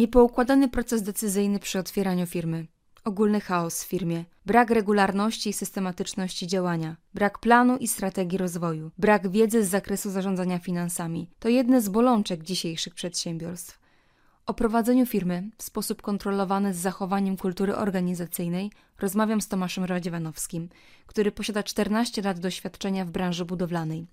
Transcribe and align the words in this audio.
Niepoukładany 0.00 0.68
proces 0.68 1.02
decyzyjny 1.02 1.58
przy 1.58 1.78
otwieraniu 1.78 2.26
firmy. 2.26 2.66
Ogólny 3.04 3.40
chaos 3.40 3.84
w 3.84 3.88
firmie, 3.88 4.24
brak 4.46 4.70
regularności 4.70 5.50
i 5.50 5.52
systematyczności 5.52 6.46
działania, 6.46 6.96
brak 7.14 7.38
planu 7.38 7.76
i 7.76 7.88
strategii 7.88 8.38
rozwoju, 8.38 8.90
brak 8.98 9.30
wiedzy 9.30 9.64
z 9.64 9.68
zakresu 9.68 10.10
zarządzania 10.10 10.58
finansami 10.58 11.30
to 11.38 11.48
jedne 11.48 11.80
z 11.80 11.88
bolączek 11.88 12.42
dzisiejszych 12.42 12.94
przedsiębiorstw. 12.94 13.79
O 14.50 14.54
prowadzeniu 14.54 15.06
firmy 15.06 15.50
w 15.58 15.62
sposób 15.62 16.02
kontrolowany 16.02 16.74
z 16.74 16.76
zachowaniem 16.76 17.36
kultury 17.36 17.76
organizacyjnej 17.76 18.70
rozmawiam 18.98 19.40
z 19.40 19.48
Tomaszem 19.48 19.84
Radziewanowskim, 19.84 20.68
który 21.06 21.32
posiada 21.32 21.62
14 21.62 22.22
lat 22.22 22.38
doświadczenia 22.38 23.04
w 23.04 23.10
branży 23.10 23.44
budowlanej. 23.44 24.06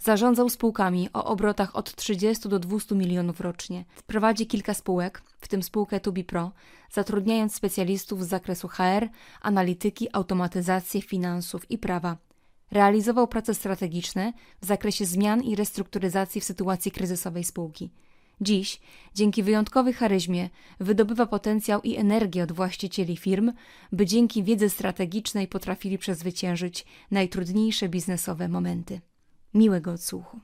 Zarządzał 0.00 0.48
spółkami 0.48 1.08
o 1.12 1.24
obrotach 1.24 1.76
od 1.76 1.94
30 1.94 2.48
do 2.48 2.58
200 2.58 2.94
milionów 2.94 3.40
rocznie. 3.40 3.84
Prowadzi 4.06 4.46
kilka 4.46 4.74
spółek, 4.74 5.22
w 5.40 5.48
tym 5.48 5.62
spółkę 5.62 6.00
Tubi 6.00 6.24
Pro, 6.24 6.52
zatrudniając 6.92 7.54
specjalistów 7.54 8.24
z 8.24 8.28
zakresu 8.28 8.68
HR, 8.68 9.08
analityki, 9.42 10.08
automatyzacji, 10.12 11.02
finansów 11.02 11.70
i 11.70 11.78
prawa. 11.78 12.16
Realizował 12.70 13.28
prace 13.28 13.54
strategiczne 13.54 14.32
w 14.62 14.66
zakresie 14.66 15.04
zmian 15.04 15.42
i 15.42 15.56
restrukturyzacji 15.56 16.40
w 16.40 16.44
sytuacji 16.44 16.90
kryzysowej 16.90 17.44
spółki. 17.44 17.90
Dziś, 18.40 18.80
dzięki 19.14 19.42
wyjątkowej 19.42 19.92
charyzmie, 19.92 20.50
wydobywa 20.80 21.26
potencjał 21.26 21.80
i 21.82 21.96
energię 21.96 22.42
od 22.42 22.52
właścicieli 22.52 23.16
firm, 23.16 23.52
by 23.92 24.06
dzięki 24.06 24.42
wiedzy 24.42 24.70
strategicznej 24.70 25.48
potrafili 25.48 25.98
przezwyciężyć 25.98 26.84
najtrudniejsze 27.10 27.88
biznesowe 27.88 28.48
momenty. 28.48 29.00
Miłego 29.54 29.92
odsłuchu. 29.92 30.40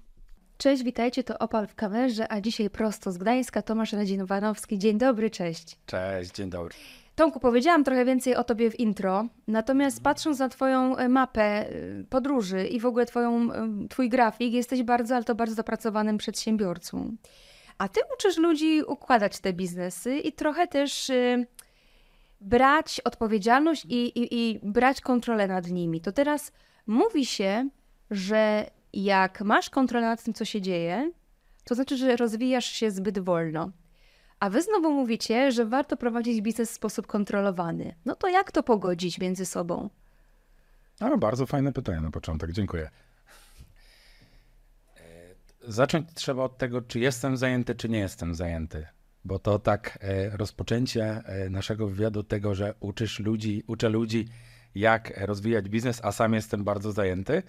Cześć, 0.58 0.82
witajcie, 0.82 1.24
to 1.24 1.38
Opal 1.38 1.66
w 1.66 1.74
kamerze, 1.74 2.32
a 2.32 2.40
dzisiaj 2.40 2.70
prosto 2.70 3.12
z 3.12 3.18
Gdańska 3.18 3.62
Tomasz 3.62 3.92
Radzinowanowski. 3.92 4.78
Dzień 4.78 4.98
dobry, 4.98 5.30
cześć. 5.30 5.78
Cześć, 5.86 6.32
dzień 6.32 6.50
dobry. 6.50 6.74
Tomku, 7.14 7.40
powiedziałam 7.40 7.84
trochę 7.84 8.04
więcej 8.04 8.36
o 8.36 8.44
tobie 8.44 8.70
w 8.70 8.80
intro, 8.80 9.26
natomiast 9.48 10.02
patrząc 10.02 10.38
na 10.38 10.48
twoją 10.48 10.96
e, 10.96 11.08
mapę 11.08 11.42
e, 11.42 11.70
podróży 12.10 12.66
i 12.66 12.80
w 12.80 12.86
ogóle 12.86 13.06
twoją, 13.06 13.52
e, 13.52 13.68
twój 13.88 14.08
grafik, 14.08 14.52
jesteś 14.52 14.82
bardzo, 14.82 15.14
ale 15.14 15.24
to 15.24 15.34
bardzo 15.34 15.54
zapracowanym 15.54 16.18
przedsiębiorcą. 16.18 17.16
A 17.80 17.88
ty 17.88 18.00
uczysz 18.14 18.36
ludzi 18.36 18.82
układać 18.82 19.38
te 19.38 19.52
biznesy 19.52 20.18
i 20.18 20.32
trochę 20.32 20.66
też 20.66 21.10
y, 21.10 21.46
brać 22.40 23.00
odpowiedzialność 23.00 23.84
i, 23.84 24.18
i, 24.18 24.50
i 24.50 24.60
brać 24.62 25.00
kontrolę 25.00 25.48
nad 25.48 25.66
nimi. 25.66 26.00
To 26.00 26.12
teraz 26.12 26.52
mówi 26.86 27.26
się, 27.26 27.68
że 28.10 28.70
jak 28.92 29.40
masz 29.40 29.70
kontrolę 29.70 30.06
nad 30.06 30.22
tym, 30.22 30.34
co 30.34 30.44
się 30.44 30.60
dzieje, 30.60 31.10
to 31.64 31.74
znaczy, 31.74 31.96
że 31.96 32.16
rozwijasz 32.16 32.66
się 32.66 32.90
zbyt 32.90 33.18
wolno. 33.18 33.70
A 34.40 34.50
wy 34.50 34.62
znowu 34.62 34.92
mówicie, 34.92 35.52
że 35.52 35.64
warto 35.64 35.96
prowadzić 35.96 36.40
biznes 36.40 36.70
w 36.70 36.74
sposób 36.74 37.06
kontrolowany. 37.06 37.94
No 38.04 38.14
to 38.14 38.28
jak 38.28 38.52
to 38.52 38.62
pogodzić 38.62 39.18
między 39.18 39.46
sobą? 39.46 39.90
No, 41.00 41.18
bardzo 41.18 41.46
fajne 41.46 41.72
pytanie 41.72 42.00
na 42.00 42.10
początek, 42.10 42.52
dziękuję 42.52 42.90
zacząć 45.72 46.08
trzeba 46.14 46.42
od 46.42 46.58
tego, 46.58 46.82
czy 46.82 47.00
jestem 47.00 47.36
zajęty, 47.36 47.74
czy 47.74 47.88
nie 47.88 47.98
jestem 47.98 48.34
zajęty. 48.34 48.86
Bo 49.24 49.38
to 49.38 49.58
tak 49.58 49.98
e, 50.00 50.36
rozpoczęcie 50.36 51.04
e, 51.04 51.50
naszego 51.50 51.86
wywiadu 51.86 52.22
tego, 52.22 52.54
że 52.54 52.74
uczysz 52.80 53.18
ludzi, 53.18 53.62
uczę 53.66 53.88
ludzi, 53.88 54.28
jak 54.74 55.26
rozwijać 55.26 55.68
biznes, 55.68 56.00
a 56.04 56.12
sam 56.12 56.34
jestem 56.34 56.64
bardzo 56.64 56.92
zajęty. 56.92 57.42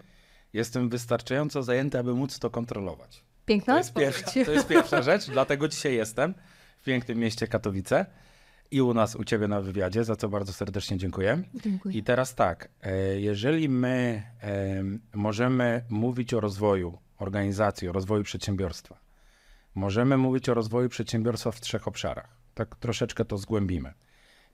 Jestem 0.54 0.90
wystarczająco 0.90 1.64
zajęty, 1.64 2.00
aby 2.00 2.14
móc 2.14 2.40
to 2.40 2.50
kontrolować. 2.50 3.24
Piękna 3.46 3.74
to 3.74 3.78
jest, 3.78 3.94
pierwsza, 3.94 4.32
to 4.46 4.52
jest 4.52 4.68
pierwsza 4.68 5.02
rzecz, 5.02 5.30
dlatego 5.34 5.68
dzisiaj 5.68 5.96
jestem 5.96 6.34
w 6.82 6.84
pięknym 6.84 7.18
mieście 7.18 7.48
Katowice 7.48 8.06
i 8.72 8.82
u 8.82 8.94
nas, 8.94 9.16
u 9.16 9.24
Ciebie 9.24 9.48
na 9.48 9.62
wywiadzie, 9.62 10.04
za 10.04 10.16
co 10.16 10.30
bardzo 10.30 10.54
serdecznie 10.54 10.98
dziękuję. 10.98 11.44
Dziękuję. 11.54 11.98
I 11.98 12.04
teraz 12.04 12.36
tak, 12.36 12.70
e, 12.82 13.20
jeżeli 13.20 13.70
my 13.70 14.24
możemy 15.14 15.84
mówić 15.90 16.34
o 16.34 16.40
rozwoju, 16.40 16.98
organizacji, 17.22 17.90
o 17.90 17.92
rozwoju 17.92 18.24
przedsiębiorstwa. 18.24 19.00
Możemy 19.76 20.18
mówić 20.18 20.50
o 20.50 20.54
rozwoju 20.54 20.90
przedsiębiorstwa 20.90 21.52
w 21.52 21.62
trzech 21.62 21.88
obszarach. 21.88 22.30
Tak 22.54 22.76
troszeczkę 22.76 23.26
to 23.26 23.38
zgłębimy. 23.38 23.94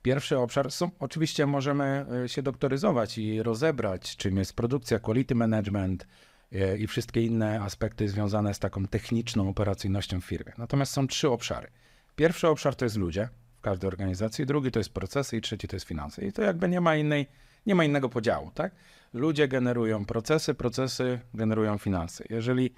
Pierwszy 0.02 0.38
obszar, 0.38 0.72
są, 0.72 0.92
oczywiście 1.00 1.46
możemy 1.46 2.06
e, 2.24 2.30
się 2.30 2.42
doktoryzować 2.42 3.18
i 3.18 3.44
rozebrać, 3.44 4.16
czym 4.16 4.38
jest 4.38 4.54
produkcja, 4.54 5.00
quality 5.00 5.36
management 5.36 6.08
e, 6.52 6.78
i 6.78 6.88
wszystkie 6.88 7.22
inne 7.22 7.62
aspekty 7.62 8.10
związane 8.10 8.54
z 8.54 8.60
taką 8.60 8.88
techniczną 8.88 9.50
operacyjnością 9.50 10.22
w 10.22 10.26
firmie. 10.26 10.54
Natomiast 10.58 10.92
są 10.92 11.08
trzy 11.08 11.30
obszary. 11.30 11.68
Pierwszy 12.16 12.48
obszar 12.48 12.76
to 12.76 12.86
jest 12.86 12.98
ludzie 12.98 13.30
w 13.58 13.62
każdej 13.62 13.88
organizacji, 13.88 14.46
drugi 14.46 14.72
to 14.72 14.80
jest 14.80 14.90
procesy 14.90 15.38
i 15.38 15.42
trzeci 15.42 15.68
to 15.68 15.76
jest 15.76 15.86
finanse. 15.86 16.26
I 16.26 16.32
to 16.34 16.42
jakby 16.42 16.70
nie 16.70 16.82
ma 16.82 16.96
innej, 16.96 17.28
nie 17.66 17.76
ma 17.76 17.84
innego 17.84 18.10
podziału, 18.10 18.52
tak? 18.54 18.72
Ludzie 19.14 19.48
generują 19.48 20.06
procesy, 20.06 20.54
procesy 20.54 21.20
generują 21.34 21.78
finanse. 21.78 22.24
Jeżeli 22.30 22.74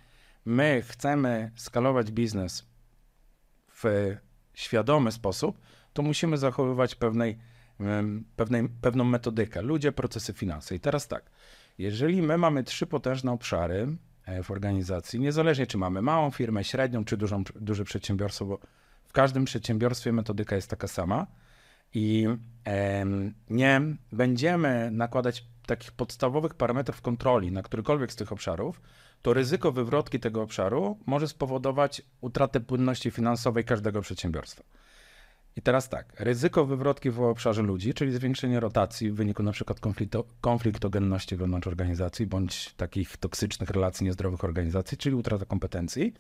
my 0.46 0.82
chcemy 0.88 1.52
skalować 1.56 2.12
biznes 2.12 2.66
w 3.84 4.16
świadomy 4.54 5.12
sposób, 5.12 5.60
to 5.94 6.02
musimy 6.02 6.38
zachowywać 6.38 6.96
pewnej, 6.96 7.38
pewnej, 8.36 8.70
pewną 8.82 9.04
metodykę. 9.04 9.62
Ludzie, 9.62 9.92
procesy, 9.92 10.34
finanse. 10.34 10.76
I 10.76 10.80
teraz 10.80 11.08
tak, 11.08 11.32
jeżeli 11.78 12.22
my 12.22 12.38
mamy 12.38 12.64
trzy 12.64 12.88
potężne 12.88 13.32
obszary 13.32 13.98
e, 14.26 14.44
w 14.44 14.52
organizacji, 14.52 15.20
niezależnie 15.20 15.68
czy 15.68 15.78
mamy 15.78 16.02
małą 16.02 16.32
firmę, 16.32 16.64
średnią 16.64 17.06
czy 17.06 17.18
dużą, 17.18 17.44
duże 17.56 17.84
przedsiębiorstwo, 17.84 18.46
bo 18.46 18.60
w 19.06 19.14
każdym 19.14 19.46
przedsiębiorstwie 19.46 20.12
metodyka 20.12 20.56
jest 20.56 20.70
taka 20.70 20.88
sama 20.88 21.28
i 21.94 22.28
nie 23.50 23.82
będziemy 24.12 24.92
nakładać 24.92 25.46
takich 25.70 25.92
podstawowych 25.92 26.54
parametrów 26.54 27.02
kontroli 27.02 27.52
na 27.52 27.64
którykolwiek 27.64 28.12
z 28.12 28.16
tych 28.16 28.32
obszarów, 28.32 28.82
to 29.22 29.34
ryzyko 29.34 29.72
wywrotki 29.72 30.20
tego 30.20 30.42
obszaru 30.42 30.98
może 31.06 31.28
spowodować 31.28 32.02
utratę 32.22 32.60
płynności 32.60 33.12
finansowej 33.12 33.64
każdego 33.64 34.02
przedsiębiorstwa. 34.02 34.64
I 35.56 35.62
teraz 35.62 35.90
tak, 35.90 36.14
ryzyko 36.20 36.66
wywrotki 36.66 37.10
w 37.12 37.22
obszarze 37.22 37.62
ludzi, 37.62 37.94
czyli 37.94 38.12
zwiększenie 38.12 38.60
rotacji 38.60 39.12
w 39.12 39.16
wyniku 39.16 39.44
na 39.44 39.52
przykład 39.52 39.80
konflikto, 39.80 40.24
konfliktogenności 40.42 41.36
wewnątrz 41.36 41.68
organizacji, 41.68 42.28
bądź 42.28 42.74
takich 42.74 43.18
toksycznych 43.18 43.70
relacji 43.70 44.06
niezdrowych 44.06 44.44
organizacji, 44.44 44.98
czyli 44.98 45.16
utrata 45.16 45.46
kompetencji, 45.46 46.14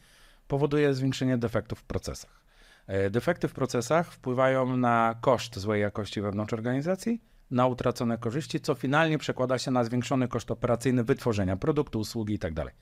powoduje 0.47 0.93
zwiększenie 0.93 1.37
defektów 1.37 1.79
w 1.79 1.83
procesach. 1.83 2.41
E, 2.87 3.09
defekty 3.09 3.47
w 3.47 3.53
procesach 3.53 4.11
wpływają 4.13 4.77
na 4.77 5.15
koszt 5.21 5.59
złej 5.59 5.81
jakości 5.81 6.21
wewnątrz 6.21 6.53
organizacji, 6.53 7.21
na 7.51 7.67
utracone 7.67 8.17
korzyści, 8.17 8.59
co 8.59 8.75
finalnie 8.75 9.17
przekłada 9.17 9.57
się 9.57 9.71
na 9.71 9.83
zwiększony 9.83 10.27
koszt 10.27 10.51
operacyjny 10.51 11.03
wytworzenia 11.03 11.57
produktu, 11.57 11.99
usługi 11.99 12.33
itd. 12.33 12.63
Tak 12.63 12.73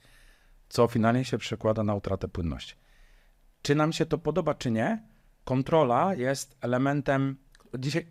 co 0.69 0.87
finalnie 0.87 1.25
się 1.25 1.37
przekłada 1.37 1.83
na 1.83 1.95
utratę 1.95 2.27
płynności. 2.27 2.75
Czy 3.61 3.75
nam 3.75 3.93
się 3.93 4.05
to 4.05 4.17
podoba, 4.17 4.53
czy 4.53 4.71
nie, 4.71 5.03
kontrola 5.43 6.13
jest 6.15 6.57
elementem. 6.61 7.37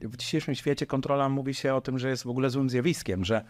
W 0.02 0.16
dzisiejszym 0.16 0.54
świecie 0.54 0.86
kontrola 0.86 1.28
mówi 1.28 1.54
się 1.54 1.74
o 1.74 1.80
tym, 1.80 1.98
że 1.98 2.08
jest 2.08 2.22
w 2.22 2.28
ogóle 2.28 2.50
złym 2.50 2.70
zjawiskiem, 2.70 3.24
że 3.24 3.44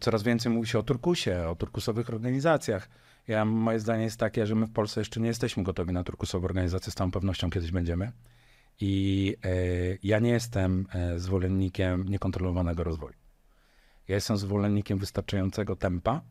coraz 0.00 0.22
więcej 0.22 0.52
mówi 0.52 0.68
się 0.68 0.78
o 0.78 0.82
turkusie, 0.82 1.48
o 1.48 1.54
turkusowych 1.56 2.08
organizacjach. 2.10 2.88
Ja, 3.28 3.44
moje 3.44 3.80
zdanie 3.80 4.04
jest 4.04 4.20
takie, 4.20 4.46
że 4.46 4.54
my 4.54 4.66
w 4.66 4.72
Polsce 4.72 5.00
jeszcze 5.00 5.20
nie 5.20 5.28
jesteśmy 5.28 5.62
gotowi 5.62 5.92
na 5.92 6.04
turkusowe 6.04 6.44
organizacje, 6.44 6.92
z 6.92 6.94
całą 6.94 7.10
pewnością 7.10 7.50
kiedyś 7.50 7.70
będziemy. 7.70 8.12
I 8.80 9.36
e, 9.44 9.50
ja 10.02 10.18
nie 10.18 10.30
jestem 10.30 10.86
e, 10.92 11.18
zwolennikiem 11.18 12.08
niekontrolowanego 12.08 12.84
rozwoju. 12.84 13.14
Ja 14.08 14.14
jestem 14.14 14.36
zwolennikiem 14.36 14.98
wystarczającego 14.98 15.76
tempa 15.76 16.22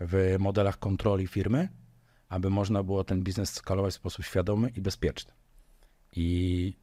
w 0.00 0.36
modelach 0.38 0.78
kontroli 0.78 1.26
firmy, 1.26 1.68
aby 2.28 2.50
można 2.50 2.82
było 2.82 3.04
ten 3.04 3.22
biznes 3.22 3.52
skalować 3.52 3.92
w 3.92 3.96
sposób 3.96 4.24
świadomy 4.24 4.68
i 4.68 4.80
bezpieczny. 4.80 5.32
I 6.16 6.76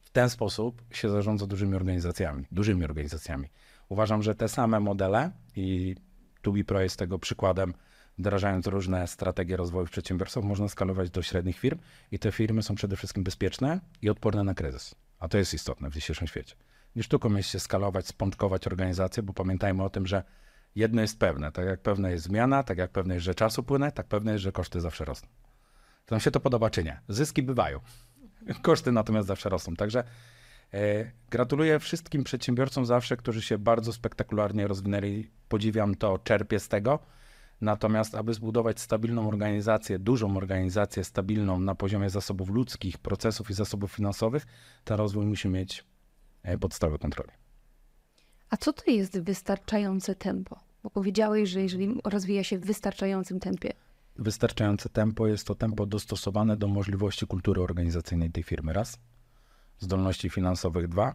w 0.00 0.10
ten 0.10 0.30
sposób 0.30 0.82
się 0.90 1.10
zarządza 1.10 1.46
dużymi 1.46 1.74
organizacjami, 1.74 2.46
dużymi 2.52 2.84
organizacjami. 2.84 3.48
Uważam, 3.88 4.22
że 4.22 4.34
te 4.34 4.48
same 4.48 4.80
modele 4.80 5.30
i 5.56 5.96
TubiPro 6.42 6.80
jest 6.80 6.98
tego 6.98 7.18
przykładem, 7.18 7.74
wdrażając 8.18 8.66
różne 8.66 9.06
strategie 9.06 9.56
rozwoju 9.56 9.86
przedsiębiorstw, 9.86 10.42
można 10.42 10.68
skalować 10.68 11.10
do 11.10 11.22
średnich 11.22 11.58
firm 11.58 11.78
i 12.12 12.18
te 12.18 12.32
firmy 12.32 12.62
są 12.62 12.74
przede 12.74 12.96
wszystkim 12.96 13.24
bezpieczne 13.24 13.80
i 14.02 14.10
odporne 14.10 14.44
na 14.44 14.54
kryzys. 14.54 14.94
A 15.18 15.28
to 15.28 15.38
jest 15.38 15.54
istotne 15.54 15.90
w 15.90 15.94
dzisiejszym 15.94 16.26
świecie. 16.26 16.54
Nie 16.96 17.02
sztuką 17.02 17.34
jest 17.34 17.48
się 17.50 17.60
skalować, 17.60 18.06
spączkować 18.06 18.66
organizację, 18.66 19.22
bo 19.22 19.32
pamiętajmy 19.32 19.82
o 19.82 19.90
tym, 19.90 20.06
że 20.06 20.22
jedno 20.74 21.02
jest 21.02 21.18
pewne. 21.18 21.52
Tak 21.52 21.66
jak 21.66 21.80
pewna 21.80 22.10
jest 22.10 22.24
zmiana, 22.24 22.62
tak 22.62 22.78
jak 22.78 22.90
pewne 22.90 23.14
jest, 23.14 23.24
że 23.24 23.34
czasu 23.34 23.62
płynę, 23.62 23.92
tak 23.92 24.06
pewne 24.06 24.32
jest, 24.32 24.42
że 24.42 24.52
koszty 24.52 24.80
zawsze 24.80 25.04
rosną. 25.04 25.28
To 26.06 26.14
nam 26.14 26.20
się 26.20 26.30
to 26.30 26.40
podoba 26.40 26.70
czy 26.70 26.84
nie? 26.84 27.00
Zyski 27.08 27.42
bywają. 27.42 27.80
Koszty 28.62 28.92
natomiast 28.92 29.28
zawsze 29.28 29.48
rosną. 29.48 29.76
Także 29.76 30.04
e, 30.74 31.10
gratuluję 31.30 31.78
wszystkim 31.78 32.24
przedsiębiorcom 32.24 32.86
zawsze, 32.86 33.16
którzy 33.16 33.42
się 33.42 33.58
bardzo 33.58 33.92
spektakularnie 33.92 34.66
rozwinęli. 34.66 35.30
Podziwiam 35.48 35.94
to, 35.94 36.18
czerpię 36.18 36.60
z 36.60 36.68
tego. 36.68 36.98
Natomiast, 37.64 38.14
aby 38.14 38.34
zbudować 38.34 38.80
stabilną 38.80 39.28
organizację, 39.28 39.98
dużą 39.98 40.36
organizację 40.36 41.04
stabilną 41.04 41.60
na 41.60 41.74
poziomie 41.74 42.10
zasobów 42.10 42.48
ludzkich, 42.48 42.98
procesów 42.98 43.50
i 43.50 43.54
zasobów 43.54 43.92
finansowych, 43.92 44.46
ten 44.84 44.96
rozwój 44.96 45.26
musi 45.26 45.48
mieć 45.48 45.84
e, 46.42 46.58
podstawy 46.58 46.98
kontroli. 46.98 47.30
A 48.50 48.56
co 48.56 48.72
to 48.72 48.90
jest 48.90 49.20
wystarczające 49.20 50.14
tempo? 50.14 50.60
Bo 50.82 50.90
powiedziałeś, 50.90 51.48
że 51.48 51.62
jeżeli 51.62 52.00
rozwija 52.04 52.44
się 52.44 52.58
w 52.58 52.64
wystarczającym 52.64 53.40
tempie. 53.40 53.72
Wystarczające 54.16 54.88
tempo 54.88 55.26
jest 55.26 55.46
to 55.46 55.54
tempo 55.54 55.86
dostosowane 55.86 56.56
do 56.56 56.68
możliwości 56.68 57.26
kultury 57.26 57.62
organizacyjnej 57.62 58.30
tej 58.30 58.42
firmy, 58.42 58.72
raz, 58.72 58.98
zdolności 59.78 60.30
finansowych, 60.30 60.88
dwa 60.88 61.14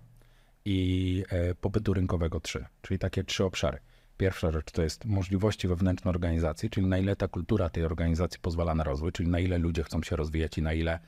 i 0.66 1.24
e, 1.30 1.56
popytu 1.56 1.94
rynkowego, 1.94 2.40
trzy. 2.40 2.66
Czyli 2.82 3.00
takie 3.00 3.24
trzy 3.24 3.46
obszary. 3.46 3.80
Pierwsza 4.20 4.52
rzecz 4.52 4.72
to 4.72 4.82
jest 4.82 5.06
możliwości 5.06 5.68
wewnętrzne 5.68 6.10
organizacji, 6.10 6.70
czyli 6.70 6.88
na 6.88 6.98
ile 6.98 7.16
ta 7.16 7.28
kultura 7.28 7.70
tej 7.70 7.84
organizacji 7.84 8.40
pozwala 8.40 8.76
na 8.76 8.84
rozwój, 8.84 9.12
czyli 9.12 9.30
na 9.30 9.40
ile 9.40 9.58
ludzie 9.58 9.84
chcą 9.84 10.04
się 10.04 10.16
rozwijać 10.16 10.58
i 10.58 10.62
na 10.62 10.74
ile 10.74 11.00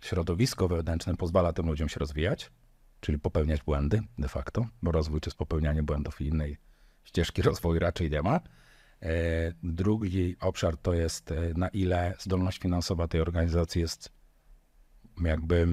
środowisko 0.00 0.68
wewnętrzne 0.68 1.16
pozwala 1.16 1.52
tym 1.52 1.66
ludziom 1.66 1.88
się 1.88 2.00
rozwijać, 2.00 2.50
czyli 3.00 3.18
popełniać 3.18 3.62
błędy 3.62 4.02
de 4.18 4.28
facto, 4.28 4.66
bo 4.82 4.92
rozwój 4.92 5.20
to 5.20 5.30
jest 5.30 5.38
popełnianie 5.38 5.82
błędów 5.82 6.20
i 6.20 6.26
innej 6.26 6.56
ścieżki 7.04 7.42
rozwoju 7.50 7.80
raczej 7.80 8.10
nie 8.10 8.22
ma. 8.22 8.40
E, 9.02 9.52
drugi 9.62 10.36
obszar 10.40 10.76
to 10.76 10.94
jest 10.94 11.32
e, 11.32 11.52
na 11.56 11.68
ile 11.68 12.14
zdolność 12.18 12.58
finansowa 12.58 13.08
tej 13.08 13.20
organizacji 13.20 13.80
jest 13.80 14.12
jakby 15.24 15.68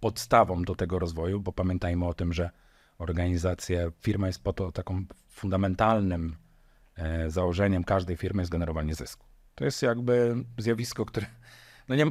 podstawą 0.00 0.62
do 0.62 0.74
tego 0.74 0.98
rozwoju, 0.98 1.40
bo 1.40 1.52
pamiętajmy 1.52 2.06
o 2.06 2.14
tym, 2.14 2.32
że 2.32 2.50
organizacja, 2.98 3.78
firma 4.00 4.26
jest 4.26 4.42
po 4.42 4.52
to 4.52 4.72
taką 4.72 5.04
fundamentalnym 5.34 6.36
e, 6.96 7.30
założeniem 7.30 7.84
każdej 7.84 8.16
firmy 8.16 8.42
jest 8.42 8.52
generowanie 8.52 8.94
zysku. 8.94 9.26
To 9.54 9.64
jest 9.64 9.82
jakby 9.82 10.34
zjawisko, 10.58 11.04
które 11.04 11.26
no 11.88 11.94
nie, 11.94 12.04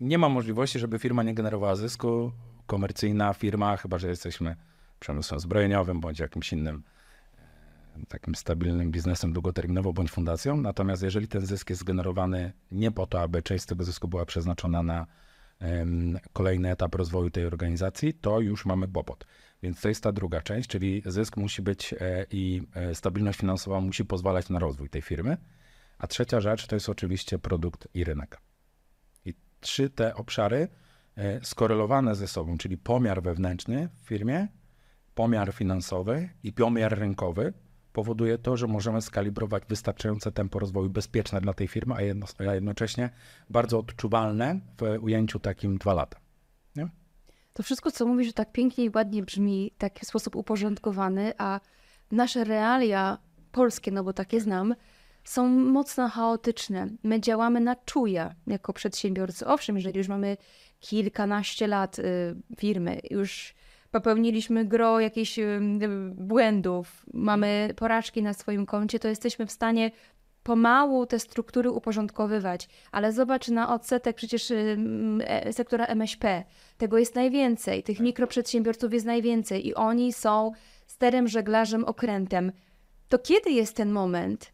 nie 0.00 0.18
ma 0.18 0.28
możliwości, 0.28 0.78
żeby 0.78 0.98
firma 0.98 1.22
nie 1.22 1.34
generowała 1.34 1.76
zysku. 1.76 2.32
Komercyjna 2.66 3.34
firma, 3.34 3.76
chyba 3.76 3.98
że 3.98 4.08
jesteśmy 4.08 4.56
przemysłem 5.00 5.40
zbrojeniowym 5.40 6.00
bądź 6.00 6.18
jakimś 6.18 6.52
innym 6.52 6.82
e, 7.96 8.06
takim 8.08 8.34
stabilnym 8.34 8.90
biznesem 8.90 9.32
długoterminowo 9.32 9.92
bądź 9.92 10.10
fundacją. 10.10 10.56
Natomiast 10.56 11.02
jeżeli 11.02 11.28
ten 11.28 11.46
zysk 11.46 11.70
jest 11.70 11.80
zgenerowany 11.80 12.52
nie 12.70 12.90
po 12.90 13.06
to, 13.06 13.20
aby 13.20 13.42
część 13.42 13.64
z 13.64 13.66
tego 13.66 13.84
zysku 13.84 14.08
była 14.08 14.26
przeznaczona 14.26 14.82
na 14.82 15.06
kolejny 16.32 16.70
etap 16.70 16.94
rozwoju 16.94 17.30
tej 17.30 17.46
organizacji, 17.46 18.14
to 18.14 18.40
już 18.40 18.66
mamy 18.66 18.88
kłopot. 18.88 19.26
Więc 19.64 19.80
to 19.80 19.88
jest 19.88 20.02
ta 20.02 20.12
druga 20.12 20.40
część, 20.40 20.68
czyli 20.68 21.02
zysk 21.06 21.36
musi 21.36 21.62
być 21.62 21.94
e, 22.00 22.26
i 22.30 22.62
e, 22.74 22.94
stabilność 22.94 23.38
finansowa 23.38 23.80
musi 23.80 24.04
pozwalać 24.04 24.48
na 24.48 24.58
rozwój 24.58 24.88
tej 24.88 25.02
firmy. 25.02 25.36
A 25.98 26.06
trzecia 26.06 26.40
rzecz 26.40 26.66
to 26.66 26.76
jest 26.76 26.88
oczywiście 26.88 27.38
produkt 27.38 27.88
i 27.94 28.04
rynek. 28.04 28.40
I 29.24 29.34
trzy 29.60 29.90
te 29.90 30.14
obszary 30.14 30.68
e, 31.16 31.44
skorelowane 31.44 32.14
ze 32.14 32.28
sobą, 32.28 32.58
czyli 32.58 32.78
pomiar 32.78 33.22
wewnętrzny 33.22 33.88
w 34.02 34.08
firmie, 34.08 34.48
pomiar 35.14 35.52
finansowy 35.52 36.28
i 36.42 36.52
pomiar 36.52 36.98
rynkowy, 36.98 37.52
powoduje 37.92 38.38
to, 38.38 38.56
że 38.56 38.66
możemy 38.66 39.02
skalibrować 39.02 39.62
wystarczające 39.68 40.32
tempo 40.32 40.58
rozwoju 40.58 40.90
bezpieczne 40.90 41.40
dla 41.40 41.54
tej 41.54 41.68
firmy, 41.68 41.94
a, 41.94 42.02
jedno, 42.02 42.26
a 42.48 42.54
jednocześnie 42.54 43.10
bardzo 43.50 43.78
odczuwalne 43.78 44.60
w 44.78 45.02
ujęciu 45.02 45.38
takim 45.38 45.78
dwa 45.78 45.94
lata. 45.94 46.23
To 47.54 47.62
wszystko, 47.62 47.90
co 47.90 48.06
mówisz, 48.06 48.32
tak 48.32 48.52
pięknie 48.52 48.84
i 48.84 48.90
ładnie 48.94 49.22
brzmi, 49.22 49.72
tak 49.78 49.98
w 50.00 50.06
sposób 50.06 50.36
uporządkowany, 50.36 51.32
a 51.38 51.60
nasze 52.12 52.44
realia 52.44 53.18
polskie, 53.52 53.90
no 53.90 54.04
bo 54.04 54.12
takie 54.12 54.40
znam, 54.40 54.74
są 55.24 55.48
mocno 55.48 56.08
chaotyczne. 56.08 56.88
My 57.02 57.20
działamy 57.20 57.60
na 57.60 57.76
czuje 57.76 58.34
jako 58.46 58.72
przedsiębiorcy. 58.72 59.46
Owszem, 59.46 59.76
jeżeli 59.76 59.98
już 59.98 60.08
mamy 60.08 60.36
kilkanaście 60.80 61.66
lat 61.66 61.98
y, 61.98 62.02
firmy, 62.58 63.00
już 63.10 63.54
popełniliśmy 63.90 64.64
gro 64.64 65.00
jakichś 65.00 65.38
y, 65.38 65.60
błędów, 66.14 67.06
mamy 67.12 67.74
porażki 67.76 68.22
na 68.22 68.34
swoim 68.34 68.66
koncie, 68.66 68.98
to 68.98 69.08
jesteśmy 69.08 69.46
w 69.46 69.52
stanie 69.52 69.90
pomału 70.44 71.06
te 71.06 71.18
struktury 71.18 71.70
uporządkowywać, 71.70 72.68
ale 72.92 73.12
zobacz 73.12 73.48
na 73.48 73.74
odsetek 73.74 74.16
przecież 74.16 74.50
y, 74.50 74.76
e, 75.24 75.52
sektora 75.52 75.86
MŚP. 75.86 76.44
Tego 76.78 76.98
jest 76.98 77.14
najwięcej, 77.14 77.82
tych 77.82 78.00
mikroprzedsiębiorców 78.00 78.92
jest 78.92 79.06
najwięcej 79.06 79.66
i 79.66 79.74
oni 79.74 80.12
są 80.12 80.52
sterem, 80.86 81.28
żeglarzem, 81.28 81.84
okrętem. 81.84 82.52
To 83.08 83.18
kiedy 83.18 83.50
jest 83.50 83.76
ten 83.76 83.92
moment, 83.92 84.52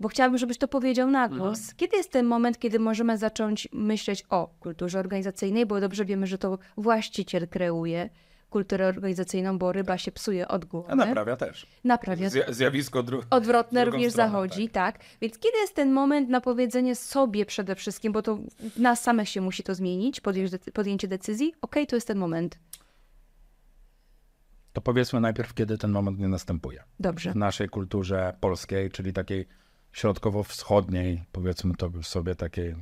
bo 0.00 0.08
chciałabym, 0.08 0.38
żebyś 0.38 0.58
to 0.58 0.68
powiedział 0.68 1.10
na 1.10 1.24
mhm. 1.24 1.40
głos, 1.40 1.58
mhm. 1.58 1.76
kiedy 1.76 1.96
jest 1.96 2.12
ten 2.12 2.26
moment, 2.26 2.58
kiedy 2.58 2.78
możemy 2.78 3.18
zacząć 3.18 3.68
myśleć 3.72 4.24
o 4.30 4.50
kulturze 4.60 4.98
organizacyjnej, 4.98 5.66
bo 5.66 5.80
dobrze 5.80 6.04
wiemy, 6.04 6.26
że 6.26 6.38
to 6.38 6.58
właściciel 6.76 7.48
kreuje, 7.48 8.10
kulturę 8.50 8.86
organizacyjną, 8.86 9.58
bo 9.58 9.72
ryba 9.72 9.98
się 9.98 10.12
psuje 10.12 10.48
od 10.48 10.64
góry. 10.64 10.88
A 10.88 10.94
naprawia 10.94 11.36
też. 11.36 11.66
Naprawia. 11.84 12.30
Zja 12.30 12.52
zjawisko 12.52 13.02
dru 13.02 13.22
odwrotne 13.30 13.84
również 13.84 14.12
stronę, 14.12 14.30
zachodzi, 14.30 14.68
tak. 14.68 14.98
tak. 14.98 15.06
Więc 15.20 15.38
kiedy 15.38 15.58
jest 15.58 15.74
ten 15.74 15.92
moment 15.92 16.28
na 16.28 16.40
powiedzenie 16.40 16.94
sobie 16.94 17.46
przede 17.46 17.74
wszystkim, 17.74 18.12
bo 18.12 18.22
to 18.22 18.38
nas 18.76 19.02
samych 19.02 19.28
się 19.28 19.40
musi 19.40 19.62
to 19.62 19.74
zmienić, 19.74 20.20
podjęcie 20.72 21.08
decyzji, 21.08 21.48
okej, 21.48 21.82
okay, 21.82 21.86
to 21.86 21.96
jest 21.96 22.06
ten 22.06 22.18
moment. 22.18 22.58
To 24.72 24.80
powiedzmy 24.80 25.20
najpierw, 25.20 25.54
kiedy 25.54 25.78
ten 25.78 25.90
moment 25.90 26.18
nie 26.18 26.28
następuje. 26.28 26.84
Dobrze. 27.00 27.32
W 27.32 27.36
naszej 27.36 27.68
kulturze 27.68 28.36
polskiej, 28.40 28.90
czyli 28.90 29.12
takiej 29.12 29.46
środkowo-wschodniej, 29.92 31.24
powiedzmy 31.32 31.74
to 31.74 31.90
sobie 32.02 32.34
takiej 32.34 32.68
e, 32.68 32.76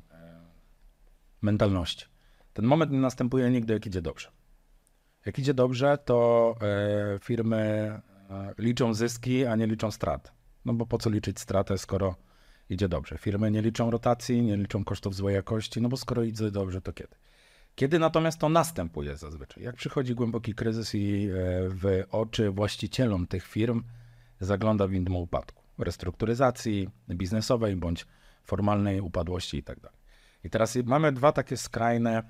mentalności. 1.43 2.07
Ten 2.53 2.65
moment 2.65 2.93
nie 2.93 2.99
następuje 2.99 3.51
nigdy, 3.51 3.73
jak 3.73 3.87
idzie 3.87 4.03
dobrze. 4.03 4.36
Jak 5.27 5.39
idzie 5.39 5.55
dobrze, 5.55 5.99
to 6.05 6.55
e, 6.63 7.19
firmy 7.19 7.57
e, 7.57 8.55
liczą 8.59 8.95
zyski, 8.95 9.47
a 9.47 9.57
nie 9.57 9.67
liczą 9.67 9.91
strat. 9.91 10.33
No 10.65 10.75
bo 10.75 10.87
po 10.87 10.99
co 10.99 11.11
liczyć 11.11 11.41
stratę, 11.41 11.79
skoro 11.79 12.17
idzie 12.71 12.89
dobrze? 12.89 13.19
Firmy 13.19 13.51
nie 13.51 13.63
liczą 13.63 13.91
rotacji, 13.91 14.43
nie 14.43 14.57
liczą 14.57 14.85
kosztów 14.85 15.15
złej 15.15 15.35
jakości, 15.35 15.81
no 15.81 15.89
bo 15.89 15.97
skoro 15.97 16.23
idzie 16.23 16.51
dobrze, 16.51 16.81
to 16.81 16.93
kiedy? 16.93 17.15
Kiedy 17.75 17.99
natomiast 17.99 18.39
to 18.39 18.49
następuje 18.49 19.17
zazwyczaj? 19.17 19.65
Jak 19.65 19.77
przychodzi 19.77 20.15
głęboki 20.15 20.55
kryzys 20.55 20.95
i 20.95 21.29
e, 21.29 21.33
w 21.69 22.05
oczy 22.11 22.51
właścicielom 22.51 23.27
tych 23.27 23.47
firm 23.47 23.83
zagląda 24.41 24.89
widmo 24.89 25.19
upadku, 25.19 25.63
restrukturyzacji 25.79 26.91
biznesowej 27.09 27.77
bądź 27.77 28.07
formalnej 28.45 29.01
upadłości 29.01 29.57
i 29.57 29.63
tak. 29.63 29.79
I 30.45 30.51
teraz 30.51 30.79
mamy 30.85 31.13
dwa 31.13 31.33
takie 31.33 31.57
skrajne, 31.57 32.23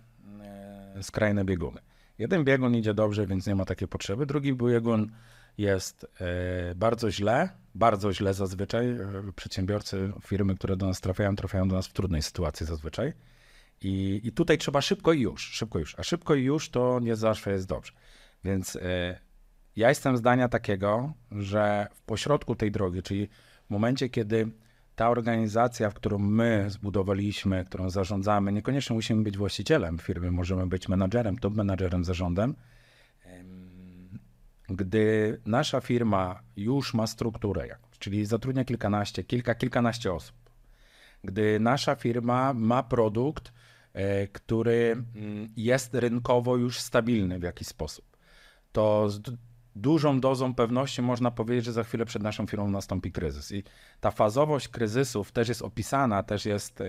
skrajne 1.03 1.45
bieguny. 1.45 1.81
Jeden 2.19 2.45
biegun 2.45 2.75
idzie 2.75 2.95
dobrze, 2.95 3.27
więc 3.27 3.47
nie 3.47 3.55
ma 3.55 3.65
takiej 3.65 3.89
potrzeby. 3.89 4.27
Drugi 4.27 4.55
biegun 4.55 5.11
jest 5.59 6.07
e, 6.21 6.75
bardzo 6.75 7.11
źle, 7.11 7.49
bardzo 7.75 8.13
źle 8.13 8.35
zazwyczaj. 8.35 8.91
E, 8.91 9.33
przedsiębiorcy, 9.37 10.13
firmy, 10.23 10.55
które 10.55 10.77
do 10.77 10.87
nas 10.87 11.01
trafiają, 11.01 11.37
trafiają 11.37 11.69
do 11.69 11.77
nas 11.77 11.87
w 11.87 11.93
trudnej 11.93 12.23
sytuacji 12.23 12.67
zazwyczaj. 12.67 13.13
I, 13.83 14.21
I 14.25 14.33
tutaj 14.33 14.59
trzeba 14.59 14.81
szybko 14.81 15.13
i 15.13 15.21
już, 15.21 15.51
szybko 15.51 15.79
już. 15.79 15.99
A 15.99 16.03
szybko 16.03 16.35
i 16.35 16.43
już 16.43 16.71
to 16.71 17.01
nie 17.01 17.17
zawsze 17.17 17.51
jest 17.53 17.67
dobrze. 17.67 17.93
Więc 18.45 18.77
e, 18.77 19.21
ja 19.77 19.89
jestem 19.89 20.17
zdania 20.17 20.49
takiego, 20.49 21.13
że 21.31 21.87
w 21.95 22.03
pośrodku 22.03 22.55
tej 22.55 22.71
drogi, 22.71 23.03
czyli 23.03 23.29
w 23.67 23.71
momencie, 23.71 24.09
kiedy 24.09 24.51
ta 24.97 25.11
organizacja, 25.11 25.91
w 25.91 25.95
którą 25.95 26.19
my 26.19 26.65
zbudowaliśmy, 26.69 27.65
którą 27.65 27.91
zarządzamy, 27.91 28.53
niekoniecznie 28.53 28.95
musimy 28.95 29.23
być 29.23 29.39
właścicielem 29.39 29.99
firmy, 29.99 30.31
możemy 30.31 30.67
być 30.67 30.89
menadżerem, 30.89 31.39
top 31.39 31.55
menadżerem, 31.55 32.05
zarządem. 32.05 32.55
Gdy 34.69 35.41
nasza 35.47 35.81
firma 35.81 36.43
już 36.57 36.95
ma 36.95 37.07
strukturę, 37.07 37.77
czyli 37.99 38.27
zatrudnia 38.27 38.65
kilkanaście, 38.65 39.25
kilka, 39.25 39.55
kilkanaście 39.55 40.13
osób, 40.13 40.37
gdy 41.25 41.61
nasza 41.61 41.95
firma 41.95 42.53
ma 42.55 42.83
produkt, 42.83 43.53
e, 43.93 44.29
który 44.29 45.05
mm, 45.17 45.49
jest 45.57 45.95
rynkowo 45.95 46.57
już 46.57 46.81
stabilny 46.81 47.39
w 47.39 47.43
jakiś 47.43 47.69
sposób, 47.69 48.17
to 48.73 49.09
dużą 49.77 50.21
dozą 50.21 50.55
pewności 50.55 51.03
można 51.03 51.31
powiedzieć, 51.31 51.65
że 51.65 51.73
za 51.73 51.85
chwilę 51.85 52.05
przed 52.05 52.23
naszą 52.23 52.47
firmą 52.47 52.71
nastąpi 52.71 53.13
kryzys. 53.13 53.53
I 53.53 53.63
ta 54.01 54.11
fazowość 54.11 54.69
kryzysów 54.69 55.33
też 55.33 55.49
jest 55.49 55.63
opisana, 55.63 56.23
też 56.23 56.45
jest, 56.47 56.81
e, 56.81 56.85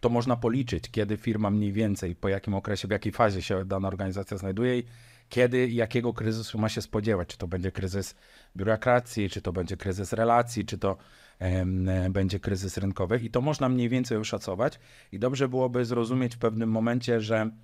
to 0.00 0.08
można 0.08 0.36
policzyć, 0.36 0.90
kiedy 0.90 1.16
firma 1.16 1.50
mniej 1.50 1.72
więcej, 1.72 2.16
po 2.16 2.28
jakim 2.28 2.54
okresie, 2.54 2.88
w 2.88 2.90
jakiej 2.90 3.12
fazie 3.12 3.42
się 3.42 3.64
dana 3.64 3.88
organizacja 3.88 4.36
znajduje 4.36 4.78
i 4.78 4.84
kiedy 5.28 5.68
jakiego 5.68 6.12
kryzysu 6.12 6.58
ma 6.58 6.68
się 6.68 6.82
spodziewać. 6.82 7.28
Czy 7.28 7.38
to 7.38 7.48
będzie 7.48 7.72
kryzys 7.72 8.14
biurokracji, 8.56 9.30
czy 9.30 9.42
to 9.42 9.52
będzie 9.52 9.76
kryzys 9.76 10.12
relacji, 10.12 10.64
czy 10.64 10.78
to 10.78 10.96
będzie 12.10 12.40
kryzys 12.40 12.78
rynkowy. 12.78 13.18
I 13.18 13.30
to 13.30 13.40
można 13.40 13.68
mniej 13.68 13.88
więcej 13.88 14.18
oszacować. 14.18 14.80
I 15.12 15.18
dobrze 15.18 15.48
byłoby 15.48 15.84
zrozumieć 15.84 16.34
w 16.34 16.38
pewnym 16.38 16.70
momencie, 16.70 17.20
że 17.20 17.36
mm, 17.40 17.60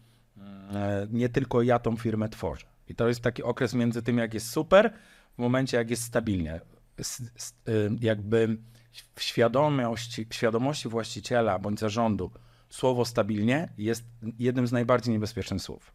e, 0.77 1.07
nie 1.11 1.29
tylko 1.29 1.63
ja 1.63 1.79
tą 1.79 1.97
firmę 1.97 2.29
tworzę 2.29 2.68
i 2.89 2.95
to 2.95 3.09
jest 3.09 3.21
taki 3.21 3.43
okres 3.43 3.75
między 3.75 4.03
tym, 4.03 4.19
jak 4.19 4.35
jest 4.35 4.51
super, 4.51 4.93
w 5.35 5.39
momencie, 5.39 5.77
jak 5.77 5.91
jest 5.91 6.03
stabilnie. 6.03 6.61
Y, 7.69 7.91
jakby 8.01 8.59
w 9.15 9.23
świadomości, 9.23 10.27
świadomości 10.31 10.89
właściciela 10.89 11.59
bądź 11.59 11.81
zarządu 11.81 12.31
słowo 12.71 13.05
stabilnie 13.05 13.69
jest 13.79 14.05
jednym 14.39 14.67
z 14.67 14.73
najbardziej 14.73 15.15
niebezpiecznych 15.15 15.63
słów. 15.63 15.93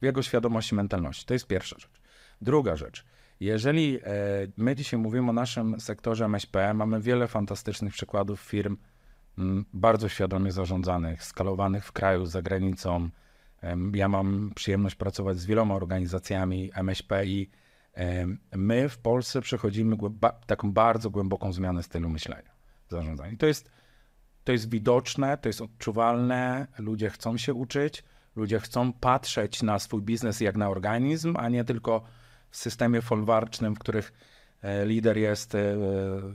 W 0.00 0.04
jego 0.04 0.22
świadomości, 0.22 0.74
mentalności. 0.74 1.26
To 1.26 1.34
jest 1.34 1.46
pierwsza 1.46 1.76
rzecz. 1.78 2.00
Druga 2.40 2.76
rzecz. 2.76 3.04
Jeżeli 3.40 3.98
e, 3.98 4.08
my 4.56 4.76
dzisiaj 4.76 5.00
mówimy 5.00 5.30
o 5.30 5.32
naszym 5.32 5.80
sektorze 5.80 6.24
MŚP, 6.24 6.74
mamy 6.74 7.00
wiele 7.00 7.28
fantastycznych 7.28 7.92
przykładów 7.92 8.40
firm 8.40 8.76
bardzo 9.72 10.08
świadomie 10.08 10.52
zarządzanych, 10.52 11.24
skalowanych 11.24 11.86
w 11.86 11.92
kraju, 11.92 12.26
za 12.26 12.42
granicą. 12.42 13.08
Ja 13.94 14.08
mam 14.08 14.52
przyjemność 14.54 14.94
pracować 14.94 15.38
z 15.38 15.46
wieloma 15.46 15.74
organizacjami 15.74 16.70
MŚP 16.74 17.26
i 17.26 17.50
my 18.56 18.88
w 18.88 18.98
Polsce 18.98 19.40
przechodzimy 19.40 19.96
taką 20.46 20.72
bardzo 20.72 21.10
głęboką 21.10 21.52
zmianę 21.52 21.82
stylu 21.82 22.08
myślenia, 22.08 22.50
zarządzania. 22.88 23.32
I 23.32 23.36
to 23.36 23.46
jest, 23.46 23.70
to 24.44 24.52
jest 24.52 24.70
widoczne, 24.70 25.38
to 25.38 25.48
jest 25.48 25.60
odczuwalne, 25.60 26.66
ludzie 26.78 27.10
chcą 27.10 27.36
się 27.36 27.54
uczyć, 27.54 28.04
ludzie 28.36 28.60
chcą 28.60 28.92
patrzeć 28.92 29.62
na 29.62 29.78
swój 29.78 30.02
biznes 30.02 30.40
jak 30.40 30.56
na 30.56 30.68
organizm, 30.68 31.36
a 31.36 31.48
nie 31.48 31.64
tylko 31.64 32.02
w 32.50 32.56
systemie 32.56 33.02
folwarcznym, 33.02 33.74
w 33.74 33.78
których 33.78 34.12
e, 34.62 34.86
lider 34.86 35.18
jest 35.18 35.54
e, 35.54 35.76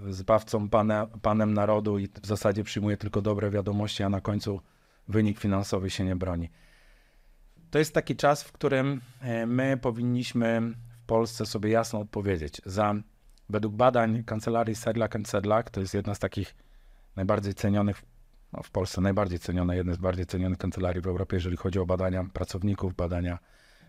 zbawcą 0.10 0.70
pana, 0.70 1.08
panem 1.22 1.54
narodu 1.54 2.00
i 2.00 2.08
w 2.08 2.28
zasadzie 2.28 2.64
przyjmuje 2.64 2.98
tylko 2.98 3.22
dobre 3.22 3.50
wiadomości, 3.50 4.04
a 4.04 4.10
na 4.10 4.22
końcu 4.22 4.62
wynik 5.08 5.40
finansowy 5.40 5.90
się 5.90 6.04
nie 6.04 6.16
broni. 6.16 6.50
To 7.72 7.80
jest 7.80 7.94
taki 7.94 8.16
czas, 8.16 8.44
w 8.44 8.52
którym 8.52 9.02
e, 9.22 9.46
my 9.46 9.78
powinniśmy 9.78 10.62
w 10.90 11.06
Polsce 11.06 11.46
sobie 11.46 11.70
jasno 11.70 12.00
odpowiedzieć. 12.00 12.62
Za, 12.66 12.96
według 13.50 13.76
badań 13.76 14.24
kancelarii 14.24 14.76
Sedlak 14.76 15.18
Sedlak, 15.26 15.70
to 15.70 15.80
jest 15.80 15.94
jedna 15.94 16.16
z 16.16 16.20
takich 16.20 16.56
najbardziej 17.16 17.54
cenionych, 17.54 18.02
no 18.54 18.64
w 18.64 18.72
Polsce 18.72 19.02
najbardziej 19.02 19.40
ceniona, 19.40 19.76
jedna 19.76 19.94
z 19.94 19.98
bardziej 19.98 20.26
cenionych 20.26 20.58
kancelarii 20.58 21.02
w 21.02 21.08
Europie, 21.08 21.36
jeżeli 21.36 21.58
chodzi 21.58 21.80
o 21.80 21.86
badania 21.86 22.24
pracowników, 22.34 22.96
badania 22.96 23.40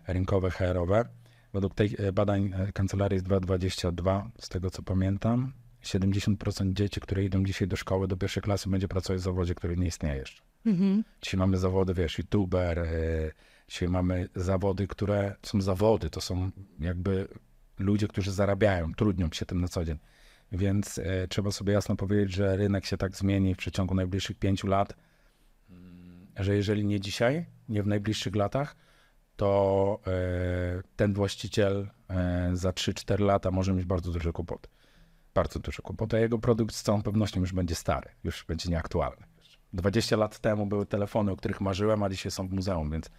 rynkowe, 0.07 0.51
HR-owe. 0.51 1.05
Według 1.53 1.75
tej 1.75 1.95
e, 1.97 2.11
badań 2.11 2.51
e, 2.53 2.71
kancelarii 2.71 3.15
jest 3.15 3.27
2,22, 3.27 4.29
z 4.39 4.49
tego 4.49 4.69
co 4.69 4.83
pamiętam. 4.83 5.53
70% 5.83 6.73
dzieci, 6.73 7.01
które 7.01 7.23
idą 7.23 7.43
dzisiaj 7.43 7.67
do 7.67 7.75
szkoły, 7.75 8.07
do 8.07 8.17
pierwszej 8.17 8.43
klasy, 8.43 8.69
będzie 8.69 8.87
pracować 8.87 9.21
w 9.21 9.23
zawodzie, 9.23 9.55
który 9.55 9.77
nie 9.77 9.87
istnieje 9.87 10.15
jeszcze. 10.15 10.43
Mhm. 10.65 11.03
Dzisiaj 11.21 11.37
mamy 11.37 11.57
zawody, 11.57 11.93
wiesz, 11.93 12.17
youtuber, 12.17 12.87
dzisiaj 13.69 13.89
mamy 13.89 14.29
zawody, 14.35 14.87
które 14.87 15.35
są 15.43 15.61
zawody, 15.61 16.09
to 16.09 16.21
są 16.21 16.51
jakby 16.79 17.27
ludzie, 17.79 18.07
którzy 18.07 18.31
zarabiają, 18.31 18.93
trudnią 18.93 19.29
się 19.31 19.45
tym 19.45 19.61
na 19.61 19.67
co 19.67 19.85
dzień. 19.85 19.99
Więc 20.51 20.97
e, 20.99 21.27
trzeba 21.27 21.51
sobie 21.51 21.73
jasno 21.73 21.95
powiedzieć, 21.95 22.35
że 22.35 22.57
rynek 22.57 22.85
się 22.85 22.97
tak 22.97 23.15
zmieni 23.15 23.55
w 23.55 23.57
przeciągu 23.57 23.95
najbliższych 23.95 24.37
pięciu 24.37 24.67
lat, 24.67 24.95
że 26.35 26.55
jeżeli 26.55 26.85
nie 26.85 26.99
dzisiaj, 26.99 27.45
nie 27.69 27.83
w 27.83 27.87
najbliższych 27.87 28.35
latach, 28.35 28.75
to 29.35 29.99
e, 30.07 30.81
ten 30.95 31.13
właściciel 31.13 31.89
e, 32.09 32.49
za 32.53 32.69
3-4 32.69 33.19
lata 33.19 33.51
może 33.51 33.73
mieć 33.73 33.85
bardzo 33.85 34.11
duże 34.11 34.31
kłopoty. 34.31 34.69
Bardzo 35.33 35.59
duże 35.59 35.81
kłopoty, 35.81 36.17
a 36.17 36.19
jego 36.19 36.39
produkt 36.39 36.75
z 36.75 36.83
całą 36.83 37.01
pewnością 37.01 37.39
już 37.39 37.53
będzie 37.53 37.75
stary, 37.75 38.09
już 38.23 38.45
będzie 38.45 38.69
nieaktualny. 38.69 39.23
20 39.73 40.17
lat 40.17 40.39
temu 40.39 40.65
były 40.65 40.85
telefony, 40.85 41.31
o 41.31 41.35
których 41.35 41.61
marzyłem, 41.61 42.03
a 42.03 42.09
dzisiaj 42.09 42.31
są 42.31 42.47
w 42.47 42.51
muzeum, 42.51 42.91
więc 42.91 43.09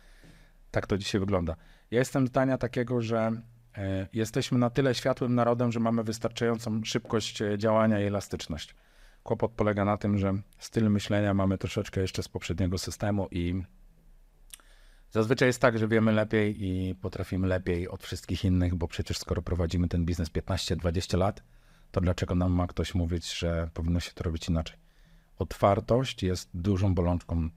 tak 0.71 0.87
to 0.87 0.99
dzisiaj 0.99 1.21
wygląda. 1.21 1.57
Ja 1.91 1.99
jestem 1.99 2.27
zdania 2.27 2.59
takiego, 2.59 3.03
że 3.03 3.33
e, 3.77 4.09
jesteśmy 4.13 4.59
na 4.59 4.71
tyle 4.71 4.95
światłym 4.95 5.35
narodem, 5.35 5.73
że 5.73 5.81
mamy 5.81 6.05
wystarczającą 6.05 6.81
szybkość 6.85 7.43
e, 7.43 7.59
działania 7.59 8.01
i 8.01 8.05
elastyczność. 8.05 8.75
Kłopot 9.23 9.53
polega 9.53 9.85
na 9.85 9.97
tym, 9.97 10.19
że 10.19 10.35
styl 10.59 10.91
myślenia 10.91 11.35
mamy 11.35 11.59
troszeczkę 11.59 12.01
jeszcze 12.01 12.23
z 12.23 12.29
poprzedniego 12.29 12.79
systemu 12.79 13.29
i 13.31 13.63
zazwyczaj 15.11 15.49
jest 15.49 15.61
tak, 15.61 15.79
że 15.79 15.89
wiemy 15.89 16.13
lepiej 16.13 16.65
i 16.65 16.95
potrafimy 16.95 17.49
lepiej 17.49 17.89
od 17.89 18.03
wszystkich 18.03 18.45
innych, 18.45 18.75
bo 18.75 18.89
przecież 18.89 19.19
skoro 19.19 19.43
prowadzimy 19.43 19.89
ten 19.89 20.05
biznes 20.05 20.31
15-20 20.31 21.19
lat, 21.19 21.43
to 21.91 22.01
dlaczego 22.01 22.35
nam 22.35 22.53
ma 22.53 22.67
ktoś 22.67 22.95
mówić, 22.95 23.39
że 23.39 23.71
powinno 23.75 24.01
się 24.01 24.13
to 24.13 24.25
robić 24.25 24.49
inaczej? 24.49 24.77
Otwartość 25.39 26.23
jest 26.23 26.51
dużą 26.55 26.95
bolączką 26.95 27.49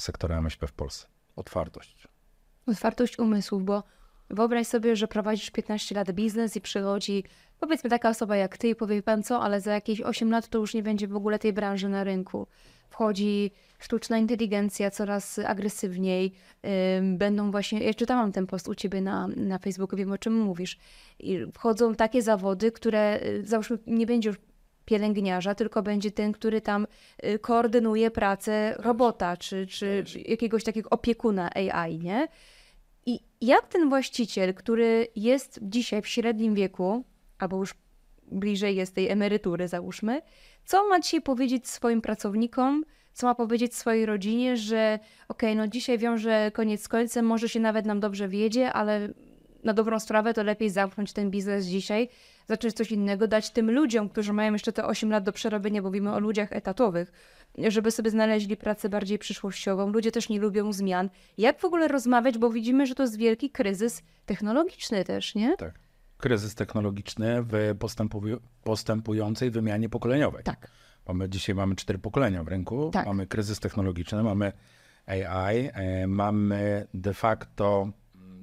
sektora 0.00 0.38
MŚP 0.38 0.66
w 0.66 0.72
Polsce. 0.72 1.06
Otwartość. 1.36 2.11
Otwartość 2.66 3.18
umysłów, 3.18 3.64
bo 3.64 3.82
wyobraź 4.30 4.66
sobie, 4.66 4.96
że 4.96 5.08
prowadzisz 5.08 5.50
15 5.50 5.94
lat 5.94 6.12
biznes 6.12 6.56
i 6.56 6.60
przychodzi 6.60 7.24
powiedzmy 7.60 7.90
taka 7.90 8.08
osoba 8.08 8.36
jak 8.36 8.58
ty 8.58 8.68
i 8.68 8.74
powie 8.74 8.96
"Wie 8.96 9.02
pan 9.02 9.22
co, 9.22 9.42
ale 9.42 9.60
za 9.60 9.72
jakieś 9.72 10.00
8 10.00 10.30
lat 10.30 10.48
to 10.48 10.58
już 10.58 10.74
nie 10.74 10.82
będzie 10.82 11.08
w 11.08 11.16
ogóle 11.16 11.38
tej 11.38 11.52
branży 11.52 11.88
na 11.88 12.04
rynku. 12.04 12.46
Wchodzi 12.88 13.50
sztuczna 13.78 14.18
inteligencja 14.18 14.90
coraz 14.90 15.38
agresywniej. 15.38 16.32
Będą 17.02 17.50
właśnie, 17.50 17.82
ja 17.84 17.94
czytałam 17.94 18.32
ten 18.32 18.46
post 18.46 18.68
u 18.68 18.74
ciebie 18.74 19.00
na, 19.00 19.28
na 19.28 19.58
Facebooku, 19.58 19.96
wiem 19.96 20.12
o 20.12 20.18
czym 20.18 20.40
mówisz. 20.40 20.78
I 21.18 21.38
wchodzą 21.54 21.94
takie 21.94 22.22
zawody, 22.22 22.72
które 22.72 23.20
y, 23.22 23.46
załóżmy 23.46 23.78
nie 23.86 24.06
będzie 24.06 24.28
już 24.28 24.38
pielęgniarza, 24.84 25.54
tylko 25.54 25.82
będzie 25.82 26.10
ten, 26.10 26.32
który 26.32 26.60
tam 26.60 26.86
y, 27.24 27.38
koordynuje 27.38 28.10
pracę 28.10 28.74
robota, 28.78 29.36
czy, 29.36 29.66
czy 29.66 30.04
jakiegoś 30.28 30.64
takiego 30.64 30.90
opiekuna 30.90 31.50
AI, 31.54 31.98
nie? 31.98 32.28
Jak 33.42 33.68
ten 33.68 33.88
właściciel, 33.88 34.54
który 34.54 35.06
jest 35.16 35.60
dzisiaj 35.62 36.02
w 36.02 36.08
średnim 36.08 36.54
wieku, 36.54 37.04
albo 37.38 37.56
już 37.56 37.74
bliżej 38.32 38.76
jest 38.76 38.94
tej 38.94 39.08
emerytury, 39.08 39.68
załóżmy, 39.68 40.22
co 40.64 40.88
ma 40.88 41.00
dzisiaj 41.00 41.22
powiedzieć 41.22 41.68
swoim 41.68 42.02
pracownikom, 42.02 42.84
co 43.12 43.26
ma 43.26 43.34
powiedzieć 43.34 43.74
swojej 43.74 44.06
rodzinie, 44.06 44.56
że 44.56 44.98
okej, 45.28 45.56
no 45.56 45.68
dzisiaj 45.68 45.98
wiąże 45.98 46.50
koniec 46.54 46.82
z 46.82 46.88
końcem, 46.88 47.26
może 47.26 47.48
się 47.48 47.60
nawet 47.60 47.86
nam 47.86 48.00
dobrze 48.00 48.28
wiedzie, 48.28 48.72
ale 48.72 49.08
na 49.64 49.72
dobrą 49.72 50.00
sprawę 50.00 50.34
to 50.34 50.42
lepiej 50.42 50.70
zamknąć 50.70 51.12
ten 51.12 51.30
biznes 51.30 51.66
dzisiaj, 51.66 52.08
zacząć 52.48 52.74
coś 52.74 52.92
innego, 52.92 53.28
dać 53.28 53.50
tym 53.50 53.70
ludziom, 53.70 54.08
którzy 54.08 54.32
mają 54.32 54.52
jeszcze 54.52 54.72
te 54.72 54.84
8 54.84 55.10
lat 55.10 55.24
do 55.24 55.32
przerobienia, 55.32 55.82
bo 55.82 55.88
mówimy 55.88 56.12
o 56.12 56.20
ludziach 56.20 56.52
etatowych, 56.52 57.12
żeby 57.68 57.90
sobie 57.90 58.10
znaleźli 58.10 58.56
pracę 58.56 58.88
bardziej 58.88 59.18
przyszłościową. 59.18 59.92
Ludzie 59.92 60.12
też 60.12 60.28
nie 60.28 60.40
lubią 60.40 60.72
zmian. 60.72 61.10
Jak 61.38 61.60
w 61.60 61.64
ogóle 61.64 61.88
rozmawiać, 61.88 62.38
bo 62.38 62.50
widzimy, 62.50 62.86
że 62.86 62.94
to 62.94 63.02
jest 63.02 63.16
wielki 63.16 63.50
kryzys 63.50 64.02
technologiczny 64.26 65.04
też, 65.04 65.34
nie? 65.34 65.56
Tak. 65.56 65.78
Kryzys 66.16 66.54
technologiczny 66.54 67.42
w 67.42 67.52
postępuj- 67.78 68.38
postępującej 68.64 69.50
wymianie 69.50 69.88
pokoleniowej. 69.88 70.44
Tak. 70.44 70.70
Mamy, 71.08 71.28
dzisiaj 71.28 71.54
mamy 71.54 71.76
cztery 71.76 71.98
pokolenia 71.98 72.44
w 72.44 72.48
rynku. 72.48 72.90
Tak. 72.92 73.06
Mamy 73.06 73.26
kryzys 73.26 73.60
technologiczny, 73.60 74.22
mamy 74.22 74.52
AI, 75.06 75.70
e, 75.72 76.06
mamy 76.06 76.86
de 76.94 77.14
facto 77.14 77.88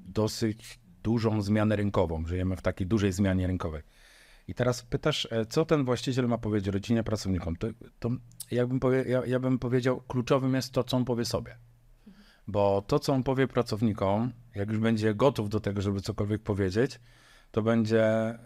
dosyć 0.06 0.80
dużą 1.04 1.42
zmianę 1.42 1.75
rynkową. 1.75 2.25
Żyjemy 2.25 2.56
w 2.56 2.62
takiej 2.62 2.88
dużej 2.88 3.12
zmianie 3.12 3.48
rynkowej. 3.48 3.82
I 4.50 4.53
teraz 4.53 4.84
pytasz, 4.84 5.27
e, 5.32 5.46
co 5.46 5.65
ten 5.65 5.86
właściciel 5.86 6.27
ma 6.27 6.38
powiedzieć 6.38 6.74
rodzinie, 6.74 7.03
pracownikom? 7.03 7.56
To, 7.56 7.68
to 8.00 8.10
ja, 8.51 8.68
bym 8.68 8.79
powie, 8.79 9.03
ja, 9.08 9.25
ja 9.25 9.39
bym 9.39 9.60
powiedział, 9.60 10.01
kluczowym 10.08 10.56
jest 10.56 10.74
to, 10.74 10.84
co 10.84 10.98
on 10.98 11.06
powie 11.06 11.25
sobie. 11.25 11.58
Bo 12.48 12.84
to, 12.88 13.00
co 13.00 13.13
on 13.13 13.24
powie 13.24 13.48
pracownikom, 13.48 14.32
jak 14.56 14.70
już 14.70 14.79
będzie 14.79 15.15
gotów 15.15 15.50
do 15.50 15.60
tego, 15.60 15.82
żeby 15.82 16.01
cokolwiek 16.01 16.41
powiedzieć, 16.41 17.00
to 17.51 17.62
będzie 17.62 18.03
e, 18.03 18.39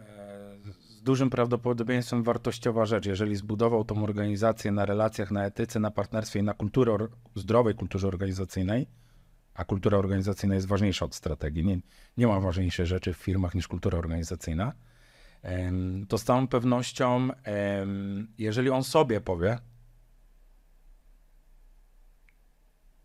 z 0.72 1.02
dużym 1.02 1.30
prawdopodobieństwem 1.30 2.24
wartościowa 2.24 2.86
rzecz. 2.86 3.06
Jeżeli 3.06 3.36
zbudował 3.36 3.86
tą 3.86 4.04
organizację 4.04 4.72
na 4.72 4.86
relacjach, 4.86 5.32
na 5.32 5.46
etyce, 5.46 5.80
na 5.80 5.92
partnerstwie 5.92 6.40
i 6.40 6.44
na 6.44 6.54
kulturze, 6.54 6.98
zdrowej 7.36 7.76
kulturze 7.76 8.08
organizacyjnej, 8.08 8.88
a 9.54 9.66
kultura 9.66 9.98
organizacyjna 9.98 10.56
jest 10.56 10.68
ważniejsza 10.68 11.06
od 11.06 11.16
strategii. 11.16 11.66
Nie, 11.66 11.80
nie 12.18 12.28
ma 12.28 12.40
ważniejszej 12.40 12.86
rzeczy 12.86 13.14
w 13.14 13.18
firmach 13.18 13.56
niż 13.56 13.68
kultura 13.68 13.98
organizacyjna. 13.98 14.74
To 16.10 16.18
z 16.18 16.24
całą 16.24 16.48
pewnością, 16.48 17.30
jeżeli 18.38 18.70
on 18.70 18.84
sobie 18.84 19.22
powie, 19.22 19.58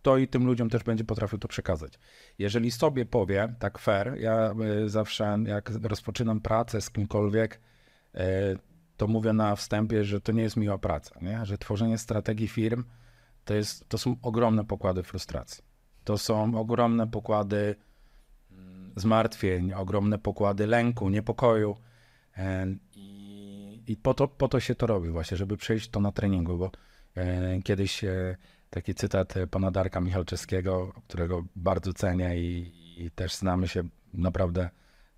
to 0.02 0.18
i 0.18 0.28
tym 0.28 0.46
ludziom 0.46 0.70
też 0.70 0.82
będzie 0.82 1.04
potrafił 1.04 1.38
to 1.38 1.48
przekazać. 1.48 1.98
Jeżeli 2.38 2.70
sobie 2.70 3.06
powie, 3.06 3.54
tak 3.58 3.78
fair, 3.78 4.14
ja 4.20 4.54
y, 4.84 4.88
zawsze 4.88 5.38
jak 5.46 5.70
rozpoczynam 5.82 6.40
pracę 6.40 6.80
z 6.80 6.90
kimkolwiek, 6.90 7.60
y, 8.14 8.18
to 8.96 9.06
mówię 9.06 9.32
na 9.32 9.56
wstępie, 9.56 10.04
że 10.04 10.20
to 10.20 10.32
nie 10.32 10.42
jest 10.42 10.56
miła 10.56 10.78
praca, 10.78 11.20
nie? 11.22 11.46
że 11.46 11.58
tworzenie 11.58 11.98
strategii 11.98 12.48
firm 12.48 12.84
to, 13.44 13.54
jest, 13.54 13.88
to 13.88 13.98
są 13.98 14.16
ogromne 14.22 14.64
pokłady 14.64 15.02
frustracji. 15.02 15.64
To 16.04 16.18
są 16.18 16.58
ogromne 16.58 17.06
pokłady 17.06 17.76
mm, 18.50 18.92
zmartwień, 18.96 19.72
ogromne 19.72 20.18
pokłady 20.18 20.66
lęku, 20.66 21.08
niepokoju. 21.08 21.76
I, 23.86 23.96
po, 24.02 24.14
to, 24.14 24.28
po 24.28 24.48
to 24.48 24.60
się 24.60 24.74
to 24.74 24.86
robi 24.86 25.08
właśnie, 25.08 25.36
żeby 25.36 25.56
przejść 25.56 25.88
to 25.88 26.00
na 26.00 26.12
treningu, 26.12 26.58
bo 26.58 26.70
kiedyś 27.64 28.04
e, 28.04 28.36
taki 28.70 28.94
cytat 28.94 29.36
e, 29.36 29.46
pana 29.46 29.70
Darka 29.70 30.00
Michalczewskiego, 30.00 30.92
którego 31.08 31.44
bardzo 31.56 31.92
cenię 31.92 32.40
i, 32.40 32.72
i 33.04 33.10
też 33.10 33.34
znamy 33.34 33.68
się 33.68 33.82
naprawdę 34.14 34.70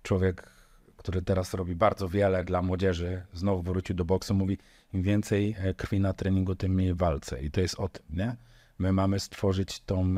człowiek, 0.03 0.49
który 0.97 1.21
teraz 1.21 1.53
robi 1.53 1.75
bardzo 1.75 2.09
wiele 2.09 2.43
dla 2.43 2.61
młodzieży, 2.61 3.23
znowu 3.33 3.61
wrócił 3.61 3.95
do 3.95 4.05
boksu, 4.05 4.33
mówi, 4.33 4.57
Im 4.93 5.01
więcej 5.01 5.55
e, 5.57 5.73
krwi 5.73 5.99
na 5.99 6.13
treningu, 6.13 6.55
tym 6.55 6.71
mniej 6.71 6.93
walce. 6.93 7.41
I 7.41 7.51
to 7.51 7.61
jest 7.61 7.79
o 7.79 7.89
tym, 7.89 8.05
nie? 8.09 8.35
My 8.79 8.91
mamy 8.91 9.19
stworzyć 9.19 9.79
tą, 9.79 10.15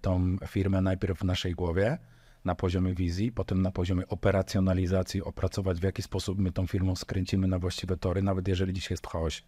tą 0.00 0.36
firmę 0.46 0.80
najpierw 0.80 1.18
w 1.18 1.24
naszej 1.24 1.52
głowie, 1.52 1.98
na 2.44 2.54
poziomie 2.54 2.94
wizji, 2.94 3.32
potem 3.32 3.62
na 3.62 3.70
poziomie 3.70 4.08
operacjonalizacji, 4.08 5.22
opracować 5.22 5.80
w 5.80 5.82
jaki 5.82 6.02
sposób 6.02 6.38
my 6.38 6.52
tą 6.52 6.66
firmą 6.66 6.96
skręcimy 6.96 7.48
na 7.48 7.58
właściwe 7.58 7.96
tory, 7.96 8.22
nawet 8.22 8.48
jeżeli 8.48 8.72
dzisiaj 8.72 8.92
jest 8.92 9.06
w 9.06 9.10
chaosie. 9.10 9.42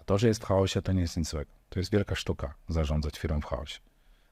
A 0.00 0.04
to, 0.04 0.18
że 0.18 0.28
jest 0.28 0.42
w 0.42 0.44
chaosie, 0.44 0.82
to 0.82 0.92
nie 0.92 1.00
jest 1.00 1.16
nic 1.16 1.28
złego. 1.28 1.50
To 1.68 1.80
jest 1.80 1.92
wielka 1.92 2.14
sztuka 2.14 2.54
zarządzać 2.68 3.18
firmą 3.18 3.40
w 3.40 3.44
chaosie. 3.44 3.78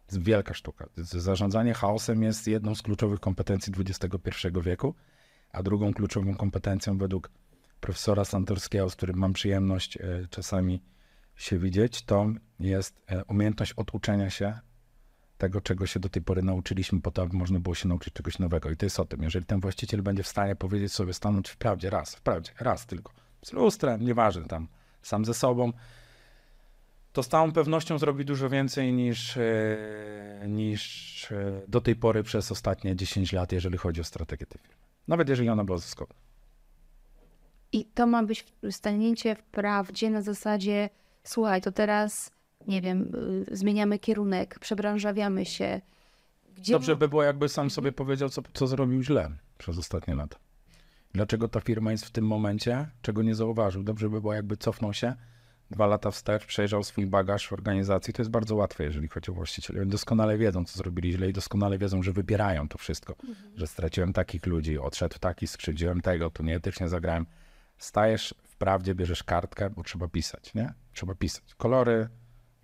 To 0.06 0.16
jest 0.16 0.26
wielka 0.26 0.54
sztuka. 0.54 0.86
Zarządzanie 0.96 1.74
chaosem 1.74 2.22
jest 2.22 2.46
jedną 2.46 2.74
z 2.74 2.82
kluczowych 2.82 3.20
kompetencji 3.20 3.72
XXI 3.78 4.48
wieku, 4.62 4.94
a 5.52 5.62
drugą 5.62 5.94
kluczową 5.94 6.34
kompetencją 6.34 6.98
według 6.98 7.30
profesora 7.80 8.24
Santorskiego, 8.24 8.90
z 8.90 8.96
którym 8.96 9.16
mam 9.16 9.32
przyjemność 9.32 9.96
e, 9.96 10.26
czasami 10.30 10.82
się 11.36 11.58
widzieć, 11.58 12.02
to 12.02 12.26
jest 12.60 13.02
e, 13.06 13.24
umiejętność 13.24 13.72
oduczenia 13.72 14.30
się 14.30 14.58
tego, 15.38 15.60
czego 15.60 15.86
się 15.86 16.00
do 16.00 16.08
tej 16.08 16.22
pory 16.22 16.42
nauczyliśmy, 16.42 17.00
po 17.00 17.10
to, 17.10 17.22
aby 17.22 17.36
można 17.36 17.60
było 17.60 17.74
się 17.74 17.88
nauczyć 17.88 18.14
czegoś 18.14 18.38
nowego. 18.38 18.70
I 18.70 18.76
to 18.76 18.86
jest 18.86 19.00
o 19.00 19.04
tym, 19.04 19.22
jeżeli 19.22 19.46
ten 19.46 19.60
właściciel 19.60 20.02
będzie 20.02 20.22
w 20.22 20.28
stanie 20.28 20.56
powiedzieć 20.56 20.92
sobie, 20.92 21.12
stanąć 21.12 21.48
w 21.48 21.56
prawdzie 21.56 21.90
raz, 21.90 22.14
w 22.14 22.20
prawdzie, 22.20 22.52
raz 22.60 22.86
tylko, 22.86 23.12
z 23.42 23.52
lustrem, 23.52 24.04
nieważne 24.04 24.44
tam, 24.44 24.68
sam 25.02 25.24
ze 25.24 25.34
sobą, 25.34 25.72
to 27.12 27.22
z 27.22 27.28
całą 27.28 27.52
pewnością 27.52 27.98
zrobi 27.98 28.24
dużo 28.24 28.48
więcej 28.48 28.92
niż, 28.92 29.36
e, 29.36 30.44
niż 30.48 31.32
e, 31.32 31.62
do 31.68 31.80
tej 31.80 31.96
pory 31.96 32.22
przez 32.22 32.52
ostatnie 32.52 32.96
10 32.96 33.32
lat, 33.32 33.52
jeżeli 33.52 33.78
chodzi 33.78 34.00
o 34.00 34.04
strategię 34.04 34.46
tej 34.46 34.60
firmy. 34.60 34.76
Nawet 35.08 35.28
jeżeli 35.28 35.48
ona 35.48 35.64
była 35.64 35.78
zyskowa. 35.78 36.14
I 37.72 37.84
to 37.84 38.06
ma 38.06 38.22
być 38.22 38.46
stanięcie 38.70 39.36
w 39.36 39.42
prawdzie 39.42 40.10
na 40.10 40.22
zasadzie, 40.22 40.90
słuchaj, 41.24 41.60
to 41.60 41.72
teraz, 41.72 42.30
nie 42.66 42.82
wiem, 42.82 43.12
y, 43.50 43.56
zmieniamy 43.56 43.98
kierunek, 43.98 44.58
przebranżawiamy 44.58 45.44
się. 45.44 45.80
Gdzie 46.56 46.72
Dobrze 46.72 46.96
by 46.96 47.08
było, 47.08 47.22
jakby 47.22 47.48
sam 47.48 47.70
sobie 47.70 47.92
powiedział, 47.92 48.28
co, 48.28 48.42
co 48.54 48.66
zrobił 48.66 49.02
źle 49.02 49.30
przez 49.58 49.78
ostatnie 49.78 50.14
lata. 50.14 50.38
Dlaczego 51.12 51.48
ta 51.48 51.60
firma 51.60 51.92
jest 51.92 52.06
w 52.06 52.10
tym 52.10 52.26
momencie, 52.26 52.86
czego 53.02 53.22
nie 53.22 53.34
zauważył. 53.34 53.82
Dobrze 53.82 54.08
by 54.08 54.20
było, 54.20 54.34
jakby 54.34 54.56
cofnął 54.56 54.94
się 54.94 55.14
dwa 55.70 55.86
lata 55.86 56.10
wstecz, 56.10 56.46
przejrzał 56.46 56.82
swój 56.82 57.06
bagaż 57.06 57.48
w 57.48 57.52
organizacji. 57.52 58.14
To 58.14 58.22
jest 58.22 58.30
bardzo 58.30 58.56
łatwe, 58.56 58.84
jeżeli 58.84 59.08
chodzi 59.08 59.30
o 59.30 59.34
właścicieli. 59.34 59.80
Oni 59.80 59.90
doskonale 59.90 60.38
wiedzą, 60.38 60.64
co 60.64 60.78
zrobili 60.78 61.12
źle 61.12 61.28
i 61.28 61.32
doskonale 61.32 61.78
wiedzą, 61.78 62.02
że 62.02 62.12
wybierają 62.12 62.68
to 62.68 62.78
wszystko. 62.78 63.14
Że 63.56 63.66
straciłem 63.66 64.12
takich 64.12 64.46
ludzi, 64.46 64.78
odszedł 64.78 65.18
taki, 65.18 65.46
skrzywdziłem 65.46 66.00
tego, 66.00 66.30
tu 66.30 66.42
nieetycznie 66.42 66.88
zagrałem. 66.88 67.26
Stajesz 67.78 68.34
w 68.42 68.56
prawdzie, 68.56 68.94
bierzesz 68.94 69.22
kartkę, 69.22 69.70
bo 69.70 69.82
trzeba 69.82 70.08
pisać, 70.08 70.54
nie? 70.54 70.72
Trzeba 70.92 71.14
pisać. 71.14 71.54
Kolory 71.54 72.08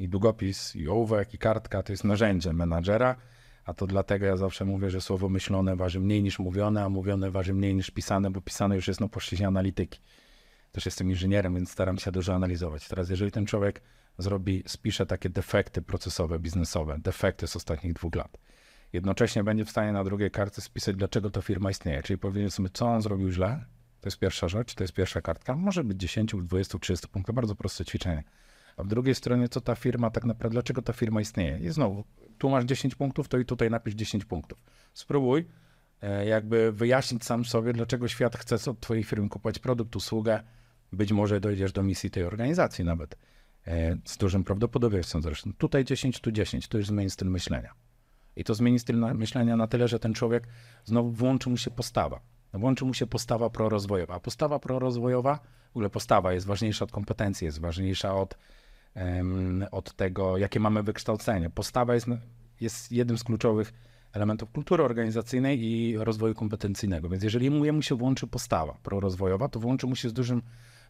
i 0.02 0.08
długopis, 0.08 0.76
i 0.76 0.88
ołówek, 0.88 1.34
i 1.34 1.38
kartka 1.38 1.82
to 1.82 1.92
jest 1.92 2.04
narzędzie 2.04 2.52
menadżera, 2.52 3.16
a 3.64 3.74
to 3.74 3.86
dlatego 3.86 4.26
ja 4.26 4.36
zawsze 4.36 4.64
mówię, 4.64 4.90
że 4.90 5.00
słowo 5.00 5.28
myślone 5.28 5.76
waży 5.76 6.00
mniej 6.00 6.22
niż 6.22 6.38
mówione, 6.38 6.84
a 6.84 6.88
mówione 6.88 7.30
waży 7.30 7.54
mniej 7.54 7.74
niż 7.74 7.90
pisane, 7.90 8.30
bo 8.30 8.40
pisane 8.40 8.76
już 8.76 8.88
jest 8.88 9.00
na 9.00 9.08
płaszczyźnie 9.08 9.46
analityki. 9.46 10.00
Też 10.72 10.86
jestem 10.86 11.10
inżynierem, 11.10 11.54
więc 11.54 11.70
staram 11.70 11.98
się 11.98 12.12
dużo 12.12 12.34
analizować. 12.34 12.88
Teraz, 12.88 13.10
jeżeli 13.10 13.30
ten 13.30 13.46
człowiek 13.46 13.82
zrobi, 14.18 14.62
spisze 14.66 15.06
takie 15.06 15.30
defekty 15.30 15.82
procesowe, 15.82 16.38
biznesowe, 16.38 16.98
defekty 16.98 17.46
z 17.46 17.56
ostatnich 17.56 17.92
dwóch 17.92 18.14
lat, 18.14 18.38
jednocześnie 18.92 19.44
będzie 19.44 19.64
w 19.64 19.70
stanie 19.70 19.92
na 19.92 20.04
drugiej 20.04 20.30
kartce 20.30 20.60
spisać, 20.60 20.96
dlaczego 20.96 21.30
ta 21.30 21.42
firma 21.42 21.70
istnieje, 21.70 22.02
czyli 22.02 22.50
sobie, 22.50 22.68
co 22.72 22.86
on 22.86 23.02
zrobił 23.02 23.30
źle, 23.30 23.64
to 24.00 24.06
jest 24.06 24.18
pierwsza 24.18 24.48
rzecz, 24.48 24.74
to 24.74 24.84
jest 24.84 24.94
pierwsza 24.94 25.20
kartka. 25.20 25.56
Może 25.56 25.84
być 25.84 26.00
10, 26.00 26.34
20, 26.34 26.78
30 26.78 27.08
punktów, 27.08 27.34
bardzo 27.34 27.54
proste 27.54 27.84
ćwiczenie. 27.84 28.24
A 28.76 28.82
w 28.82 28.86
drugiej 28.86 29.14
stronie, 29.14 29.48
co 29.48 29.60
ta 29.60 29.74
firma 29.74 30.10
tak 30.10 30.24
naprawdę, 30.24 30.54
dlaczego 30.54 30.82
ta 30.82 30.92
firma 30.92 31.20
istnieje? 31.20 31.58
I 31.58 31.70
znowu, 31.70 32.04
tu 32.38 32.50
masz 32.50 32.64
10 32.64 32.94
punktów, 32.94 33.28
to 33.28 33.38
i 33.38 33.44
tutaj 33.44 33.70
napisz 33.70 33.94
10 33.94 34.24
punktów. 34.24 34.58
Spróbuj 34.94 35.48
e, 36.02 36.26
jakby 36.26 36.72
wyjaśnić 36.72 37.24
sam 37.24 37.44
sobie, 37.44 37.72
dlaczego 37.72 38.08
świat 38.08 38.36
chce 38.36 38.70
od 38.70 38.80
twojej 38.80 39.04
firmy 39.04 39.28
kupować 39.28 39.58
produkt, 39.58 39.96
usługę. 39.96 40.42
Być 40.92 41.12
może 41.12 41.40
dojdziesz 41.40 41.72
do 41.72 41.82
misji 41.82 42.10
tej 42.10 42.24
organizacji 42.24 42.84
nawet. 42.84 43.16
E, 43.66 43.96
z 44.04 44.16
dużym 44.16 44.44
prawdopodobieństwem 44.44 45.22
zresztą. 45.22 45.52
Tutaj 45.58 45.84
10, 45.84 46.20
tu 46.20 46.32
10, 46.32 46.68
to 46.68 46.78
już 46.78 46.86
zmieni 46.86 47.10
styl 47.10 47.28
myślenia. 47.28 47.74
I 48.36 48.44
to 48.44 48.54
zmieni 48.54 48.78
styl 48.78 48.96
myślenia 49.14 49.56
na 49.56 49.66
tyle, 49.66 49.88
że 49.88 49.98
ten 49.98 50.14
człowiek 50.14 50.48
znowu 50.84 51.10
włączy 51.10 51.50
mu 51.50 51.56
się 51.56 51.70
postawa. 51.70 52.20
Włączy 52.54 52.84
mu 52.84 52.94
się 52.94 53.06
postawa 53.06 53.50
prorozwojowa. 53.50 54.14
A 54.14 54.20
postawa 54.20 54.58
prorozwojowa, 54.58 55.38
w 55.72 55.76
ogóle 55.76 55.90
postawa 55.90 56.32
jest 56.32 56.46
ważniejsza 56.46 56.84
od 56.84 56.92
kompetencji, 56.92 57.44
jest 57.44 57.60
ważniejsza 57.60 58.14
od, 58.14 58.38
od 59.70 59.92
tego, 59.92 60.38
jakie 60.38 60.60
mamy 60.60 60.82
wykształcenie. 60.82 61.50
Postawa 61.50 61.94
jest, 61.94 62.06
jest 62.60 62.92
jednym 62.92 63.18
z 63.18 63.24
kluczowych 63.24 63.72
elementów 64.12 64.50
kultury 64.50 64.84
organizacyjnej 64.84 65.62
i 65.62 65.98
rozwoju 65.98 66.34
kompetencyjnego. 66.34 67.08
Więc 67.08 67.22
jeżeli 67.24 67.50
mu 67.50 67.82
się 67.82 67.94
włączy 67.94 68.26
postawa 68.26 68.78
prorozwojowa, 68.82 69.48
to 69.48 69.60
włączy 69.60 69.86
mu 69.86 69.96
się 69.96 70.08
z 70.08 70.12
dużym 70.12 70.42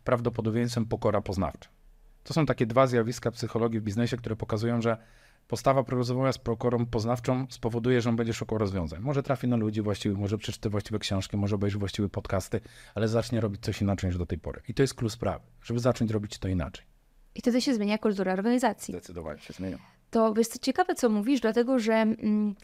prawdopodobieństwem 0.05 0.87
pokora 0.87 1.21
poznawcza. 1.21 1.69
To 2.25 2.35
są 2.35 2.47
takie 2.47 2.67
dwa 2.67 2.87
zjawiska 2.87 3.31
psychologii 3.31 3.81
w 3.81 3.83
biznesie, 3.83 4.17
które 4.17 4.37
pokazują, 4.37 4.83
że 4.83 4.97
postawa 5.49 5.85
prorozwojowa 5.85 6.33
z 6.33 6.39
prokurą 6.39 6.87
poznawczą 6.87 7.47
spowoduje, 7.51 8.01
że 8.01 8.11
on 8.11 8.17
będzie 8.17 8.33
szukał 8.33 8.59
rozwiązań. 8.59 9.01
Może 9.01 9.23
trafi 9.23 9.49
na 9.49 9.57
ludzi 9.57 9.83
właściwych, 9.83 10.19
może 10.19 10.39
przeczyta 10.39 10.71
właściwe 10.71 10.99
książki, 10.99 11.37
może 11.37 11.55
obejrzy 11.55 11.79
właściwe 11.79 12.09
podcasty, 12.09 12.61
ale 12.95 13.09
zacznie 13.09 13.41
robić 13.41 13.63
coś 13.63 13.83
inaczej 13.83 14.09
niż 14.09 14.19
do 14.19 14.27
tej 14.27 14.39
pory. 14.39 14.63
I 14.69 14.75
to 14.75 14.83
jest 14.83 14.95
klucz 14.95 15.13
sprawy, 15.13 15.45
żeby 15.63 15.81
zacząć 15.81 16.11
robić 16.11 16.39
to 16.39 16.49
inaczej. 16.49 16.92
I 17.35 17.41
wtedy 17.41 17.61
się 17.61 17.75
zmienia 17.75 17.99
kultura 17.99 18.33
organizacji. 18.33 18.93
Zdecydowanie 18.93 19.41
się 19.41 19.53
zmienia. 19.53 19.79
To 20.11 20.35
jest 20.37 20.59
ciekawe, 20.59 20.95
co 20.95 21.09
mówisz, 21.09 21.41
dlatego 21.41 21.79
że 21.79 21.95
mm, 21.95 22.55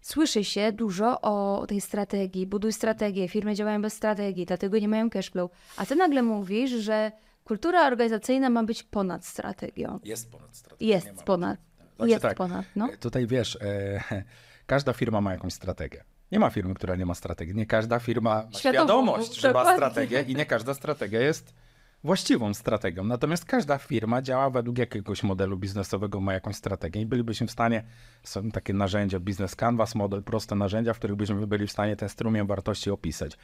słyszy 0.00 0.44
się 0.44 0.72
dużo 0.72 1.20
o 1.20 1.66
tej 1.66 1.80
strategii, 1.80 2.46
buduj 2.46 2.72
strategię, 2.72 3.28
firmy 3.28 3.54
działają 3.54 3.82
bez 3.82 3.92
strategii, 3.92 4.46
dlatego 4.46 4.78
nie 4.78 4.88
mają 4.88 5.10
cashflow. 5.10 5.50
A 5.76 5.86
ty 5.86 5.96
nagle 5.96 6.22
mówisz, 6.22 6.70
że 6.70 7.12
kultura 7.44 7.86
organizacyjna 7.86 8.50
ma 8.50 8.64
być 8.64 8.82
ponad 8.82 9.26
strategią. 9.26 10.00
Jest 10.04 10.30
ponad 10.30 10.56
strategią. 10.56 10.88
Jest 10.88 11.22
ponad. 11.22 11.58
Znaczy 11.96 12.10
jest 12.10 12.22
tak, 12.22 12.36
ponad, 12.36 12.66
no. 12.76 12.88
Tutaj 13.00 13.26
wiesz, 13.26 13.58
e, 13.60 14.02
każda 14.66 14.92
firma 14.92 15.20
ma 15.20 15.32
jakąś 15.32 15.52
strategię. 15.52 16.04
Nie 16.32 16.38
ma 16.38 16.50
firmy, 16.50 16.74
która 16.74 16.96
nie 16.96 17.06
ma 17.06 17.14
strategii. 17.14 17.54
Nie 17.54 17.66
każda 17.66 17.98
firma 17.98 18.30
ma 18.30 18.58
Świadomą, 18.58 18.58
świadomość, 18.58 19.34
że 19.34 19.52
ma 19.52 19.74
strategię 19.74 20.22
i 20.22 20.34
nie 20.34 20.46
każda 20.46 20.74
strategia 20.74 21.20
jest 21.20 21.54
właściwą 22.04 22.54
strategią. 22.54 23.04
Natomiast 23.04 23.44
każda 23.44 23.78
firma 23.78 24.22
działa 24.22 24.50
według 24.50 24.78
jakiegoś 24.78 25.22
modelu 25.22 25.56
biznesowego, 25.56 26.20
ma 26.20 26.32
jakąś 26.32 26.56
strategię 26.56 27.00
i 27.00 27.06
bylibyśmy 27.06 27.46
w 27.46 27.50
stanie, 27.50 27.84
są 28.22 28.50
takie 28.50 28.72
narzędzia, 28.72 29.20
Business 29.20 29.56
Canvas 29.56 29.94
model, 29.94 30.22
proste 30.22 30.54
narzędzia, 30.54 30.94
w 30.94 30.98
których 30.98 31.16
byśmy 31.16 31.46
byli 31.46 31.66
w 31.66 31.72
stanie 31.72 31.96
ten 31.96 32.08
strumień 32.08 32.46
wartości 32.46 32.90
opisać. 32.90 33.36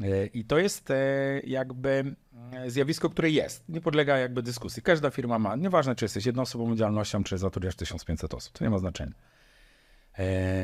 E, 0.00 0.26
I 0.26 0.44
to 0.44 0.58
jest 0.58 0.90
e, 0.90 1.40
jakby 1.44 2.16
e, 2.52 2.70
zjawisko, 2.70 3.10
które 3.10 3.30
jest. 3.30 3.68
Nie 3.68 3.80
podlega 3.80 4.18
jakby 4.18 4.42
dyskusji. 4.42 4.82
Każda 4.82 5.10
firma 5.10 5.38
ma, 5.38 5.56
nieważne 5.56 5.94
czy 5.94 6.04
jesteś 6.04 6.26
jednoosobową 6.26 6.76
działalnością, 6.76 7.24
czy 7.24 7.38
zatrudniasz 7.38 7.76
1500 7.76 8.34
osób, 8.34 8.58
to 8.58 8.64
nie 8.64 8.70
ma 8.70 8.78
znaczenia. 8.78 9.12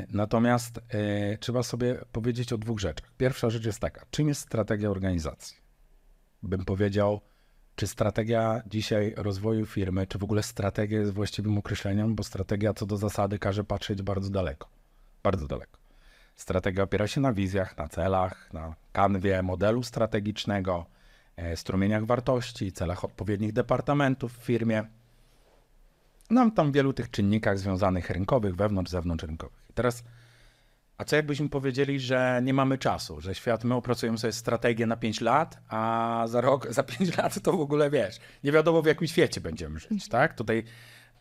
Natomiast 0.09 0.81
trzeba 1.41 1.63
sobie 1.63 1.99
powiedzieć 2.13 2.53
o 2.53 2.59
dwóch 2.59 2.81
rzeczach. 2.81 3.11
Pierwsza 3.17 3.51
rzecz 3.51 3.65
jest 3.67 3.79
taka, 3.79 4.07
czym 4.11 4.29
jest 4.29 4.41
strategia 4.41 4.91
organizacji? 4.91 5.62
Bym 6.43 6.65
powiedział, 6.65 7.21
czy 7.77 7.87
strategia 7.87 8.63
dzisiaj 8.67 9.15
rozwoju 9.17 9.67
firmy, 9.67 10.07
czy 10.07 10.19
w 10.19 10.25
ogóle 10.25 10.43
strategia 10.43 11.01
jest 11.01 11.13
właściwym 11.13 11.59
określeniem, 11.59 12.15
bo 12.15 12.23
strategia 12.23 12.75
co 12.75 12.87
do 12.87 12.97
zasady 12.97 13.39
każe 13.39 13.65
patrzeć 13.65 14.03
bardzo 14.03 14.31
daleko. 14.31 14.69
Bardzo 15.23 15.47
daleko. 15.47 15.79
Strategia 16.35 16.83
opiera 16.83 17.07
się 17.07 17.21
na 17.21 17.33
wizjach, 17.33 17.79
na 17.79 17.89
celach, 17.89 18.53
na 18.53 18.75
kanwie 18.93 19.43
modelu 19.43 19.83
strategicznego, 19.83 20.87
e, 21.37 21.57
strumieniach 21.57 22.07
wartości, 22.07 22.73
celach 22.73 23.05
odpowiednich 23.05 23.53
departamentów 23.53 24.39
w 24.39 24.45
firmie. 24.45 24.85
Nam 26.31 26.53
tam 26.53 26.73
wielu 26.73 26.93
tych 26.93 27.11
czynnikach 27.11 27.59
związanych 27.59 28.11
rynkowych, 28.11 28.57
wewnątrz, 28.57 28.91
zewnątrz 28.91 29.25
rynkowych. 29.25 29.63
Teraz, 29.75 30.05
a 31.03 31.05
co 31.05 31.17
jakbyśmy 31.17 31.49
powiedzieli, 31.49 32.01
że 32.01 32.41
nie 32.45 32.55
mamy 32.55 32.79
czasu, 32.79 33.21
że 33.21 33.35
świat, 33.35 33.65
my 33.65 33.75
opracujemy 33.75 34.19
sobie 34.19 34.33
strategię 34.33 34.87
na 34.87 34.97
5 34.97 35.21
lat, 35.21 35.59
a 35.69 36.25
za 36.29 36.41
rok, 36.41 36.73
za 36.73 36.83
5 36.83 37.17
lat 37.19 37.43
to 37.43 37.53
w 37.53 37.61
ogóle 37.61 37.91
wiesz, 37.91 38.19
nie 38.45 38.53
wiadomo 38.53 38.83
w 38.83 38.87
jakim 38.87 39.09
świecie 39.09 39.41
będziemy 39.41 39.79
żyć, 39.79 40.09
tak? 40.09 40.35
Tutaj 40.35 40.65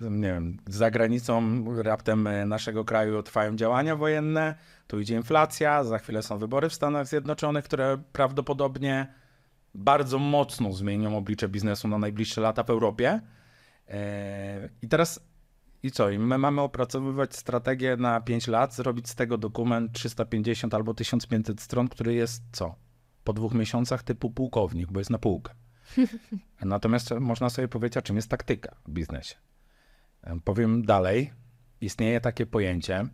nie 0.01 0.33
wiem, 0.33 0.57
za 0.67 0.91
granicą 0.91 1.65
raptem 1.83 2.27
e, 2.27 2.45
naszego 2.45 2.85
kraju 2.85 3.23
trwają 3.23 3.55
działania 3.55 3.95
wojenne, 3.95 4.55
tu 4.87 4.99
idzie 4.99 5.15
inflacja, 5.15 5.83
za 5.83 5.99
chwilę 5.99 6.23
są 6.23 6.37
wybory 6.37 6.69
w 6.69 6.73
Stanach 6.73 7.07
Zjednoczonych, 7.07 7.65
które 7.65 7.97
prawdopodobnie 8.11 9.13
bardzo 9.73 10.19
mocno 10.19 10.73
zmienią 10.73 11.17
oblicze 11.17 11.49
biznesu 11.49 11.87
na 11.87 11.97
najbliższe 11.97 12.41
lata 12.41 12.63
w 12.63 12.69
Europie. 12.69 13.21
E, 13.87 14.69
I 14.81 14.87
teraz 14.87 15.30
i 15.83 15.91
co? 15.91 16.09
I 16.09 16.19
my 16.19 16.37
mamy 16.37 16.61
opracowywać 16.61 17.35
strategię 17.35 17.97
na 17.97 18.21
5 18.21 18.47
lat, 18.47 18.75
zrobić 18.75 19.09
z 19.09 19.15
tego 19.15 19.37
dokument 19.37 19.91
350 19.91 20.73
albo 20.73 20.93
1500 20.93 21.61
stron, 21.61 21.87
który 21.87 22.13
jest 22.13 22.43
co? 22.51 22.75
Po 23.23 23.33
dwóch 23.33 23.53
miesiącach 23.53 24.03
typu 24.03 24.31
pułkownik, 24.31 24.91
bo 24.91 24.99
jest 24.99 25.09
na 25.09 25.17
półkę. 25.17 25.53
Natomiast 26.61 27.11
można 27.19 27.49
sobie 27.49 27.67
powiedzieć, 27.67 27.97
a 27.97 28.01
czym 28.01 28.15
jest 28.15 28.29
taktyka 28.29 28.75
w 28.87 28.91
biznesie. 28.91 29.35
Powiem 30.43 30.85
dalej, 30.85 31.31
istnieje 31.81 32.21
takie 32.21 32.45
pojęcie 32.45 33.07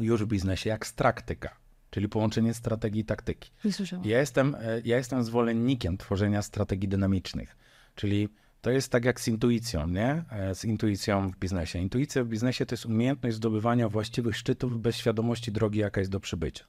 już 0.00 0.24
w 0.24 0.26
biznesie 0.26 0.70
jak 0.70 0.86
straktyka, 0.86 1.56
czyli 1.90 2.08
połączenie 2.08 2.54
strategii 2.54 3.00
i 3.00 3.04
taktyki. 3.04 3.50
Nie 3.64 3.72
słyszałam. 3.72 4.06
Ja 4.06 4.20
jestem, 4.20 4.54
e, 4.54 4.80
ja 4.84 4.96
jestem 4.96 5.24
zwolennikiem 5.24 5.98
tworzenia 5.98 6.42
strategii 6.42 6.88
dynamicznych, 6.88 7.56
czyli 7.94 8.28
to 8.66 8.70
jest 8.70 8.92
tak 8.92 9.04
jak 9.04 9.20
z 9.20 9.28
intuicją, 9.28 9.88
nie? 9.88 10.24
E, 10.30 10.54
z 10.54 10.64
intuicją 10.64 11.30
w 11.30 11.36
biznesie. 11.36 11.78
Intuicja 11.78 12.24
w 12.24 12.26
biznesie 12.26 12.66
to 12.66 12.74
jest 12.74 12.86
umiejętność 12.86 13.36
zdobywania 13.36 13.88
właściwych 13.88 14.36
szczytów 14.36 14.80
bez 14.80 14.96
świadomości 14.96 15.52
drogi, 15.52 15.78
jaka 15.78 16.00
jest 16.00 16.10
do 16.10 16.20
przybycia. 16.20 16.64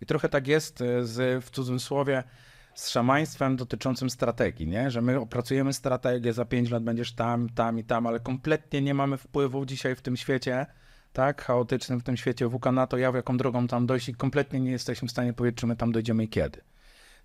I 0.00 0.06
trochę 0.06 0.28
tak 0.28 0.48
jest 0.48 0.80
e, 0.80 1.04
z, 1.04 1.44
w 1.44 1.50
cudzysłowie 1.50 2.24
z 2.74 2.88
szamaństwem 2.88 3.56
dotyczącym 3.56 4.10
strategii, 4.10 4.66
nie? 4.66 4.90
że 4.90 5.02
my 5.02 5.20
opracujemy 5.20 5.72
strategię, 5.72 6.32
za 6.32 6.44
pięć 6.44 6.70
lat 6.70 6.82
będziesz 6.82 7.12
tam, 7.12 7.48
tam 7.48 7.78
i 7.78 7.84
tam, 7.84 8.06
ale 8.06 8.20
kompletnie 8.20 8.82
nie 8.82 8.94
mamy 8.94 9.16
wpływu 9.16 9.66
dzisiaj 9.66 9.94
w 9.94 10.02
tym 10.02 10.16
świecie, 10.16 10.66
tak, 11.12 11.42
chaotycznym, 11.42 12.00
w 12.00 12.02
tym 12.02 12.16
świecie 12.16 12.48
WK 12.48 12.66
na 12.72 12.86
to, 12.86 12.96
ja 12.96 13.12
jaką 13.14 13.36
drogą 13.36 13.66
tam 13.66 13.86
dojść 13.86 14.08
i 14.08 14.14
kompletnie 14.14 14.60
nie 14.60 14.70
jesteśmy 14.70 15.08
w 15.08 15.10
stanie 15.10 15.32
powiedzieć, 15.32 15.60
czy 15.60 15.66
my 15.66 15.76
tam 15.76 15.92
dojdziemy 15.92 16.24
i 16.24 16.28
kiedy. 16.28 16.60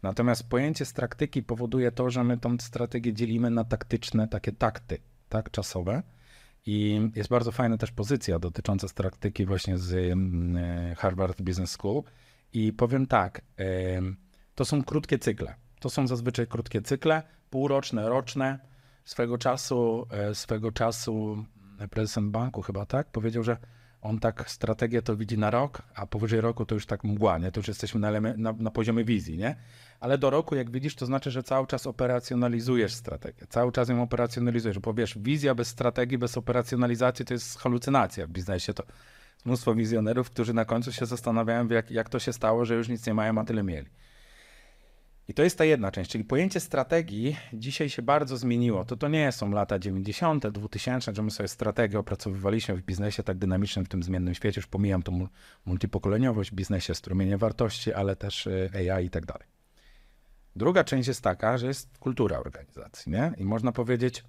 Natomiast 0.04 0.50
pojęcie 0.50 0.86
straktyki 0.86 1.44
powoduje 1.44 1.92
to, 1.92 2.10
że 2.10 2.24
my 2.24 2.38
tą 2.38 2.58
strategię 2.58 3.14
dzielimy 3.14 3.50
na 3.50 3.64
taktyczne, 3.64 4.28
takie 4.28 4.52
takty, 4.52 4.98
tak, 5.30 5.52
czasowe. 5.52 6.04
I 6.66 7.02
jest 7.16 7.30
bardzo 7.30 7.52
fajna 7.52 7.78
też 7.78 7.92
pozycja 7.92 8.40
dotycząca 8.40 8.88
straktyki 8.88 9.46
właśnie 9.46 9.78
z 9.78 9.94
e, 9.94 10.96
Harvard 10.96 11.42
Business 11.42 11.72
School. 11.72 12.04
I 12.54 12.74
powiem 12.74 13.08
tak, 13.08 13.42
to 14.56 14.66
są 14.66 14.84
krótkie 14.84 15.20
cykle. 15.20 15.56
To 15.80 15.90
są 15.90 16.08
zazwyczaj 16.08 16.48
krótkie 16.48 16.82
cykle, 16.82 17.24
półroczne, 17.50 18.10
roczne. 18.10 18.60
Swego 19.06 19.38
czasu, 19.38 20.08
e, 20.12 20.36
swego 20.36 20.72
czasu 20.72 21.46
prezesem 21.90 22.32
banku 22.32 22.62
chyba 22.62 22.86
tak 22.86 23.12
powiedział, 23.12 23.44
że 23.44 23.58
on 24.02 24.20
tak 24.20 24.52
strategię 24.52 25.02
to 25.02 25.16
widzi 25.16 25.38
na 25.38 25.52
rok, 25.52 25.82
a 25.96 26.08
powyżej 26.08 26.42
roku 26.42 26.66
to 26.66 26.76
już 26.76 26.86
tak 26.86 27.04
mgła, 27.04 27.38
nie? 27.38 27.52
To 27.52 27.60
już 27.60 27.68
jesteśmy 27.68 28.00
na, 28.00 28.12
na, 28.22 28.54
na, 28.54 28.72
poziomie 28.72 29.06
wizji, 29.06 29.38
nie? 29.38 29.56
Ale 30.00 30.18
do 30.18 30.30
roku, 30.30 30.56
jak 30.56 30.72
widzisz, 30.72 30.96
to 30.96 31.06
znaczy, 31.06 31.32
że 31.32 31.44
cały 31.44 31.68
czas 31.68 31.88
operacjonalizujesz 31.88 32.94
strategię. 32.94 33.48
Cały 33.50 33.72
czas 33.72 33.90
ją 33.90 34.02
operacjonalizujesz, 34.02 34.80
bo 34.80 34.94
wiesz, 34.94 35.18
wizja 35.18 35.56
bez 35.56 35.68
strategii, 35.68 36.18
bez 36.18 36.38
operacjonalizacji 36.38 37.26
to 37.26 37.34
jest 37.34 37.60
halucynacja 37.60 38.28
w 38.28 38.30
biznesie. 38.30 38.74
To 38.74 38.84
mnóstwo 39.46 39.76
wizjonerów, 39.76 40.30
którzy 40.30 40.54
na 40.54 40.66
końcu 40.66 40.92
się 40.92 41.06
zastanawiają, 41.06 41.68
jak, 41.68 41.92
jak 41.92 42.10
to 42.10 42.20
się 42.20 42.34
stało, 42.34 42.66
że 42.66 42.76
już 42.76 42.90
nic 42.90 43.08
nie 43.08 43.14
mają, 43.14 43.38
a 43.38 43.44
tyle 43.44 43.64
mieli. 43.64 43.88
I 45.30 45.34
to 45.34 45.44
jest 45.44 45.58
ta 45.58 45.66
jedna 45.66 45.92
część, 45.92 46.12
czyli 46.12 46.24
pojęcie 46.24 46.60
strategii 46.60 47.38
dzisiaj 47.54 47.90
się 47.90 48.02
bardzo 48.02 48.38
zmieniło. 48.38 48.86
To 48.86 48.98
to 48.98 49.08
nie 49.08 49.32
są 49.32 49.52
lata 49.52 49.80
90., 49.80 50.48
2000, 50.48 51.16
że 51.16 51.24
my 51.24 51.32
sobie 51.32 51.48
strategię 51.48 52.00
opracowywaliśmy 52.00 52.76
w 52.76 52.82
biznesie 52.82 53.24
tak 53.24 53.38
dynamicznym, 53.38 53.86
w 53.86 53.90
tym 53.90 54.04
zmiennym 54.04 54.36
świecie. 54.36 54.60
Już 54.60 54.68
pomijam 54.68 55.04
tą 55.04 55.28
multipokoleniowość 55.66 56.52
w 56.52 56.54
biznesie, 56.54 56.96
strumienie 56.96 57.38
wartości, 57.38 57.94
ale 57.94 58.16
też 58.16 58.48
y, 58.48 58.70
AI 58.94 59.06
i 59.06 59.10
tak 59.10 59.26
dalej. 59.26 59.48
Druga 60.56 60.84
część 60.84 61.08
jest 61.08 61.22
taka, 61.22 61.58
że 61.58 61.68
jest 61.68 61.98
kultura 61.98 62.40
organizacji, 62.40 63.12
nie? 63.12 63.34
I 63.38 63.46
można 63.46 63.72
powiedzieć, 63.72 64.24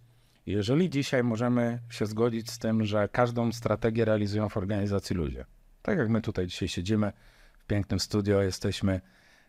jeżeli 0.46 0.90
dzisiaj 0.90 1.24
możemy 1.24 1.78
się 1.90 2.06
zgodzić 2.06 2.50
z 2.50 2.58
tym, 2.58 2.84
że 2.84 3.08
każdą 3.08 3.52
strategię 3.52 4.04
realizują 4.04 4.48
w 4.48 4.56
organizacji 4.56 5.16
ludzie, 5.16 5.44
tak 5.82 5.98
jak 5.98 6.08
my 6.08 6.20
tutaj 6.20 6.46
dzisiaj 6.46 6.68
siedzimy 6.68 7.12
w 7.58 7.64
pięknym 7.64 8.00
studio, 8.00 8.42
jesteśmy 8.42 9.00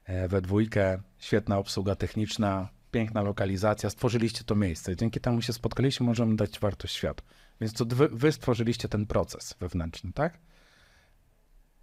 e, 0.06 0.28
we 0.28 0.42
dwójkę, 0.42 1.00
świetna 1.20 1.58
obsługa 1.58 1.96
techniczna, 1.96 2.70
piękna 2.92 3.22
lokalizacja, 3.22 3.90
stworzyliście 3.90 4.44
to 4.44 4.56
miejsce. 4.56 4.96
Dzięki 4.96 5.20
temu 5.20 5.42
się 5.42 5.54
spotkaliśmy, 5.54 6.06
możemy 6.06 6.36
dać 6.36 6.60
wartość 6.60 6.96
światu. 6.96 7.24
Więc 7.62 7.74
to 7.74 7.86
wy, 7.86 8.08
wy 8.08 8.32
stworzyliście 8.32 8.88
ten 8.88 9.06
proces 9.06 9.56
wewnętrzny, 9.60 10.14
tak? 10.14 10.40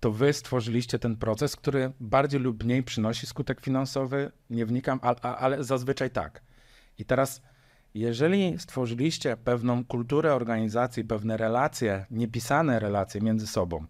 To 0.01 0.13
wy 0.13 0.33
stworzyliście 0.33 0.99
ten 0.99 1.17
proces, 1.17 1.57
który 1.57 1.93
bardziej 2.01 2.41
lub 2.41 2.65
mniej 2.65 2.83
przynosi 2.83 3.27
skutek 3.27 3.61
finansowy, 3.61 4.33
nie 4.51 4.67
wnikam, 4.67 5.01
ale, 5.03 5.21
ale 5.21 5.65
zazwyczaj 5.65 6.11
tak. 6.11 6.43
I 6.99 7.05
teraz 7.05 7.43
jeżeli 7.95 8.59
stworzyliście 8.59 9.37
pewną 9.37 9.85
kulturę 9.85 10.35
organizacji, 10.35 11.05
pewne 11.05 11.37
relacje, 11.37 12.07
niepisane 12.11 12.79
relacje 12.79 13.21
między 13.21 13.47
sobą, 13.47 13.87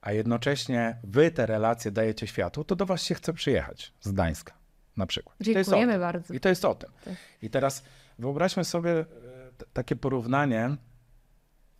a 0.00 0.12
jednocześnie 0.12 1.00
wy 1.04 1.30
te 1.30 1.46
relacje 1.46 1.90
dajecie 1.90 2.26
światu, 2.26 2.64
to 2.64 2.76
do 2.76 2.86
was 2.86 3.02
się 3.02 3.14
chce 3.14 3.32
przyjechać 3.32 3.92
z 4.00 4.12
Gdańska 4.12 4.61
na 4.96 5.06
przykład. 5.06 5.36
Dziękujemy 5.40 5.98
bardzo. 5.98 6.34
I 6.34 6.40
to 6.40 6.48
jest 6.48 6.64
o 6.64 6.74
tym. 6.74 6.90
Tak. 7.04 7.14
I 7.42 7.50
teraz 7.50 7.84
wyobraźmy 8.18 8.64
sobie 8.64 8.90
e, 8.90 9.04
takie 9.72 9.96
porównanie. 9.96 10.76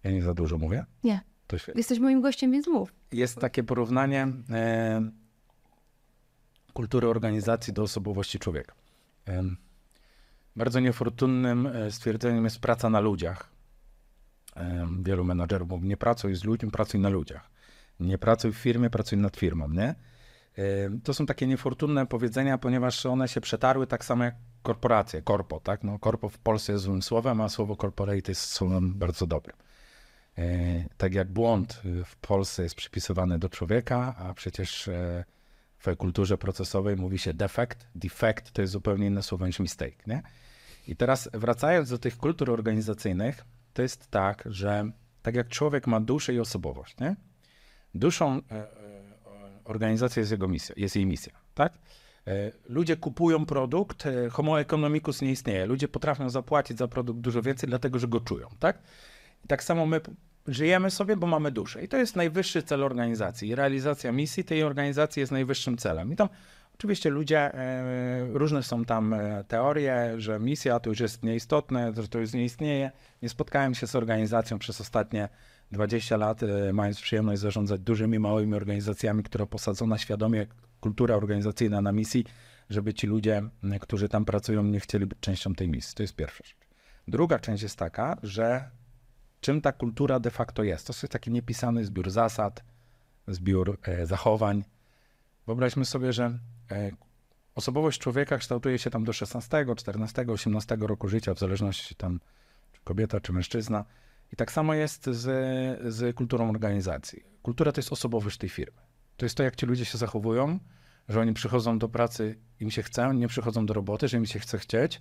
Ja 0.05 0.11
nie 0.11 0.23
za 0.23 0.35
dużo 0.35 0.59
mówię? 0.59 0.85
Nie. 1.05 1.21
To 1.47 1.59
świetnie. 1.59 1.81
Jesteś 1.81 1.99
moim 1.99 2.21
gościem, 2.21 2.53
więc 2.53 2.67
mów. 2.67 2.93
Jest 3.13 3.39
takie 3.39 3.63
porównanie 3.63 4.29
e, 4.51 5.11
kultury 6.73 7.09
organizacji 7.09 7.73
do 7.73 7.83
osobowości 7.83 8.39
człowieka. 8.39 8.75
E, 9.29 9.45
bardzo 10.57 10.81
niefortunnym 10.81 11.67
e, 11.67 11.91
stwierdzeniem 11.91 12.45
jest 12.45 12.61
praca 12.61 12.91
na 12.91 13.01
ludziach. 13.01 13.53
Wielu 15.03 15.25
menadżerów 15.25 15.69
mówi, 15.69 15.89
nie 15.89 15.97
pracuj 15.97 16.35
z 16.35 16.45
ludźmi, 16.45 16.71
pracuj 16.71 17.01
na 17.01 17.09
ludziach. 17.09 17.51
Nie 18.01 18.19
pracuj 18.19 18.53
w 18.53 18.57
firmie, 18.57 18.91
pracuj 18.91 19.19
nad 19.19 19.37
firmą, 19.37 19.69
nie? 19.69 19.95
To 21.05 21.15
są 21.15 21.27
takie 21.27 21.47
niefortunne 21.47 22.07
powiedzenia, 22.07 22.59
ponieważ 22.59 23.07
one 23.07 23.29
się 23.29 23.41
przetarły 23.41 23.87
tak 23.87 24.05
samo 24.05 24.25
jak 24.25 24.35
korporacje, 24.63 25.23
korpo, 25.23 25.61
tak? 25.61 25.85
No, 25.85 25.99
korpo 25.99 26.29
w 26.29 26.39
Polsce 26.39 26.73
jest 26.73 26.85
złym 26.85 27.03
słowem, 27.03 27.41
a 27.41 27.49
słowo 27.49 27.77
corporate 27.77 28.31
jest 28.31 28.53
słowem 28.53 28.95
bardzo 28.95 29.27
dobrym. 29.27 29.57
E, 30.39 30.45
tak 30.97 31.15
jak 31.15 31.33
błąd 31.33 31.83
w 32.05 32.17
Polsce 32.17 32.63
jest 32.63 32.75
przypisywany 32.75 33.39
do 33.39 33.49
człowieka, 33.49 34.15
a 34.19 34.35
przecież 34.35 34.89
e, 34.89 35.25
w 35.79 35.97
kulturze 35.97 36.39
procesowej 36.39 36.97
mówi 36.97 37.19
się 37.19 37.35
defekt, 37.35 37.87
defect 37.95 38.53
to 38.53 38.63
jest 38.63 38.73
zupełnie 38.73 39.07
inne 39.07 39.23
słowo 39.23 39.47
niż 39.47 39.59
mistake, 39.61 40.07
nie? 40.07 40.23
I 40.89 40.97
teraz 40.97 41.29
wracając 41.33 41.91
do 41.91 41.99
tych 41.99 42.17
kultur 42.17 42.51
organizacyjnych, 42.51 43.45
to 43.73 43.83
jest 43.83 44.11
tak, 44.11 44.43
że 44.47 44.91
tak 45.23 45.35
jak 45.35 45.49
człowiek 45.49 45.87
ma 45.87 46.01
duszę 46.01 46.35
i 46.35 46.41
osobowość, 46.41 47.01
nie? 47.01 47.17
Duszą 47.95 48.41
e, 49.73 49.75
e, 49.75 49.77
organizacji 49.77 50.21
jest 50.21 50.33
jego 50.33 50.49
misja, 50.49 50.75
jest 50.79 50.97
jej 50.97 51.07
misja, 51.07 51.33
tak? 51.55 51.73
E, 52.27 52.53
ludzie 52.69 52.97
kupują 52.97 53.47
produkt, 53.47 54.05
homo 54.31 54.61
economicus 54.61 55.23
nie 55.23 55.31
istnieje. 55.31 55.67
Ludzie 55.67 55.89
potrafią 55.89 56.31
zapłacić 56.31 56.79
za 56.79 56.89
produkt 56.89 57.21
dużo 57.21 57.43
więcej, 57.43 57.69
dlatego 57.69 57.99
że 57.99 58.09
go 58.09 58.21
czują, 58.21 58.49
tak? 58.59 58.79
I 59.45 59.49
tak 59.49 59.65
samo 59.65 59.87
my 59.87 60.01
żyjemy 60.47 60.91
sobie, 60.91 61.17
bo 61.17 61.27
mamy 61.27 61.51
duszę. 61.51 61.85
I 61.85 61.89
to 61.89 61.97
jest 61.97 62.17
najwyższy 62.17 62.63
cel 62.63 62.83
organizacji. 62.83 63.49
I 63.49 63.55
realizacja 63.55 64.13
misji 64.13 64.45
tej 64.45 64.63
organizacji 64.63 65.21
jest 65.21 65.33
najwyższym 65.33 65.77
celem. 65.77 66.13
I 66.13 66.17
tam 66.17 66.29
Oczywiście 66.75 67.11
ludzie, 67.11 67.55
e, 67.55 68.27
różne 68.33 68.63
są 68.63 68.85
tam 68.85 69.15
e, 69.15 69.45
teorie, 69.49 70.13
że 70.17 70.41
misja 70.41 70.81
to 70.81 70.91
już 70.91 71.01
jest 71.01 71.23
nieistotne, 71.23 71.93
że 71.97 72.09
to 72.09 72.19
już 72.19 72.33
nie 72.33 72.45
istnieje. 72.45 72.91
Nie 73.23 73.29
spotkałem 73.29 73.75
się 73.75 73.87
z 73.87 73.95
organizacją 73.95 74.59
przez 74.59 74.81
ostatnie 74.81 75.29
20 75.73 76.17
lat, 76.17 76.43
e, 76.43 76.73
mając 76.73 77.01
przyjemność 77.01 77.41
zarządzać 77.41 77.81
dużymi, 77.81 78.19
małymi 78.19 78.55
organizacjami, 78.55 79.23
które 79.23 79.47
posadzona 79.47 79.99
świadomie 79.99 80.47
kultura 80.81 81.17
organizacyjna 81.17 81.81
na 81.81 81.93
misji, 81.93 82.25
żeby 82.71 82.95
ci 82.95 83.07
ludzie, 83.07 83.43
którzy 83.81 84.09
tam 84.09 84.25
pracują, 84.25 84.63
nie 84.63 84.81
chcieli 84.81 85.07
być 85.07 85.19
częścią 85.21 85.55
tej 85.55 85.69
misji. 85.69 85.95
To 85.95 86.03
jest 86.03 86.17
pierwsza 86.17 86.45
rzecz. 86.45 86.57
Druga 87.09 87.39
część 87.39 87.63
jest 87.63 87.77
taka, 87.77 88.17
że 88.23 88.71
czym 89.41 89.61
ta 89.61 89.73
kultura 89.73 90.21
de 90.21 90.31
facto 90.31 90.63
jest? 90.63 90.87
To 90.87 90.93
jest 90.93 91.09
taki 91.13 91.31
niepisany 91.31 91.85
zbiór 91.85 92.11
zasad, 92.11 92.65
zbiór 93.29 93.79
zachowań. 94.05 94.65
Wyobraźmy 95.47 95.85
sobie, 95.85 96.13
że 96.13 96.39
E, 96.73 96.91
osobowość 97.55 98.01
człowieka 98.01 98.39
kształtuje 98.39 98.79
się 98.79 98.91
tam 98.91 99.05
do 99.05 99.13
16, 99.13 99.67
14, 99.77 100.25
18 100.29 100.77
roku 100.81 101.09
życia, 101.09 101.35
w 101.35 101.39
zależności 101.39 101.95
tam 101.95 102.21
czy 102.73 102.81
kobieta, 102.85 103.21
czy 103.21 103.33
mężczyzna. 103.33 103.85
I 104.33 104.37
tak 104.37 104.53
samo 104.53 104.75
jest 104.75 105.07
z, 105.07 105.25
z 105.95 106.17
kulturą 106.17 106.51
organizacji. 106.51 107.23
Kultura 107.43 107.73
to 107.73 107.79
jest 107.79 107.93
osobowość 107.93 108.39
tej 108.39 108.49
firmy. 108.49 108.81
To 109.17 109.27
jest 109.27 109.37
to, 109.37 109.43
jak 109.43 109.57
ci 109.57 109.67
ludzie 109.67 109.85
się 109.85 109.99
zachowują, 109.99 110.59
że 111.09 111.21
oni 111.21 111.33
przychodzą 111.33 111.79
do 111.79 111.89
pracy, 111.89 112.39
im 112.61 112.71
się 112.71 112.83
chce, 112.83 113.15
nie 113.15 113.29
przychodzą 113.29 113.67
do 113.67 113.75
roboty, 113.75 114.09
że 114.09 114.17
im 114.17 114.27
się 114.27 114.39
chce 114.39 114.59
chcieć, 114.59 115.01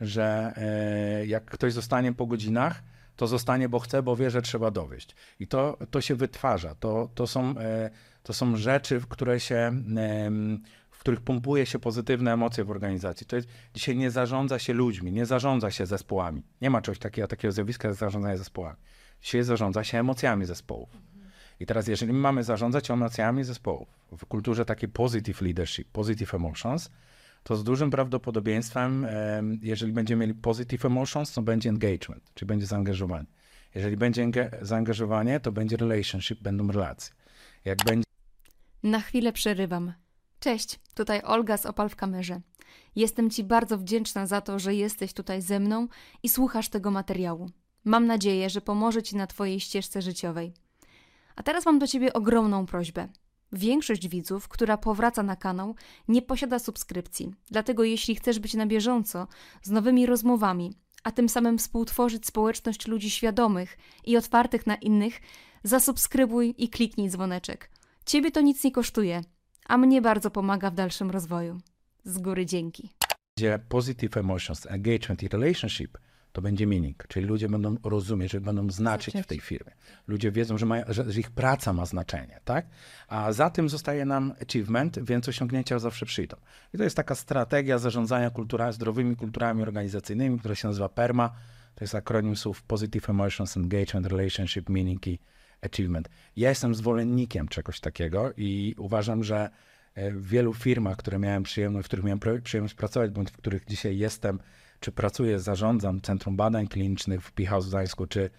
że 0.00 0.52
e, 0.56 1.26
jak 1.26 1.44
ktoś 1.44 1.72
zostanie 1.72 2.12
po 2.12 2.26
godzinach, 2.26 2.82
to 3.16 3.26
zostanie, 3.26 3.68
bo 3.68 3.78
chce, 3.78 4.02
bo 4.02 4.16
wie, 4.16 4.30
że 4.30 4.42
trzeba 4.42 4.70
dowieść. 4.70 5.14
I 5.40 5.46
to, 5.46 5.78
to 5.90 6.00
się 6.00 6.14
wytwarza. 6.14 6.74
To, 6.74 7.10
to, 7.14 7.26
są, 7.26 7.58
e, 7.58 7.90
to 8.22 8.32
są 8.32 8.56
rzeczy, 8.56 9.00
które 9.08 9.40
się 9.40 9.72
których 11.06 11.20
pompuje 11.20 11.66
się 11.66 11.78
pozytywne 11.78 12.32
emocje 12.32 12.64
w 12.64 12.70
organizacji. 12.70 13.26
To 13.26 13.36
jest, 13.36 13.48
dzisiaj 13.74 13.96
nie 13.96 14.10
zarządza 14.10 14.58
się 14.58 14.72
ludźmi, 14.72 15.12
nie 15.12 15.26
zarządza 15.26 15.70
się 15.70 15.86
zespołami. 15.86 16.42
Nie 16.60 16.70
ma 16.70 16.82
czegoś 16.82 16.98
takiego, 16.98 17.28
takiego 17.28 17.52
zjawiska 17.52 17.88
jak 17.88 17.96
zarządzanie 17.96 18.38
zespołami. 18.38 18.76
Dzisiaj 19.22 19.42
zarządza 19.42 19.84
się 19.84 19.98
emocjami 19.98 20.46
zespołów. 20.46 20.88
I 21.60 21.66
teraz, 21.66 21.88
jeżeli 21.88 22.12
mamy 22.12 22.44
zarządzać 22.44 22.90
emocjami 22.90 23.44
zespołów 23.44 23.88
w 24.18 24.26
kulturze 24.26 24.64
takiej 24.64 24.88
positive 24.88 25.42
leadership, 25.42 25.88
positive 25.92 26.34
emotions, 26.34 26.90
to 27.42 27.56
z 27.56 27.64
dużym 27.64 27.90
prawdopodobieństwem, 27.90 29.04
em, 29.04 29.58
jeżeli 29.62 29.92
będziemy 29.92 30.20
mieli 30.26 30.34
positive 30.34 30.84
emotions, 30.84 31.32
to 31.32 31.42
będzie 31.42 31.68
engagement, 31.70 32.30
czyli 32.34 32.46
będzie 32.46 32.66
zaangażowanie. 32.66 33.26
Jeżeli 33.74 33.96
będzie 33.96 34.50
zaangażowanie, 34.62 35.40
to 35.40 35.52
będzie 35.52 35.76
relationship, 35.76 36.40
będą 36.40 36.68
relacje. 36.68 37.14
Jak 37.64 37.78
będzie 37.84 38.04
Na 38.82 39.00
chwilę 39.00 39.32
przerywam. 39.32 40.05
Cześć, 40.46 40.80
tutaj 40.94 41.22
Olga 41.24 41.56
z 41.56 41.66
Opal 41.66 41.88
w 41.88 41.96
kamerze. 41.96 42.40
Jestem 42.96 43.30
Ci 43.30 43.44
bardzo 43.44 43.78
wdzięczna 43.78 44.26
za 44.26 44.40
to, 44.40 44.58
że 44.58 44.74
jesteś 44.74 45.12
tutaj 45.12 45.42
ze 45.42 45.60
mną 45.60 45.88
i 46.22 46.28
słuchasz 46.28 46.68
tego 46.68 46.90
materiału. 46.90 47.50
Mam 47.84 48.06
nadzieję, 48.06 48.50
że 48.50 48.60
pomoże 48.60 49.02
Ci 49.02 49.16
na 49.16 49.26
Twojej 49.26 49.60
ścieżce 49.60 50.02
życiowej. 50.02 50.52
A 51.36 51.42
teraz 51.42 51.66
mam 51.66 51.78
do 51.78 51.86
Ciebie 51.86 52.12
ogromną 52.12 52.66
prośbę. 52.66 53.08
Większość 53.52 54.08
widzów, 54.08 54.48
która 54.48 54.76
powraca 54.76 55.22
na 55.22 55.36
kanał, 55.36 55.74
nie 56.08 56.22
posiada 56.22 56.58
subskrypcji. 56.58 57.34
Dlatego 57.50 57.84
jeśli 57.84 58.14
chcesz 58.14 58.38
być 58.38 58.54
na 58.54 58.66
bieżąco 58.66 59.26
z 59.62 59.70
nowymi 59.70 60.06
rozmowami, 60.06 60.72
a 61.04 61.12
tym 61.12 61.28
samym 61.28 61.58
współtworzyć 61.58 62.26
społeczność 62.26 62.86
ludzi 62.86 63.10
świadomych 63.10 63.78
i 64.04 64.16
otwartych 64.16 64.66
na 64.66 64.74
innych, 64.74 65.20
zasubskrybuj 65.62 66.54
i 66.58 66.68
kliknij 66.68 67.10
dzwoneczek. 67.10 67.70
Ciebie 68.04 68.30
to 68.30 68.40
nic 68.40 68.64
nie 68.64 68.72
kosztuje, 68.72 69.22
a 69.68 69.78
mnie 69.78 70.02
bardzo 70.02 70.30
pomaga 70.30 70.70
w 70.70 70.74
dalszym 70.74 71.10
rozwoju. 71.10 71.60
Z 72.04 72.18
góry 72.18 72.46
dzięki. 72.46 72.90
positive 73.68 74.16
emotions, 74.16 74.66
engagement 74.66 75.22
i 75.22 75.28
relationship, 75.28 75.98
to 76.32 76.42
będzie 76.42 76.66
meaning, 76.66 77.04
czyli 77.08 77.26
ludzie 77.26 77.48
będą 77.48 77.76
rozumieć, 77.84 78.32
że 78.32 78.40
będą 78.40 78.70
znaczyć 78.70 79.14
w 79.22 79.26
tej 79.26 79.40
firmie. 79.40 79.72
Ludzie 80.06 80.32
wiedzą, 80.32 80.58
że, 80.58 80.66
mają, 80.66 80.84
że, 80.88 81.12
że 81.12 81.20
ich 81.20 81.30
praca 81.30 81.72
ma 81.72 81.86
znaczenie, 81.86 82.40
tak? 82.44 82.66
A 83.08 83.32
za 83.32 83.50
tym 83.50 83.68
zostaje 83.68 84.04
nam 84.04 84.32
achievement, 84.42 84.98
więc 85.02 85.28
osiągnięcia 85.28 85.78
zawsze 85.78 86.06
przyjdą. 86.06 86.36
I 86.74 86.78
to 86.78 86.84
jest 86.84 86.96
taka 86.96 87.14
strategia 87.14 87.78
zarządzania 87.78 88.30
kultura, 88.30 88.72
zdrowymi 88.72 89.16
kulturami 89.16 89.62
organizacyjnymi, 89.62 90.38
która 90.38 90.54
się 90.54 90.68
nazywa 90.68 90.88
PERMA. 90.88 91.28
To 91.74 91.84
jest 91.84 91.94
akronim 91.94 92.36
słów 92.36 92.62
Positive 92.62 93.10
Emotions, 93.10 93.56
Engagement, 93.56 94.06
Relationship, 94.06 94.68
Meaning 94.68 95.06
i 95.06 95.18
Achievement. 95.62 96.08
Ja 96.36 96.48
jestem 96.48 96.74
zwolennikiem 96.74 97.48
czegoś 97.48 97.80
takiego 97.80 98.32
i 98.36 98.74
uważam, 98.78 99.24
że 99.24 99.50
e, 99.94 100.10
w 100.12 100.28
wielu 100.28 100.54
firmach, 100.54 100.96
które 100.96 101.18
miałem 101.18 101.42
przyjemność, 101.42 101.86
w 101.86 101.88
których 101.88 102.04
miałem 102.04 102.20
przyjemność 102.42 102.74
pracować, 102.74 103.10
bądź 103.10 103.30
w 103.30 103.36
których 103.36 103.64
dzisiaj 103.64 103.98
jestem, 103.98 104.38
czy 104.80 104.92
pracuję, 104.92 105.38
zarządzam 105.38 106.00
Centrum 106.00 106.36
Badań 106.36 106.68
Klinicznych 106.68 107.22
w 107.22 107.32
Pichau 107.32 107.62
w 107.62 107.64
czy, 108.06 108.30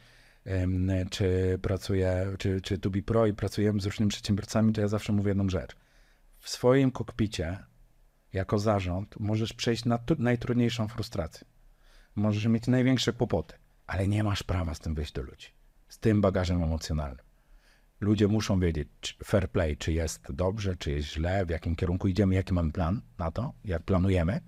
czy 1.10 1.60
pracuję, 1.62 2.36
czy, 2.40 2.62
czy 2.62 2.78
Tubi 2.78 3.04
Pro 3.04 3.28
i 3.28 3.34
pracujemy 3.34 3.82
z 3.82 3.86
różnymi 3.86 4.10
przedsiębiorcami, 4.10 4.74
to 4.74 4.82
ja 4.82 4.88
zawsze 4.88 5.14
mówię 5.14 5.30
jedną 5.30 5.50
rzecz. 5.50 5.76
W 6.40 6.50
swoim 6.50 6.92
kokpicie, 6.92 7.58
jako 8.34 8.60
zarząd, 8.60 9.20
możesz 9.20 9.54
przejść 9.54 9.86
na 9.86 10.00
najtrudniejszą 10.20 10.88
frustrację. 10.88 11.48
Możesz 12.16 12.46
mieć 12.46 12.68
największe 12.68 13.14
kłopoty, 13.14 13.56
ale 13.88 14.08
nie 14.08 14.24
masz 14.24 14.44
prawa 14.44 14.74
z 14.74 14.80
tym 14.80 14.96
wyjść 14.96 15.12
do 15.14 15.22
ludzi. 15.22 15.57
Z 15.88 16.00
tym 16.00 16.22
bagażem 16.22 16.64
emocjonalnym. 16.64 17.26
Ludzie 18.00 18.28
muszą 18.28 18.60
wiedzieć, 18.60 19.18
fair 19.24 19.52
play, 19.52 19.78
czy 19.78 19.94
jest 19.94 20.32
dobrze, 20.32 20.76
czy 20.76 20.92
jest 20.92 21.08
źle, 21.08 21.46
w 21.46 21.50
jakim 21.50 21.76
kierunku 21.76 22.08
idziemy, 22.08 22.36
jaki 22.36 22.54
mamy 22.54 22.72
plan 22.72 23.02
na 23.18 23.32
to, 23.32 23.54
jak 23.66 23.84
planujemy 23.84 24.42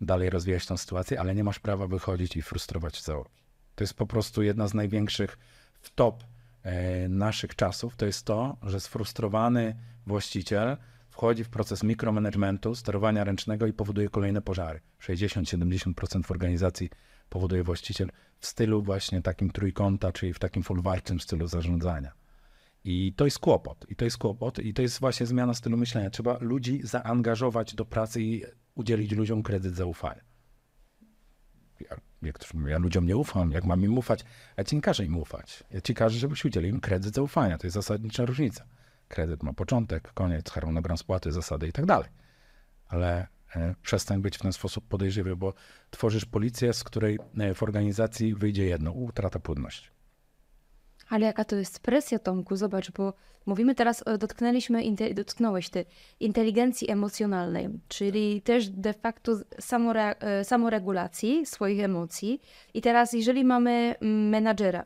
dalej 0.00 0.30
rozwijać 0.30 0.66
tę 0.66 0.78
sytuację, 0.78 1.20
ale 1.20 1.34
nie 1.34 1.44
masz 1.44 1.58
prawa 1.58 1.86
wychodzić 1.86 2.36
i 2.36 2.42
frustrować 2.42 3.02
załogi. 3.02 3.30
To 3.74 3.84
jest 3.84 3.94
po 3.94 4.06
prostu 4.06 4.42
jedna 4.42 4.68
z 4.68 4.74
największych 4.74 5.38
w 5.80 5.90
top 5.90 6.24
e, 6.62 7.08
naszych 7.08 7.56
czasów. 7.56 7.96
To 7.96 8.06
jest 8.06 8.24
to, 8.24 8.56
że 8.62 8.80
sfrustrowany 8.80 9.76
właściciel 10.06 10.76
wchodzi 11.10 11.44
w 11.44 11.48
proces 11.48 11.82
mikromanagementu, 11.82 12.74
sterowania 12.74 13.24
ręcznego 13.24 13.66
i 13.66 13.72
powoduje 13.72 14.08
kolejne 14.08 14.42
pożary. 14.42 14.80
60-70% 15.00 16.26
w 16.26 16.30
organizacji 16.30 16.90
powoduje 17.34 17.62
właściciel 17.64 18.10
w 18.38 18.46
stylu 18.46 18.82
właśnie 18.82 19.22
takim 19.22 19.50
trójkąta, 19.50 20.12
czyli 20.12 20.32
w 20.32 20.38
takim 20.38 20.62
folwarczym 20.62 21.20
stylu 21.20 21.46
zarządzania. 21.46 22.12
I 22.84 23.12
to 23.16 23.24
jest 23.24 23.38
kłopot. 23.38 23.86
I 23.88 23.96
to 23.96 24.04
jest 24.04 24.18
kłopot. 24.18 24.58
I 24.58 24.74
to 24.74 24.82
jest 24.82 25.00
właśnie 25.00 25.26
zmiana 25.26 25.54
stylu 25.54 25.76
myślenia. 25.76 26.10
Trzeba 26.10 26.38
ludzi 26.40 26.80
zaangażować 26.84 27.74
do 27.74 27.84
pracy 27.84 28.22
i 28.22 28.42
udzielić 28.74 29.12
ludziom 29.12 29.42
kredyt 29.42 29.74
zaufania. 29.74 30.20
Ja, 31.80 31.96
jak 32.22 32.34
ktoś 32.34 32.54
mówi, 32.54 32.70
ja 32.70 32.78
ludziom 32.78 33.06
nie 33.06 33.16
ufam, 33.16 33.52
jak 33.52 33.64
mam 33.64 33.84
im 33.84 33.98
ufać? 33.98 34.24
Ja 34.56 34.64
ci 34.64 34.76
nie 34.76 34.82
każę 34.82 35.04
im 35.04 35.16
ufać. 35.16 35.64
Ja 35.70 35.80
ci 35.80 35.94
każę, 35.94 36.18
żebyś 36.18 36.44
udzielił 36.44 36.70
im 36.70 36.80
kredyt 36.80 37.14
zaufania. 37.14 37.58
To 37.58 37.66
jest 37.66 37.74
zasadnicza 37.74 38.24
różnica. 38.24 38.64
Kredyt 39.08 39.42
ma 39.42 39.52
początek, 39.52 40.12
koniec, 40.12 40.50
harmonogram 40.50 40.98
spłaty, 40.98 41.32
zasady 41.32 41.68
i 41.68 41.72
tak 41.72 41.86
dalej. 41.86 42.08
Ale 42.86 43.26
przestań 43.82 44.22
być 44.22 44.36
w 44.36 44.42
ten 44.42 44.52
sposób 44.52 44.88
podejrzliwy, 44.88 45.36
bo 45.36 45.54
tworzysz 45.90 46.24
policję, 46.24 46.72
z 46.72 46.84
której 46.84 47.18
e, 47.38 47.54
w 47.54 47.62
organizacji 47.62 48.34
wyjdzie 48.34 48.64
jedno, 48.64 48.92
utrata 48.92 49.38
płynności. 49.38 49.88
Ale 51.08 51.26
jaka 51.26 51.44
to 51.44 51.56
jest 51.56 51.80
presja, 51.80 52.18
Tomku? 52.18 52.56
Zobacz, 52.56 52.90
bo 52.90 53.12
mówimy 53.46 53.74
teraz, 53.74 54.02
o- 54.02 54.18
dotknęliśmy, 54.18 54.82
dotknąłeś 55.14 55.68
ty, 55.70 55.84
inteligencji 56.20 56.90
emocjonalnej, 56.90 57.68
czyli 57.88 58.42
też 58.42 58.68
de 58.68 58.92
facto 58.92 59.32
samore, 59.60 60.14
e, 60.18 60.44
samoregulacji 60.44 61.46
swoich 61.46 61.80
emocji. 61.80 62.40
I 62.74 62.80
teraz, 62.82 63.12
jeżeli 63.12 63.44
mamy 63.44 63.94
mm, 64.00 64.28
menadżera, 64.28 64.84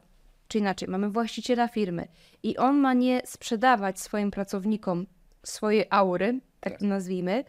czy 0.49 0.59
inaczej, 0.59 0.89
mamy 0.89 1.11
właściciela 1.11 1.69
firmy 1.69 2.09
i 2.43 2.57
on 2.57 2.77
ma 2.79 2.95
nie 2.95 3.23
sprzedawać 3.25 4.01
swoim 4.01 4.31
pracownikom 4.31 5.07
swojej 5.43 5.85
aury, 5.91 6.41
tak 6.61 6.79
to 6.79 6.87
nazwijmy, 6.87 7.45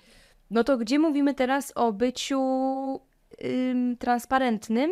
no 0.51 0.63
to 0.63 0.77
gdzie 0.77 0.99
mówimy 0.99 1.33
teraz 1.33 1.71
o 1.75 1.93
byciu 1.93 2.41
ym, 3.43 3.97
transparentnym? 3.97 4.91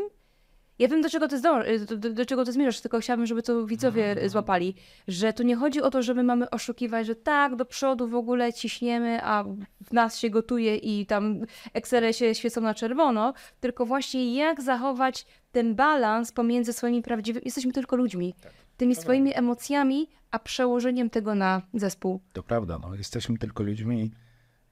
Ja 0.79 0.87
wiem, 0.87 1.01
do 1.01 1.09
czego 1.09 1.27
ty, 1.27 1.37
zdąż, 1.37 1.65
do, 1.87 1.97
do, 1.97 2.09
do 2.09 2.25
czego 2.25 2.45
ty 2.45 2.51
zmierzasz, 2.51 2.81
tylko 2.81 2.99
chciałabym, 2.99 3.25
żeby 3.25 3.43
to 3.43 3.65
widzowie 3.65 4.29
złapali, 4.29 4.75
że 5.07 5.33
tu 5.33 5.43
nie 5.43 5.55
chodzi 5.55 5.81
o 5.81 5.89
to, 5.89 6.01
że 6.01 6.13
my 6.13 6.23
mamy 6.23 6.49
oszukiwać, 6.49 7.07
że 7.07 7.15
tak, 7.15 7.55
do 7.55 7.65
przodu 7.65 8.07
w 8.07 8.15
ogóle 8.15 8.53
ciśniemy, 8.53 9.19
a 9.23 9.43
w 9.85 9.93
nas 9.93 10.19
się 10.19 10.29
gotuje 10.29 10.75
i 10.75 11.05
tam 11.05 11.39
Excele 11.73 12.13
się 12.13 12.35
świecą 12.35 12.61
na 12.61 12.73
czerwono, 12.73 13.33
tylko 13.59 13.85
właśnie 13.85 14.35
jak 14.35 14.61
zachować 14.61 15.25
ten 15.51 15.75
balans 15.75 16.31
pomiędzy 16.31 16.73
swoimi 16.73 17.01
prawdziwymi, 17.01 17.45
jesteśmy 17.45 17.71
tylko 17.71 17.95
ludźmi, 17.95 18.35
tymi 18.77 18.95
swoimi 18.95 19.35
emocjami, 19.35 20.09
a 20.31 20.39
przełożeniem 20.39 21.09
tego 21.09 21.35
na 21.35 21.61
zespół. 21.73 22.21
To 22.33 22.43
prawda, 22.43 22.79
no, 22.81 22.95
jesteśmy 22.95 23.37
tylko 23.37 23.63
ludźmi 23.63 24.11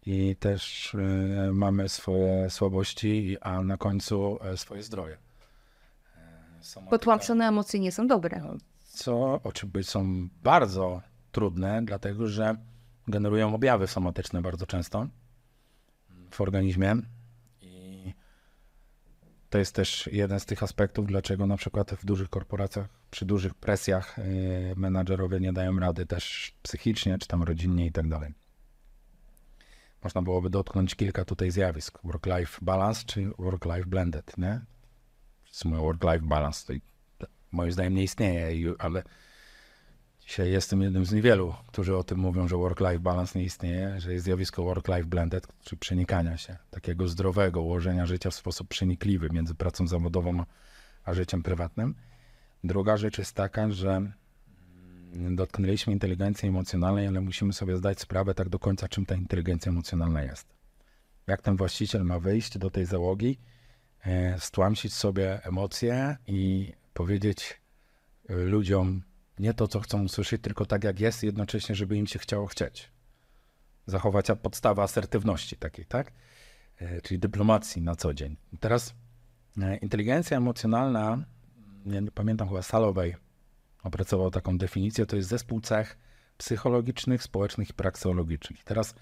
i 0.05 0.35
też 0.35 0.95
e, 0.95 1.51
mamy 1.51 1.89
swoje 1.89 2.49
słabości, 2.49 3.37
a 3.41 3.61
na 3.63 3.77
końcu 3.77 4.39
e, 4.41 4.57
swoje 4.57 4.83
zdrowie. 4.83 5.17
E, 6.17 6.63
somatyka, 6.63 6.97
Potłamszone 6.97 7.47
emocje 7.47 7.79
nie 7.79 7.91
są 7.91 8.07
dobre. 8.07 8.57
Co 8.83 9.39
oczywiście 9.43 9.91
są 9.91 10.29
bardzo 10.43 11.01
trudne, 11.31 11.81
dlatego 11.85 12.27
że 12.27 12.55
generują 13.07 13.55
objawy 13.55 13.87
somatyczne 13.87 14.41
bardzo 14.41 14.65
często 14.65 15.07
w 16.31 16.41
organizmie. 16.41 16.95
I 17.61 18.13
to 19.49 19.57
jest 19.57 19.75
też 19.75 20.09
jeden 20.11 20.39
z 20.39 20.45
tych 20.45 20.63
aspektów, 20.63 21.07
dlaczego 21.07 21.47
na 21.47 21.57
przykład 21.57 21.91
w 21.91 22.05
dużych 22.05 22.29
korporacjach, 22.29 22.87
przy 23.11 23.25
dużych 23.25 23.53
presjach 23.53 24.15
menadżerowie 24.75 25.39
nie 25.39 25.53
dają 25.53 25.79
rady 25.79 26.05
też 26.05 26.53
psychicznie, 26.61 27.17
czy 27.17 27.27
tam 27.27 27.43
rodzinnie 27.43 27.85
i 27.85 27.91
tak 27.91 28.09
dalej. 28.09 28.33
Można 30.05 30.21
byłoby 30.21 30.49
dotknąć 30.49 30.95
kilka 30.95 31.25
tutaj 31.25 31.51
zjawisk. 31.51 31.99
Work-life 32.03 32.59
balance 32.61 33.03
czy 33.05 33.29
work-life 33.39 33.85
blended, 33.85 34.37
nie? 34.37 34.61
Wszyscy 35.43 35.67
mówią 35.67 35.81
work-life 35.81 36.25
balance, 36.25 36.73
to 37.17 37.27
moim 37.51 37.71
zdaniem 37.71 37.93
nie 37.93 38.03
istnieje, 38.03 38.73
ale 38.79 39.03
dzisiaj 40.19 40.51
jestem 40.51 40.81
jednym 40.81 41.05
z 41.05 41.11
niewielu, 41.11 41.55
którzy 41.67 41.97
o 41.97 42.03
tym 42.03 42.19
mówią, 42.19 42.47
że 42.47 42.55
work-life 42.55 42.99
balance 42.99 43.39
nie 43.39 43.45
istnieje, 43.45 43.99
że 43.99 44.13
jest 44.13 44.25
zjawisko 44.25 44.63
work-life 44.63 45.05
blended, 45.05 45.47
czy 45.63 45.77
przenikania 45.77 46.37
się, 46.37 46.57
takiego 46.69 47.07
zdrowego 47.07 47.61
ułożenia 47.61 48.05
życia 48.05 48.29
w 48.29 48.35
sposób 48.35 48.67
przenikliwy 48.67 49.29
między 49.29 49.55
pracą 49.55 49.87
zawodową 49.87 50.43
a- 51.03 51.13
życiem 51.13 51.43
prywatnym. 51.43 51.95
Druga 52.63 52.97
rzecz 52.97 53.17
jest 53.17 53.35
taka, 53.35 53.71
że 53.71 54.11
dotknęliśmy 55.15 55.93
inteligencji 55.93 56.49
emocjonalnej, 56.49 57.08
ale 57.08 57.21
musimy 57.21 57.54
sobie 57.54 57.78
zdać 57.78 57.99
sprawę 57.99 58.34
tak 58.34 58.49
do 58.49 58.60
końca, 58.60 58.88
czym 58.88 59.06
ta 59.06 59.15
inteligencja 59.15 59.71
emocjonalna 59.71 60.23
jest. 60.23 60.47
Jak 61.28 61.41
ten 61.41 61.56
właściciel 61.56 62.04
ma 62.04 62.19
wyjść 62.19 62.58
do 62.58 62.69
tej 62.69 62.86
załogi, 62.86 63.38
e, 64.06 64.39
stłamsić 64.39 64.93
sobie 64.93 65.43
emocje 65.43 66.17
i 66.28 66.73
powiedzieć 66.93 67.62
e, 68.30 68.36
ludziom 68.36 69.01
nie 69.39 69.54
to, 69.54 69.67
co 69.67 69.80
chcą 69.80 70.04
usłyszeć, 70.04 70.41
tylko 70.41 70.65
tak 70.65 70.84
jak 70.84 70.99
jest, 70.99 71.23
jednocześnie, 71.23 71.75
żeby 71.75 71.97
im 71.97 72.08
się 72.08 72.19
chciało 72.19 72.47
chcieć. 72.47 72.91
Zachować 73.86 74.28
podstawę 74.41 74.82
asertywności 74.82 75.58
takiej, 75.58 75.86
tak? 75.86 76.12
E, 76.78 77.01
Czyli 77.01 77.19
dyplomacji 77.19 77.82
na 77.82 77.95
co 77.95 78.13
dzień. 78.13 78.38
Teraz 78.60 78.93
inteligencja 79.82 80.38
emocjonalna, 80.38 81.25
ja 81.86 81.99
nie 81.99 82.12
pamiętam 82.12 82.47
chyba 82.47 82.62
Salowej, 82.62 83.15
opracował 83.86 84.32
taką 84.32 84.58
definicję, 84.58 85.06
to 85.06 85.15
jest 85.15 85.30
zespół 85.30 85.62
cech 85.62 85.98
psychologicznych, 86.38 87.24
społecznych 87.24 87.69
i 87.69 87.74
prakseologicznych. 87.74 88.63
Teraz 88.63 88.95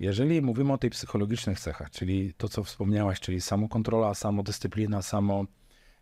Jeżeli 0.00 0.42
mówimy 0.42 0.72
o 0.72 0.78
tej 0.78 0.90
psychologicznych 0.90 1.60
cechach, 1.60 1.90
czyli 1.90 2.34
to, 2.34 2.48
co 2.48 2.64
wspomniałaś, 2.64 3.20
czyli 3.20 3.40
samokontrola, 3.40 4.14
samodyscyplina, 4.14 5.02
samo, 5.02 5.44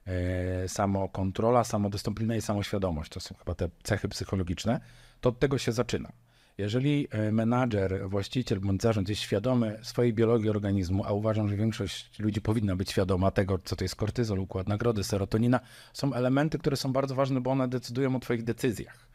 e, 0.07 0.69
samokontrola, 0.69 1.65
samodyscyplina 1.65 2.37
i 2.37 2.41
samoświadomość, 2.41 3.11
to 3.11 3.21
są 3.21 3.35
chyba 3.35 3.55
te 3.55 3.69
cechy 3.83 4.09
psychologiczne, 4.09 4.81
to 5.21 5.29
od 5.29 5.39
tego 5.39 5.59
się 5.59 5.73
zaczyna. 5.73 6.13
Jeżeli 6.59 7.09
e, 7.11 7.33
menadżer, 7.33 8.09
właściciel 8.11 8.61
bądź 8.61 8.83
zarząd 8.83 9.09
jest 9.09 9.21
świadomy 9.21 9.79
swojej 9.83 10.13
biologii 10.15 10.51
organizmu, 10.51 11.05
a 11.05 11.13
uważam, 11.13 11.49
że 11.49 11.57
większość 11.57 12.19
ludzi 12.19 12.41
powinna 12.41 12.77
być 12.77 12.91
świadoma 12.91 13.31
tego, 13.31 13.59
co 13.65 13.77
to 13.77 13.85
jest 13.85 13.97
kortyzol, 13.97 14.39
układ 14.39 14.69
nagrody, 14.69 15.05
serotonina, 15.05 15.61
są 15.93 16.15
elementy, 16.15 16.59
które 16.59 16.77
są 16.77 16.93
bardzo 16.93 17.15
ważne, 17.15 17.41
bo 17.41 17.51
one 17.51 17.69
decydują 17.69 18.17
o 18.17 18.21
Twoich 18.21 18.45
decyzjach. 18.45 19.09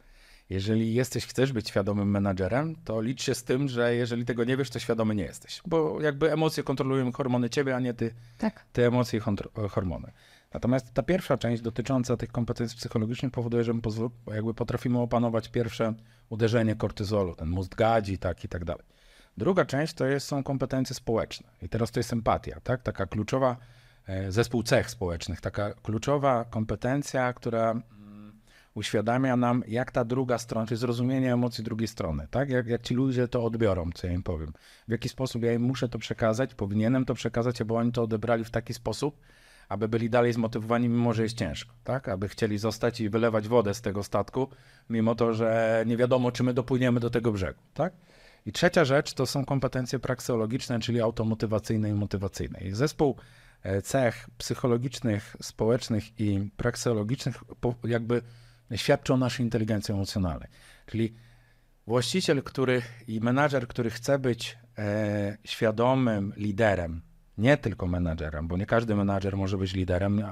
Jeżeli 0.49 0.93
jesteś, 0.93 1.25
chcesz 1.25 1.51
być 1.53 1.69
świadomym 1.69 2.11
menadżerem, 2.11 2.75
to 2.85 3.01
licz 3.01 3.21
się 3.23 3.35
z 3.35 3.43
tym, 3.43 3.67
że 3.67 3.95
jeżeli 3.95 4.25
tego 4.25 4.43
nie 4.43 4.57
wiesz, 4.57 4.69
to 4.69 4.79
świadomy 4.79 5.15
nie 5.15 5.23
jesteś. 5.23 5.61
Bo 5.65 6.01
jakby 6.01 6.31
emocje 6.31 6.63
kontrolują 6.63 7.11
hormony 7.11 7.49
ciebie, 7.49 7.75
a 7.75 7.79
nie 7.79 7.93
ty, 7.93 8.13
Tak. 8.37 8.65
te 8.73 8.87
emocje 8.87 9.19
i 9.19 9.21
kontro- 9.21 9.69
hormony. 9.69 10.11
Natomiast 10.53 10.93
ta 10.93 11.03
pierwsza 11.03 11.37
część 11.37 11.61
dotycząca 11.61 12.17
tych 12.17 12.31
kompetencji 12.31 12.77
psychologicznych 12.77 13.31
powoduje, 13.31 13.63
że 13.63 13.73
my 13.73 13.81
jakby 14.27 14.53
potrafimy 14.53 14.99
opanować 14.99 15.49
pierwsze 15.49 15.93
uderzenie 16.29 16.75
kortyzolu, 16.75 17.35
ten 17.35 17.49
mózg 17.49 17.75
gadzi 17.75 18.17
tak 18.17 18.43
i 18.43 18.47
tak 18.47 18.65
dalej. 18.65 18.83
Druga 19.37 19.65
część 19.65 19.93
to 19.93 20.05
jest, 20.05 20.27
są 20.27 20.43
kompetencje 20.43 20.95
społeczne. 20.95 21.47
I 21.61 21.69
teraz 21.69 21.91
to 21.91 21.99
jest 21.99 22.13
empatia, 22.13 22.59
tak? 22.59 22.81
Taka 22.81 23.05
kluczowa, 23.05 23.57
e, 24.07 24.31
zespół 24.31 24.63
cech 24.63 24.89
społecznych, 24.89 25.41
taka 25.41 25.73
kluczowa 25.73 26.45
kompetencja, 26.45 27.33
która 27.33 27.71
mm, 27.71 28.39
uświadamia 28.73 29.37
nam, 29.37 29.63
jak 29.67 29.91
ta 29.91 30.05
druga 30.05 30.37
strona, 30.37 30.67
czyli 30.67 30.79
zrozumienie 30.79 31.33
emocji 31.33 31.63
drugiej 31.63 31.87
strony, 31.87 32.27
tak? 32.31 32.49
Jak, 32.49 32.67
jak 32.67 32.81
ci 32.81 32.93
ludzie 32.93 33.27
to 33.27 33.43
odbiorą, 33.43 33.89
co 33.95 34.07
ja 34.07 34.13
im 34.13 34.23
powiem. 34.23 34.53
W 34.87 34.91
jaki 34.91 35.09
sposób 35.09 35.43
ja 35.43 35.53
im 35.53 35.61
muszę 35.61 35.89
to 35.89 35.99
przekazać, 35.99 36.53
powinienem 36.53 37.05
to 37.05 37.13
przekazać, 37.13 37.63
bo 37.63 37.75
oni 37.75 37.91
to 37.91 38.03
odebrali 38.03 38.43
w 38.43 38.51
taki 38.51 38.73
sposób, 38.73 39.19
aby 39.73 39.87
byli 39.87 40.09
dalej 40.09 40.33
zmotywowani, 40.33 40.89
mimo 40.89 41.13
że 41.13 41.23
jest 41.23 41.37
ciężko, 41.37 41.73
tak? 41.83 42.09
Aby 42.09 42.29
chcieli 42.29 42.57
zostać 42.57 43.01
i 43.01 43.09
wylewać 43.09 43.47
wodę 43.47 43.73
z 43.73 43.81
tego 43.81 44.03
statku, 44.03 44.47
mimo 44.89 45.15
to, 45.15 45.33
że 45.33 45.83
nie 45.87 45.97
wiadomo, 45.97 46.31
czy 46.31 46.43
my 46.43 46.53
dopłyniemy 46.53 46.99
do 46.99 47.09
tego 47.09 47.31
brzegu, 47.31 47.59
tak? 47.73 47.93
I 48.45 48.51
trzecia 48.51 48.85
rzecz 48.85 49.13
to 49.13 49.25
są 49.25 49.45
kompetencje 49.45 49.99
prakseologiczne, 49.99 50.79
czyli 50.79 51.01
automotywacyjne 51.01 51.89
i 51.89 51.93
motywacyjne. 51.93 52.59
I 52.59 52.71
zespół 52.71 53.15
e, 53.63 53.81
cech 53.81 54.29
psychologicznych, 54.37 55.35
społecznych 55.41 56.19
i 56.19 56.49
prakseologicznych 56.57 57.43
jakby 57.83 58.21
świadczy 58.75 59.13
o 59.13 59.17
naszej 59.17 59.45
inteligencji 59.45 59.93
emocjonalnej. 59.93 60.49
Czyli 60.85 61.13
właściciel, 61.87 62.43
który 62.43 62.81
i 63.07 63.19
menadżer, 63.19 63.67
który 63.67 63.89
chce 63.89 64.19
być 64.19 64.57
e, 64.77 65.37
świadomym 65.43 66.33
liderem, 66.37 67.01
nie 67.37 67.57
tylko 67.57 67.87
menadżerem, 67.87 68.47
bo 68.47 68.57
nie 68.57 68.65
każdy 68.65 68.95
menadżer 68.95 69.37
może 69.37 69.57
być 69.57 69.73
liderem, 69.73 70.23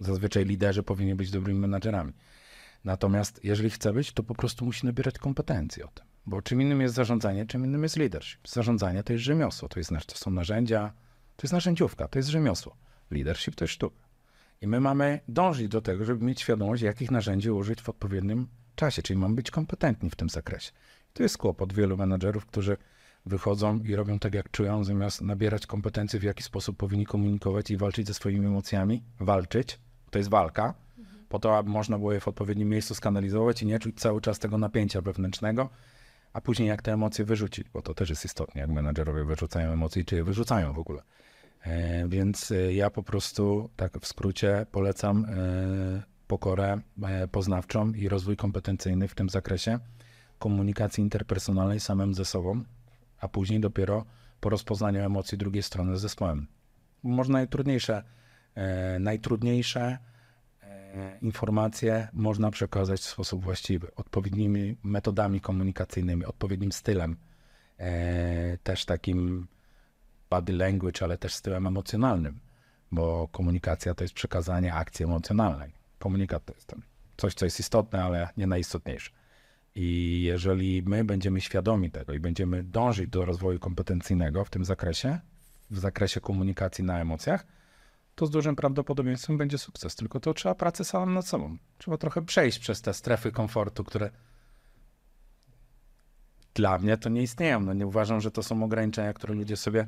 zazwyczaj 0.00 0.44
liderzy 0.44 0.82
powinni 0.82 1.14
być 1.14 1.30
dobrymi 1.30 1.60
menadżerami. 1.60 2.12
Natomiast 2.84 3.44
jeżeli 3.44 3.70
chce 3.70 3.92
być, 3.92 4.12
to 4.12 4.22
po 4.22 4.34
prostu 4.34 4.64
musi 4.64 4.86
nabierać 4.86 5.18
kompetencji 5.18 5.82
o 5.82 5.88
tym. 5.88 6.06
Bo 6.26 6.42
czym 6.42 6.62
innym 6.62 6.80
jest 6.80 6.94
zarządzanie, 6.94 7.46
czym 7.46 7.64
innym 7.64 7.82
jest 7.82 7.96
leadership. 7.96 8.48
Zarządzanie 8.48 9.02
to 9.02 9.12
jest 9.12 9.24
rzemiosło, 9.24 9.68
to, 9.68 9.80
jest, 9.80 9.90
to 10.06 10.18
są 10.18 10.30
narzędzia, 10.30 10.92
to 11.36 11.42
jest 11.42 11.52
narzędziówka, 11.52 12.08
to 12.08 12.18
jest 12.18 12.28
rzemiosło. 12.28 12.76
Leadership 13.10 13.54
to 13.54 13.64
jest 13.64 13.74
sztuka. 13.74 14.02
I 14.60 14.66
my 14.66 14.80
mamy 14.80 15.20
dążyć 15.28 15.68
do 15.68 15.82
tego, 15.82 16.04
żeby 16.04 16.24
mieć 16.24 16.40
świadomość, 16.40 16.82
jakich 16.82 17.10
narzędzi 17.10 17.50
użyć 17.50 17.82
w 17.82 17.88
odpowiednim 17.88 18.48
czasie, 18.74 19.02
czyli 19.02 19.18
mamy 19.18 19.34
być 19.34 19.50
kompetentni 19.50 20.10
w 20.10 20.16
tym 20.16 20.28
zakresie. 20.28 20.72
To 21.12 21.22
jest 21.22 21.38
kłopot 21.38 21.72
wielu 21.72 21.96
menadżerów, 21.96 22.46
którzy 22.46 22.76
wychodzą 23.26 23.78
i 23.78 23.94
robią 23.94 24.18
tak, 24.18 24.34
jak 24.34 24.50
czują, 24.50 24.84
zamiast 24.84 25.20
nabierać 25.20 25.66
kompetencji, 25.66 26.18
w 26.18 26.22
jaki 26.22 26.42
sposób 26.42 26.76
powinni 26.76 27.06
komunikować 27.06 27.70
i 27.70 27.76
walczyć 27.76 28.06
ze 28.06 28.14
swoimi 28.14 28.46
emocjami. 28.46 29.02
Walczyć, 29.20 29.78
to 30.10 30.18
jest 30.18 30.30
walka, 30.30 30.74
po 31.28 31.38
to, 31.38 31.58
aby 31.58 31.70
można 31.70 31.98
było 31.98 32.12
je 32.12 32.20
w 32.20 32.28
odpowiednim 32.28 32.68
miejscu 32.68 32.94
skanalizować 32.94 33.62
i 33.62 33.66
nie 33.66 33.78
czuć 33.78 34.00
cały 34.00 34.20
czas 34.20 34.38
tego 34.38 34.58
napięcia 34.58 35.00
wewnętrznego, 35.00 35.70
a 36.32 36.40
później 36.40 36.68
jak 36.68 36.82
te 36.82 36.92
emocje 36.92 37.24
wyrzucić, 37.24 37.68
bo 37.68 37.82
to 37.82 37.94
też 37.94 38.10
jest 38.10 38.24
istotne, 38.24 38.60
jak 38.60 38.70
menadżerowie 38.70 39.24
wyrzucają 39.24 39.72
emocje 39.72 40.04
czy 40.04 40.16
je 40.16 40.24
wyrzucają 40.24 40.72
w 40.72 40.78
ogóle. 40.78 41.02
E, 41.62 42.08
więc 42.08 42.50
e, 42.50 42.72
ja 42.72 42.90
po 42.90 43.02
prostu, 43.02 43.70
tak 43.76 43.98
w 44.00 44.06
skrócie, 44.06 44.66
polecam 44.72 45.24
e, 45.24 46.02
pokorę 46.26 46.80
e, 47.02 47.28
poznawczą 47.28 47.92
i 47.92 48.08
rozwój 48.08 48.36
kompetencyjny 48.36 49.08
w 49.08 49.14
tym 49.14 49.28
zakresie 49.28 49.78
komunikacji 50.38 51.02
interpersonalnej 51.02 51.80
samym 51.80 52.14
ze 52.14 52.24
sobą, 52.24 52.64
a 53.22 53.28
później 53.28 53.60
dopiero 53.60 54.04
po 54.40 54.48
rozpoznaniu 54.48 55.00
emocji 55.00 55.38
drugiej 55.38 55.62
strony 55.62 55.98
z 55.98 56.00
zespołem. 56.00 56.46
Można 57.02 57.32
najtrudniejsze, 57.32 58.02
e, 58.54 58.98
najtrudniejsze 58.98 59.98
e, 60.62 61.18
informacje 61.22 62.08
można 62.12 62.50
przekazać 62.50 63.00
w 63.00 63.04
sposób 63.04 63.44
właściwy, 63.44 63.94
odpowiednimi 63.94 64.76
metodami 64.82 65.40
komunikacyjnymi, 65.40 66.24
odpowiednim 66.24 66.72
stylem, 66.72 67.16
e, 67.78 68.58
też 68.58 68.84
takim 68.84 69.46
body 70.30 70.52
language, 70.52 71.02
ale 71.04 71.18
też 71.18 71.34
stylem 71.34 71.66
emocjonalnym, 71.66 72.40
bo 72.92 73.28
komunikacja 73.28 73.94
to 73.94 74.04
jest 74.04 74.14
przekazanie 74.14 74.74
akcji 74.74 75.04
emocjonalnej. 75.04 75.72
Komunikat 75.98 76.44
to 76.44 76.54
jest 76.54 76.66
ten, 76.66 76.82
coś, 77.16 77.34
co 77.34 77.44
jest 77.44 77.60
istotne, 77.60 78.04
ale 78.04 78.28
nie 78.36 78.46
najistotniejsze. 78.46 79.10
I 79.74 80.22
jeżeli 80.22 80.82
my 80.86 81.04
będziemy 81.04 81.40
świadomi 81.40 81.90
tego 81.90 82.12
i 82.12 82.20
będziemy 82.20 82.62
dążyć 82.62 83.10
do 83.10 83.24
rozwoju 83.24 83.58
kompetencyjnego 83.58 84.44
w 84.44 84.50
tym 84.50 84.64
zakresie, 84.64 85.18
w 85.70 85.78
zakresie 85.78 86.20
komunikacji 86.20 86.84
na 86.84 87.00
emocjach, 87.00 87.46
to 88.14 88.26
z 88.26 88.30
dużym 88.30 88.56
prawdopodobieństwem 88.56 89.38
będzie 89.38 89.58
sukces. 89.58 89.94
Tylko 89.94 90.20
to 90.20 90.34
trzeba 90.34 90.54
pracy 90.54 90.84
samym 90.84 91.14
nad 91.14 91.26
sobą. 91.26 91.56
Trzeba 91.78 91.96
trochę 91.96 92.22
przejść 92.22 92.58
przez 92.58 92.82
te 92.82 92.94
strefy 92.94 93.32
komfortu, 93.32 93.84
które 93.84 94.10
dla 96.54 96.78
mnie 96.78 96.96
to 96.96 97.08
nie 97.08 97.22
istnieją. 97.22 97.60
No 97.60 97.72
nie 97.72 97.86
uważam, 97.86 98.20
że 98.20 98.30
to 98.30 98.42
są 98.42 98.62
ograniczenia, 98.64 99.12
które 99.12 99.34
ludzie 99.34 99.56
sobie 99.56 99.86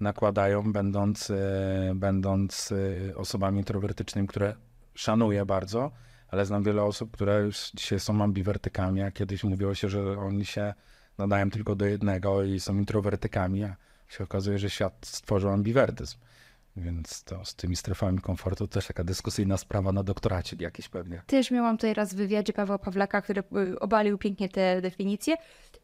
nakładają, 0.00 0.72
będąc, 0.72 1.30
e, 1.30 1.92
będąc 1.94 2.72
e, 2.72 3.16
osobami 3.16 3.58
introwertycznymi, 3.58 4.28
które 4.28 4.54
szanuję 4.94 5.46
bardzo, 5.46 5.90
ale 6.28 6.46
znam 6.46 6.62
wiele 6.62 6.82
osób, 6.82 7.10
które 7.10 7.40
już 7.40 7.70
dzisiaj 7.74 8.00
są 8.00 8.22
ambiwertykami, 8.22 9.02
a 9.02 9.10
kiedyś 9.10 9.44
mówiło 9.44 9.74
się, 9.74 9.88
że 9.88 10.18
oni 10.18 10.44
się 10.44 10.74
nadają 11.18 11.50
tylko 11.50 11.74
do 11.74 11.86
jednego 11.86 12.42
i 12.44 12.60
są 12.60 12.76
introwertykami, 12.78 13.64
a 13.64 13.76
się 14.08 14.24
okazuje, 14.24 14.58
że 14.58 14.70
świat 14.70 14.94
stworzył 15.02 15.50
ambiwertyzm. 15.50 16.18
Więc 16.76 17.24
to 17.24 17.44
z 17.44 17.54
tymi 17.54 17.76
strefami 17.76 18.18
komfortu 18.18 18.68
też 18.68 18.86
taka 18.86 19.04
dyskusyjna 19.04 19.56
sprawa 19.56 19.92
na 19.92 20.02
doktoracie 20.02 20.56
jakiś 20.60 20.88
pewnie. 20.88 21.22
Też 21.26 21.50
miałam 21.50 21.76
tutaj 21.76 21.94
raz 21.94 22.14
w 22.14 22.16
wywiadzie 22.16 22.52
Pawła 22.52 22.78
Pawlaka, 22.78 23.22
który 23.22 23.42
obalił 23.80 24.18
pięknie 24.18 24.48
te 24.48 24.80
definicje. 24.80 25.36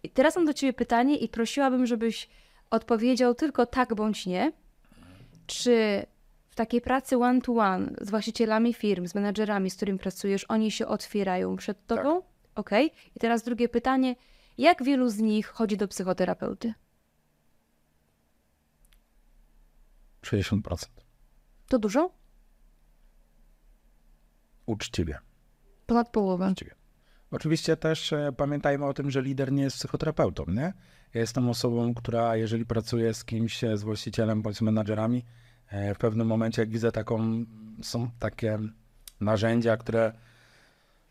I 0.02 0.10
teraz 0.10 0.36
mam 0.36 0.44
do 0.44 0.54
ciebie 0.54 0.72
pytanie 0.72 1.16
i 1.16 1.28
prosiłabym, 1.28 1.86
żebyś 1.86 2.28
odpowiedział 2.70 3.34
tylko 3.34 3.66
tak 3.66 3.94
bądź 3.94 4.26
nie. 4.26 4.52
Czy 5.46 6.06
w 6.52 6.54
takiej 6.54 6.80
pracy 6.80 7.16
one-to-one 7.18 7.90
z 8.00 8.10
właścicielami 8.10 8.74
firm, 8.74 9.06
z 9.06 9.14
menedżerami, 9.14 9.70
z 9.70 9.76
którymi 9.76 9.98
pracujesz, 9.98 10.44
oni 10.48 10.70
się 10.70 10.86
otwierają 10.86 11.56
przed 11.56 11.86
tobą? 11.86 12.22
Okej. 12.54 12.92
I 13.16 13.20
teraz 13.20 13.42
drugie 13.42 13.68
pytanie. 13.68 14.16
Jak 14.58 14.82
wielu 14.82 15.08
z 15.08 15.18
nich 15.18 15.46
chodzi 15.46 15.76
do 15.76 15.88
psychoterapeuty? 15.88 16.74
60%. 20.22 20.86
To 21.68 21.78
dużo? 21.78 22.10
Uczciwie. 24.66 25.18
Ponad 25.86 26.08
połowę. 26.08 26.50
Uczciwie. 26.50 26.74
Oczywiście 27.30 27.76
też 27.76 28.12
e, 28.12 28.32
pamiętajmy 28.36 28.86
o 28.86 28.94
tym, 28.94 29.10
że 29.10 29.22
lider 29.22 29.52
nie 29.52 29.62
jest 29.62 29.76
psychoterapeutą, 29.76 30.44
nie? 30.48 30.72
Ja 31.14 31.20
jestem 31.20 31.48
osobą, 31.48 31.94
która 31.94 32.36
jeżeli 32.36 32.66
pracuje 32.66 33.14
z 33.14 33.24
kimś, 33.24 33.64
e, 33.64 33.76
z 33.76 33.82
właścicielem 33.82 34.42
bądź 34.42 34.56
z 34.56 34.60
menadżerami, 34.60 35.24
w 35.94 35.98
pewnym 35.98 36.26
momencie 36.26 36.62
jak 36.62 36.70
widzę 36.70 36.92
taką, 36.92 37.44
są 37.82 38.10
takie 38.18 38.58
narzędzia, 39.20 39.76
które 39.76 40.12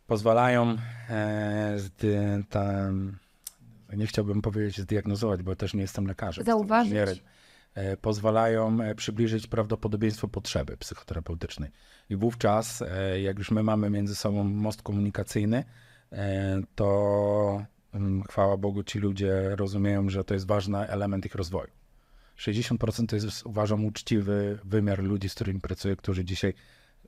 pozwalają 0.07 0.77
e, 1.09 1.73
zdy, 1.77 2.43
tam, 2.49 3.17
nie 3.93 4.07
chciałbym 4.07 4.41
powiedzieć 4.41 4.81
zdiagnozować, 4.81 5.43
bo 5.43 5.55
też 5.55 5.73
nie 5.73 5.81
jestem 5.81 6.07
lekarzem. 6.07 6.45
Zauważyć. 6.45 7.23
E, 7.73 7.97
pozwalają 7.97 8.81
e, 8.81 8.95
przybliżyć 8.95 9.47
prawdopodobieństwo 9.47 10.27
potrzeby 10.27 10.77
psychoterapeutycznej. 10.77 11.71
I 12.09 12.15
wówczas, 12.15 12.81
e, 12.81 13.21
jak 13.21 13.37
już 13.37 13.51
my 13.51 13.63
mamy 13.63 13.89
między 13.89 14.15
sobą 14.15 14.43
most 14.43 14.81
komunikacyjny, 14.81 15.63
e, 16.11 16.61
to 16.75 17.65
mm, 17.93 18.23
chwała 18.23 18.57
Bogu 18.57 18.83
ci 18.83 18.99
ludzie 18.99 19.55
rozumieją, 19.55 20.09
że 20.09 20.23
to 20.23 20.33
jest 20.33 20.47
ważny 20.47 20.77
element 20.77 21.25
ich 21.25 21.35
rozwoju. 21.35 21.71
60% 22.41 23.05
to 23.05 23.15
jest, 23.15 23.45
uważam, 23.45 23.85
uczciwy 23.85 24.59
wymiar 24.63 25.03
ludzi, 25.03 25.29
z 25.29 25.35
którymi 25.35 25.59
pracuję, 25.59 25.95
którzy 25.95 26.25
dzisiaj 26.25 26.53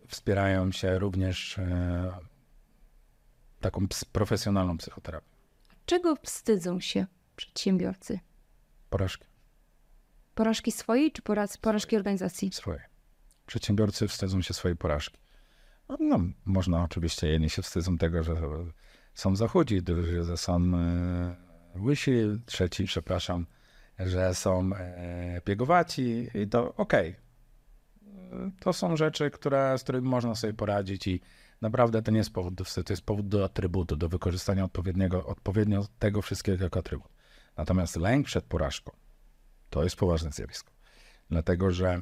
wspierają 0.08 0.72
się 0.72 1.00
również 1.00 1.58
e, 1.58 2.12
taką 3.62 3.88
profesjonalną 4.12 4.78
psychoterapią. 4.78 5.28
Czego 5.86 6.16
wstydzą 6.16 6.80
się 6.80 7.06
przedsiębiorcy? 7.36 8.20
Porażki 8.90 9.26
Porażki 10.36 10.72
swojej 10.72 11.12
czy 11.12 11.22
poraz, 11.22 11.58
porażki 11.58 11.96
organizacji? 11.96 12.52
swoje. 12.52 12.82
Przedsiębiorcy 13.46 14.08
wstydzą 14.08 14.42
się 14.42 14.54
swojej 14.54 14.78
porażki. 14.78 15.18
No, 15.90 15.98
no, 16.00 16.20
można 16.46 16.84
oczywiście, 16.84 17.28
jedni 17.28 17.50
się 17.50 17.62
wstydzą 17.62 17.98
tego, 17.98 18.24
że 18.24 18.36
są 19.14 19.36
zachudzi, 19.36 19.82
drudzy, 19.82 20.24
że 20.24 20.38
są 20.38 20.56
e, 20.56 21.36
łysi, 21.76 22.12
trzeci, 22.46 22.86
przepraszam, 22.86 23.46
że 24.06 24.36
są 24.36 24.70
e, 24.76 25.41
piegowaci 25.41 26.30
i 26.34 26.47
to 26.47 26.76
okej. 26.76 27.10
E, 27.10 28.51
To 28.60 28.74
są 28.74 28.97
rzeczy, 28.97 29.32
które, 29.32 29.78
z 29.78 29.84
którymi 29.84 30.08
można 30.08 30.36
sobie 30.36 30.54
poradzić 30.54 31.08
i 31.08 31.22
naprawdę 31.62 32.01
to 32.01 32.12
nie 32.12 32.18
jest 32.18 32.34
powód 32.34 32.54
do 32.54 32.64
wstydu, 32.64 32.84
to 32.84 32.93
jest 32.93 33.06
powód 33.06 33.28
do 33.28 33.43
atrybutu, 33.43 33.95
do 33.95 34.10
wykorzystania 34.10 34.64
odpowiedniego, 34.64 35.26
odpowiednio 35.26 35.86
tego 35.99 36.22
wszystkiego 36.22 36.64
jako 36.64 36.80
atrybut. 36.80 37.12
Natomiast 37.58 37.95
lęk 37.95 38.26
przed 38.26 38.45
porażką 38.45 38.91
to 39.70 39.84
jest 39.84 39.95
poważne 39.95 40.32
zjawisko. 40.32 40.72
Dlatego, 41.30 41.72
że 41.72 42.01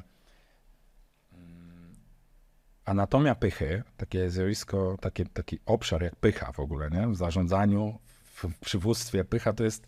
anatomia 2.84 3.34
pychy, 3.34 3.82
takie 3.96 4.30
zjawisko, 4.30 4.96
taki, 5.00 5.26
taki 5.26 5.58
obszar 5.66 6.02
jak 6.02 6.16
pycha 6.16 6.52
w 6.52 6.60
ogóle, 6.60 6.90
nie? 6.90 7.08
w 7.08 7.16
zarządzaniu, 7.16 7.98
w 8.24 8.58
przywództwie, 8.60 9.24
pycha 9.24 9.52
to 9.52 9.64
jest, 9.64 9.86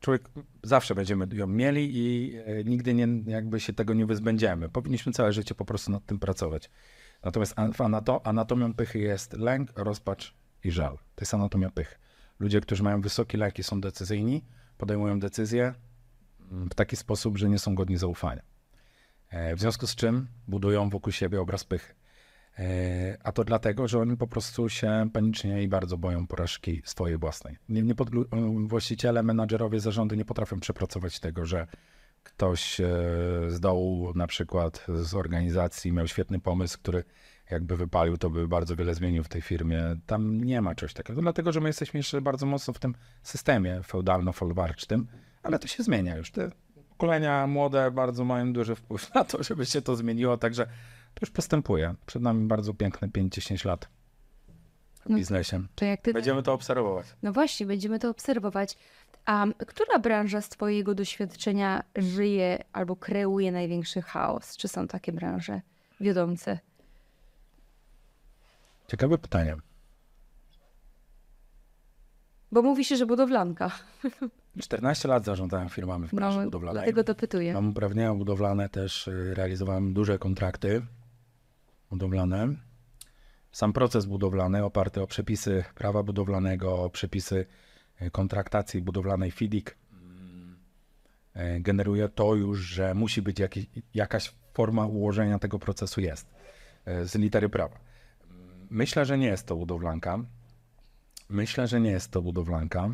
człowiek, 0.00 0.28
zawsze 0.62 0.94
będziemy 0.94 1.26
ją 1.32 1.46
mieli 1.46 1.90
i 1.96 2.36
e, 2.36 2.64
nigdy 2.64 2.94
nie, 2.94 3.08
jakby 3.26 3.60
się 3.60 3.72
tego 3.72 3.94
nie 3.94 4.06
wyzbędziemy. 4.06 4.68
Powinniśmy 4.68 5.12
całe 5.12 5.32
życie 5.32 5.54
po 5.54 5.64
prostu 5.64 5.90
nad 5.90 6.06
tym 6.06 6.18
pracować. 6.18 6.70
Natomiast 7.24 7.54
anatomią 8.24 8.74
pychy 8.74 8.98
jest 8.98 9.32
lęk, 9.32 9.72
rozpacz 9.76 10.34
i 10.64 10.70
żal. 10.70 10.96
To 11.14 11.22
jest 11.22 11.34
anatomia 11.34 11.70
pychy. 11.70 11.96
Ludzie, 12.38 12.60
którzy 12.60 12.82
mają 12.82 13.00
wysoki 13.00 13.36
lęk 13.36 13.58
i 13.58 13.62
są 13.62 13.80
decyzyjni, 13.80 14.44
podejmują 14.78 15.20
decyzje 15.20 15.74
mm, 16.50 16.70
w 16.70 16.74
taki 16.74 16.96
sposób, 16.96 17.38
że 17.38 17.48
nie 17.48 17.58
są 17.58 17.74
godni 17.74 17.96
zaufania. 17.96 18.42
E, 19.30 19.56
W 19.56 19.60
związku 19.60 19.86
z 19.86 19.94
czym 19.94 20.28
budują 20.48 20.90
wokół 20.90 21.12
siebie 21.12 21.40
obraz 21.40 21.64
pychy. 21.64 21.94
E, 22.58 23.18
A 23.22 23.32
to 23.32 23.44
dlatego, 23.44 23.88
że 23.88 23.98
oni 23.98 24.16
po 24.16 24.26
prostu 24.26 24.68
się 24.68 25.08
panicznie 25.12 25.62
i 25.62 25.68
bardzo 25.68 25.98
boją 25.98 26.26
porażki 26.26 26.82
swojej 26.84 27.18
własnej. 27.18 27.56
Nie, 27.68 27.82
nie 27.82 27.94
pod, 27.94 28.10
właściciele, 28.66 29.22
menadżerowie, 29.22 29.80
zarządy 29.80 30.16
nie 30.16 30.24
potrafią 30.24 30.60
przepracować 30.60 31.20
tego, 31.20 31.46
że 31.46 31.66
ktoś 32.22 32.80
e, 32.80 32.84
z 33.48 33.60
dołu, 33.60 34.12
na 34.14 34.26
przykład 34.26 34.86
z 34.88 35.14
organizacji, 35.14 35.92
miał 35.92 36.08
świetny 36.08 36.40
pomysł, 36.40 36.78
który 36.78 37.04
jakby 37.50 37.76
wypalił, 37.76 38.16
to 38.16 38.30
by 38.30 38.48
bardzo 38.48 38.76
wiele 38.76 38.94
zmienił 38.94 39.24
w 39.24 39.28
tej 39.28 39.42
firmie. 39.42 39.82
Tam 40.06 40.44
nie 40.44 40.60
ma 40.62 40.74
czegoś 40.74 40.94
takiego, 40.94 41.22
dlatego 41.22 41.52
że 41.52 41.60
my 41.60 41.68
jesteśmy 41.68 41.98
jeszcze 41.98 42.20
bardzo 42.20 42.46
mocno 42.46 42.74
w 42.74 42.78
tym 42.78 42.94
systemie 43.22 43.80
feudalno-folwarcznym, 43.82 45.04
ale 45.42 45.58
to 45.58 45.68
się 45.68 45.82
zmienia 45.82 46.16
już. 46.16 46.30
Te 46.30 46.50
pokolenia 46.88 47.46
młode 47.46 47.90
bardzo 47.90 48.24
mają 48.24 48.52
duży 48.52 48.74
wpływ 48.74 49.14
na 49.14 49.24
to, 49.24 49.42
żeby 49.42 49.66
się 49.66 49.82
to 49.82 49.96
zmieniło, 49.96 50.36
także 50.36 50.66
to 51.20 51.26
już 51.26 51.30
postępuje. 51.30 51.94
Przed 52.06 52.22
nami 52.22 52.46
bardzo 52.46 52.74
piękne 52.74 53.08
5-10 53.08 53.66
lat 53.66 53.88
w 55.06 55.08
No. 55.08 55.16
biznesie. 55.16 55.66
To 55.74 55.84
ty... 56.02 56.12
Będziemy 56.12 56.42
to 56.42 56.52
obserwować. 56.52 57.06
No 57.22 57.32
właśnie, 57.32 57.66
będziemy 57.66 57.98
to 57.98 58.10
obserwować. 58.10 58.76
A 59.24 59.46
która 59.66 59.98
branża 59.98 60.40
z 60.40 60.48
Twojego 60.48 60.94
doświadczenia 60.94 61.84
żyje 61.96 62.64
albo 62.72 62.96
kreuje 62.96 63.52
największy 63.52 64.02
chaos? 64.02 64.56
Czy 64.56 64.68
są 64.68 64.88
takie 64.88 65.12
branże 65.12 65.60
wiodące? 66.00 66.58
Ciekawe 68.88 69.18
pytanie. 69.18 69.56
Bo 72.52 72.62
mówi 72.62 72.84
się, 72.84 72.96
że 72.96 73.06
budowlanka. 73.06 73.70
14 74.60 75.08
lat 75.08 75.24
zarządzałem 75.24 75.68
firmami 75.68 76.06
w 76.08 76.14
branży 76.14 76.38
No, 76.38 76.44
budowlanej. 76.44 76.74
dlatego 76.82 77.04
dopytuję. 77.04 77.52
Mam 77.54 77.68
uprawnienia 77.70 78.14
budowlane, 78.14 78.68
też 78.68 79.08
y, 79.08 79.34
realizowałem 79.34 79.94
duże 79.94 80.18
kontrakty 80.18 80.82
budowlane. 81.90 82.56
Sam 83.52 83.72
proces 83.72 84.06
budowlany 84.06 84.64
oparty 84.64 85.02
o 85.02 85.06
przepisy 85.06 85.64
prawa 85.74 86.02
budowlanego, 86.02 86.82
o 86.82 86.90
przepisy 86.90 87.46
y, 88.02 88.10
kontraktacji 88.10 88.82
budowlanej 88.82 89.30
FIDIC 89.30 89.70
y, 89.70 89.74
generuje 91.60 92.08
to 92.08 92.34
już, 92.34 92.60
że 92.60 92.94
musi 92.94 93.22
być 93.22 93.38
jakiś, 93.38 93.66
jakaś 93.94 94.34
forma 94.54 94.86
ułożenia 94.86 95.38
tego 95.38 95.58
procesu 95.58 96.00
jest 96.00 96.30
y, 96.88 97.08
z 97.08 97.14
litery 97.14 97.48
prawa. 97.48 97.78
Myślę, 98.70 99.04
że 99.04 99.18
nie 99.18 99.26
jest 99.26 99.46
to 99.46 99.56
budowlanka. 99.56 100.18
Myślę, 101.28 101.66
że 101.66 101.80
nie 101.80 101.90
jest 101.90 102.10
to 102.10 102.22
budowlanka. 102.22 102.90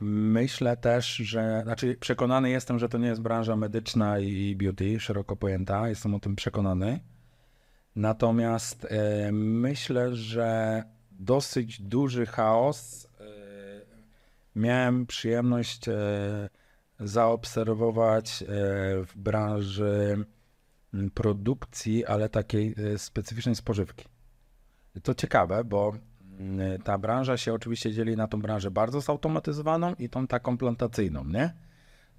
Myślę 0.00 0.76
też, 0.76 1.16
że, 1.16 1.60
znaczy 1.64 1.96
przekonany 2.00 2.50
jestem, 2.50 2.78
że 2.78 2.88
to 2.88 2.98
nie 2.98 3.08
jest 3.08 3.20
branża 3.20 3.56
medyczna 3.56 4.18
i 4.18 4.56
beauty, 4.56 5.00
szeroko 5.00 5.36
pojęta, 5.36 5.88
jestem 5.88 6.14
o 6.14 6.20
tym 6.20 6.36
przekonany. 6.36 7.00
Natomiast 7.96 8.84
e, 8.84 9.32
myślę, 9.32 10.16
że 10.16 10.82
dosyć 11.10 11.82
duży 11.82 12.26
chaos 12.26 13.08
e, 13.20 13.24
miałem 14.56 15.06
przyjemność 15.06 15.88
e, 15.88 15.94
zaobserwować 17.00 18.44
w 19.06 19.12
branży 19.16 20.24
produkcji, 21.14 22.06
ale 22.06 22.28
takiej 22.28 22.74
specyficznej 22.96 23.54
spożywki. 23.54 24.04
To 25.02 25.14
ciekawe, 25.14 25.64
bo 25.64 25.92
ta 26.84 26.98
branża 26.98 27.36
się 27.36 27.54
oczywiście 27.54 27.92
dzieli 27.92 28.16
na 28.16 28.28
tą 28.28 28.40
branżę 28.40 28.70
bardzo 28.70 29.00
zautomatyzowaną 29.00 29.94
i 29.94 30.08
tą 30.08 30.26
taką 30.26 30.58
plantacyjną, 30.58 31.24
nie? 31.24 31.54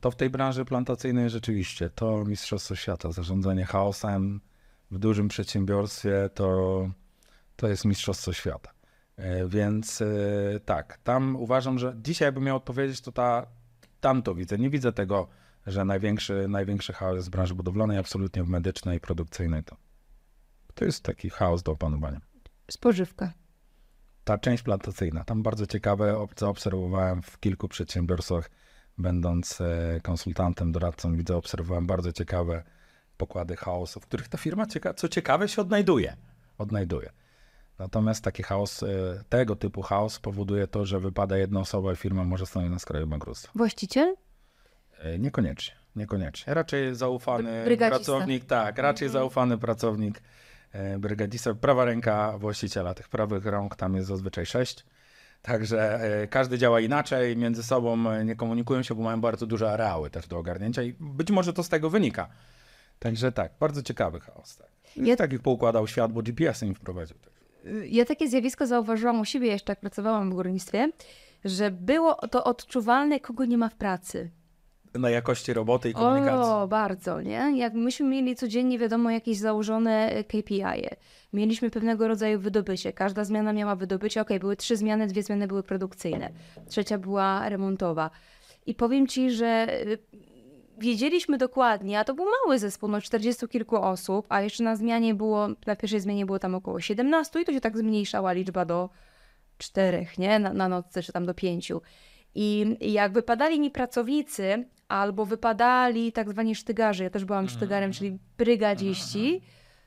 To 0.02 0.12
w 0.12 0.16
tej 0.16 0.30
branży 0.30 0.66
plantacyjnej 0.66 1.30
rzeczywiście 1.30 1.90
to 1.90 2.26
mistrzostwo 2.26 2.76
świata, 2.76 3.12
zarządzanie 3.12 3.66
chaosem 3.66 4.42
w 4.92 5.00
dużym 5.00 5.28
przedsiębiorstwie 5.28 6.30
to, 6.34 6.90
to 7.56 7.68
jest 7.68 7.86
mistrzostwo 7.86 8.34
świata. 8.34 8.72
E, 9.16 9.48
Więc 9.48 10.02
e, 10.02 10.06
tak, 10.66 10.98
tam 11.04 11.36
uważam, 11.36 11.80
że 11.80 11.96
dzisiaj 12.04 12.28
jakbym 12.28 12.44
miał 12.44 12.58
odpowiedzieć, 12.58 13.02
to 13.02 13.12
ta, 13.12 13.48
tam 14.00 14.22
to 14.22 14.36
widzę. 14.36 14.58
Nie 14.58 14.70
widzę 14.70 14.94
tego, 14.94 15.28
że 15.68 15.86
największy, 15.86 16.46
największy 16.50 16.94
chaos 16.94 17.28
w 17.28 17.30
branży 17.30 17.56
budowlanej, 17.56 17.98
absolutnie 17.98 18.44
w 18.44 18.50
medycznej, 18.50 19.00
produkcyjnej. 19.00 19.64
To, 19.64 19.76
to 20.74 20.86
jest 20.86 21.04
taki 21.04 21.30
chaos 21.30 21.64
do 21.64 21.72
opanowania 21.72 22.22
Spożywka. 22.72 23.34
Ta 24.28 24.38
część 24.38 24.64
plantacyjna, 24.64 25.24
tam 25.24 25.44
bardzo 25.44 25.66
ciekawe, 25.68 26.18
ob- 26.18 26.40
zaobserwowałem 26.40 27.22
w 27.22 27.40
kilku 27.40 27.68
przedsiębiorstwach, 27.68 28.50
będąc 28.98 29.62
e, 29.62 30.00
konsultantem, 30.04 30.72
doradcą, 30.72 31.16
widzę, 31.16 31.36
obserwowałem 31.38 31.88
bardzo 31.88 32.12
ciekawe 32.12 32.64
pokłady 33.18 33.56
chaosu, 33.56 34.00
w 34.00 34.06
których 34.06 34.28
ta 34.28 34.38
firma, 34.38 34.66
co 34.96 35.08
ciekawe, 35.10 35.48
się 35.48 35.62
odnajduje. 35.62 36.16
Odnajduje. 36.58 37.10
Natomiast 37.80 38.24
taki 38.24 38.44
chaos, 38.44 38.84
e, 38.84 38.88
tego 39.30 39.56
typu 39.56 39.82
chaos 39.82 40.20
powoduje 40.20 40.68
to, 40.68 40.86
że 40.86 41.00
wypada 41.00 41.38
jedna 41.38 41.60
osoba 41.60 41.94
i 41.94 41.96
firma 41.96 42.24
może 42.24 42.46
stanąć 42.46 42.72
na 42.72 42.80
skraju 42.80 43.08
bankructwa. 43.08 43.52
Właściciel? 43.56 44.16
E, 45.00 45.20
Niekoniecznie, 45.20 45.76
niekoniecznie. 45.96 46.54
Raczej 46.54 46.96
zaufany 46.96 47.64
brygadzista. 47.66 48.12
pracownik, 48.14 48.46
tak, 48.46 48.78
raczej 48.78 49.10
zaufany 49.10 49.58
pracownik, 49.58 50.22
e, 50.72 51.00
brygadzista, 51.00 51.54
prawa 51.54 51.86
ręka 51.86 52.38
właściciela. 52.38 52.94
Tych 52.94 53.10
prawych 53.10 53.46
rąk 53.46 53.76
tam 53.76 53.96
jest 53.96 54.08
zazwyczaj 54.08 54.46
sześć. 54.46 54.86
Także 55.42 56.02
e, 56.02 56.28
każdy 56.28 56.58
działa 56.58 56.80
inaczej, 56.80 57.38
między 57.38 57.64
sobą 57.64 58.12
e, 58.12 58.26
nie 58.26 58.36
komunikują 58.36 58.84
się, 58.84 58.96
bo 58.96 59.04
mają 59.04 59.22
bardzo 59.22 59.46
duże 59.46 59.72
areały 59.72 60.10
też 60.10 60.28
do 60.28 60.38
ogarnięcia 60.38 60.84
i 60.84 60.96
być 61.00 61.32
może 61.32 61.54
to 61.54 61.64
z 61.64 61.70
tego 61.70 61.90
wynika. 61.90 62.30
Także 63.00 63.32
tak, 63.32 63.52
bardzo 63.60 63.84
ciekawy 63.84 64.20
chaos. 64.20 64.58
Tak. 64.58 64.68
Ja-. 64.96 65.16
Tak 65.16 65.34
jak 65.34 65.42
poukładał 65.42 65.88
świat, 65.88 66.14
bo 66.14 66.22
GPS 66.22 66.64
im 66.64 66.76
wprowadził. 66.76 67.18
Tak. 67.18 67.34
Ja 67.90 68.06
takie 68.06 68.30
zjawisko 68.30 68.68
zauważyłam 68.68 69.20
u 69.20 69.26
siebie, 69.26 69.48
jeszcze 69.48 69.72
jak 69.72 69.80
pracowałam 69.80 70.32
w 70.32 70.34
górnictwie, 70.34 70.92
że 71.46 71.72
było 71.72 72.16
to 72.16 72.44
odczuwalne, 72.44 73.20
kogo 73.20 73.46
nie 73.46 73.58
ma 73.58 73.70
w 73.70 73.76
pracy. 73.76 74.32
Na 74.94 75.10
jakości 75.10 75.54
roboty 75.54 75.90
i 75.90 75.94
komunikacji. 75.94 76.52
O, 76.52 76.68
bardzo, 76.68 77.22
nie? 77.22 77.54
Jak 77.58 77.74
myśmy 77.74 78.06
mieli 78.06 78.36
codziennie, 78.36 78.80
wiadomo, 78.80 79.12
jakieś 79.12 79.38
założone 79.38 80.10
e, 80.10 80.24
KPI. 80.24 80.64
-e. 80.64 80.96
Mieliśmy 81.34 81.70
pewnego 81.70 82.08
rodzaju 82.08 82.40
wydobycie. 82.40 82.94
Każda 82.94 83.24
zmiana 83.24 83.54
miała 83.54 83.76
wydobycie. 83.76 84.22
Okej, 84.22 84.40
były 84.40 84.56
trzy 84.56 84.78
zmiany, 84.78 85.08
dwie 85.08 85.24
zmiany 85.24 85.48
były 85.48 85.64
produkcyjne. 85.64 86.30
Trzecia 86.70 86.98
była 86.98 87.50
remontowa. 87.50 88.10
I 88.66 88.76
powiem 88.76 89.08
ci, 89.08 89.32
że 89.32 89.68
y, 89.88 89.98
wiedzieliśmy 90.78 91.38
dokładnie, 91.38 92.00
a 92.00 92.04
to 92.04 92.14
był 92.14 92.26
mały 92.46 92.60
zespół, 92.60 92.90
no 92.90 93.02
40 93.02 93.48
kilku 93.48 93.76
osób, 93.76 94.26
a 94.30 94.42
jeszcze 94.42 94.64
na 94.64 94.76
zmianie 94.76 95.16
było, 95.16 95.48
na 95.66 95.76
pierwszej 95.76 96.00
zmianie 96.00 96.26
było 96.26 96.40
tam 96.40 96.56
około 96.56 96.80
17 96.80 97.42
i 97.42 97.46
to 97.46 97.54
się 97.54 97.62
tak 97.62 97.78
zmniejszała 97.78 98.32
liczba 98.32 98.66
do 98.66 98.90
czterech, 99.58 100.18
nie? 100.18 100.40
Na, 100.40 100.54
na 100.54 100.70
nocce, 100.70 101.04
czy 101.04 101.14
tam 101.14 101.26
do 101.26 101.34
pięciu. 101.34 101.82
I 102.36 102.78
jak 102.82 103.12
wypadali 103.12 103.60
mi 103.60 103.72
pracownicy, 103.72 104.68
albo 104.88 105.26
wypadali 105.26 106.12
tak 106.12 106.30
zwani 106.30 106.56
sztygarze, 106.56 107.04
ja 107.04 107.10
też 107.10 107.26
byłam 107.26 107.50
sztygarem, 107.50 107.92
czyli 107.92 108.18
brygadziści, 108.38 109.42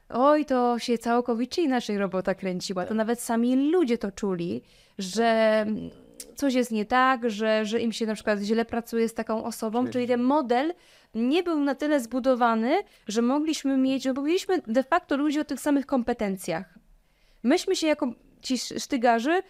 oj, 0.08 0.44
to 0.44 0.78
się 0.78 0.98
całkowicie 0.98 1.62
inaczej 1.62 1.98
robota 1.98 2.34
kręciła. 2.34 2.86
To 2.86 2.94
nawet 2.94 3.20
sami 3.20 3.70
ludzie 3.70 3.98
to 3.98 4.12
czuli, 4.12 4.62
że 4.98 5.66
coś 6.34 6.54
jest 6.54 6.70
nie 6.70 6.84
tak, 6.84 7.30
że, 7.30 7.64
że 7.64 7.80
im 7.80 7.92
się 7.92 8.06
na 8.06 8.14
przykład 8.14 8.40
źle 8.40 8.64
pracuje 8.64 9.08
z 9.08 9.14
taką 9.14 9.44
osobą, 9.44 9.88
czyli 9.92 10.06
ten 10.06 10.22
model 10.22 10.74
nie 11.14 11.42
był 11.42 11.60
na 11.60 11.74
tyle 11.74 12.00
zbudowany, 12.00 12.82
że 13.08 13.22
mogliśmy 13.22 13.76
mieć, 13.76 14.04
no 14.04 14.14
bo 14.14 14.22
mieliśmy 14.22 14.58
de 14.66 14.82
facto 14.82 15.16
ludzi 15.16 15.40
o 15.40 15.44
tych 15.44 15.60
samych 15.60 15.86
kompetencjach. 15.86 16.78
Myśmy 17.42 17.76
się 17.76 17.86
jako 17.86 18.12
ci 18.42 18.54
sz- 18.54 18.82
sztygarzy, 18.82 19.42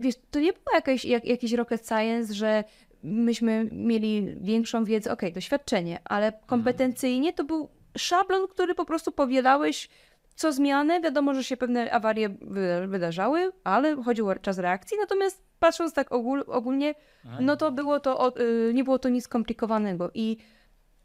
wiesz, 0.00 0.14
to 0.30 0.40
nie 0.40 0.52
było 0.52 0.74
jakieś, 0.74 1.04
jak, 1.04 1.24
jakiś 1.24 1.52
rocket 1.52 1.88
science, 1.88 2.34
że 2.34 2.64
myśmy 3.04 3.68
mieli 3.72 4.36
większą 4.40 4.84
wiedzę, 4.84 5.12
okej, 5.12 5.32
doświadczenie, 5.32 5.98
ale 6.04 6.32
kompetencyjnie 6.46 7.32
to 7.32 7.44
był 7.44 7.68
szablon, 7.98 8.48
który 8.48 8.74
po 8.74 8.84
prostu 8.84 9.12
powielałeś 9.12 9.88
co 10.34 10.52
zmianę. 10.52 11.00
Wiadomo, 11.00 11.34
że 11.34 11.44
się 11.44 11.56
pewne 11.56 11.90
awarie 11.92 12.28
wy- 12.28 12.86
wydarzały, 12.88 13.52
ale 13.64 14.02
chodziło 14.02 14.32
o 14.32 14.36
czas 14.36 14.58
reakcji. 14.58 14.96
Natomiast 15.00 15.42
patrząc 15.58 15.92
tak 15.94 16.12
ogól, 16.12 16.44
ogólnie, 16.46 16.94
no 17.40 17.56
to 17.56 17.72
było 17.72 18.00
to, 18.00 18.40
y, 18.40 18.72
nie 18.74 18.84
było 18.84 18.98
to 18.98 19.08
nic 19.08 19.24
skomplikowanego. 19.24 20.10
I, 20.14 20.36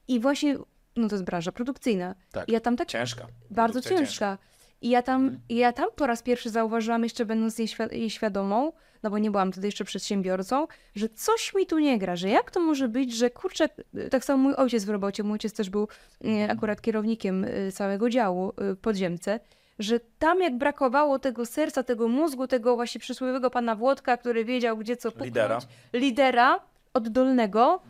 i 0.07 0.19
właśnie, 0.19 0.57
no 0.95 1.07
to 1.09 1.15
jest 1.15 1.25
branża 1.25 1.51
produkcyjna. 1.51 2.15
Tak. 2.31 2.49
I 2.49 2.51
ja 2.51 2.59
tam 2.59 2.75
tak 2.77 2.87
Ciężka. 2.87 3.27
bardzo 3.51 3.73
Produkcja 3.81 3.97
ciężka. 3.97 4.37
I 4.81 4.89
ja 4.89 5.01
tam, 5.01 5.39
i 5.49 5.55
ja 5.55 5.73
tam 5.73 5.85
po 5.95 6.07
raz 6.07 6.23
pierwszy 6.23 6.49
zauważyłam, 6.49 7.03
jeszcze 7.03 7.25
będąc 7.25 7.59
jej 7.91 8.09
świadomą, 8.09 8.71
no 9.03 9.09
bo 9.09 9.17
nie 9.17 9.31
byłam 9.31 9.51
wtedy 9.51 9.67
jeszcze 9.67 9.85
przedsiębiorcą, 9.85 10.67
że 10.95 11.09
coś 11.09 11.53
mi 11.55 11.65
tu 11.65 11.79
nie 11.79 11.99
gra, 11.99 12.15
że 12.15 12.29
jak 12.29 12.51
to 12.51 12.59
może 12.59 12.87
być, 12.87 13.15
że 13.15 13.29
kurczę, 13.29 13.69
tak 14.11 14.25
samo 14.25 14.43
mój 14.43 14.55
ojciec 14.55 14.85
w 14.85 14.89
robocie, 14.89 15.23
mój 15.23 15.33
ojciec 15.33 15.53
też 15.53 15.69
był 15.69 15.87
e, 16.25 16.51
akurat 16.51 16.81
kierownikiem 16.81 17.45
e, 17.45 17.71
całego 17.71 18.09
działu 18.09 18.53
e, 18.57 18.73
w 18.73 18.77
podziemce, 18.77 19.39
że 19.79 19.99
tam 19.99 20.41
jak 20.41 20.57
brakowało 20.57 21.19
tego 21.19 21.45
serca, 21.45 21.83
tego 21.83 22.07
mózgu, 22.07 22.47
tego 22.47 22.75
właśnie 22.75 23.01
przysłowiowego 23.01 23.49
pana 23.49 23.75
Włodka, 23.75 24.17
który 24.17 24.45
wiedział, 24.45 24.77
gdzie 24.77 24.97
co 24.97 25.11
puknąć, 25.11 25.27
Lidera. 25.27 25.59
lidera 25.93 26.59
oddolnego, 26.93 27.81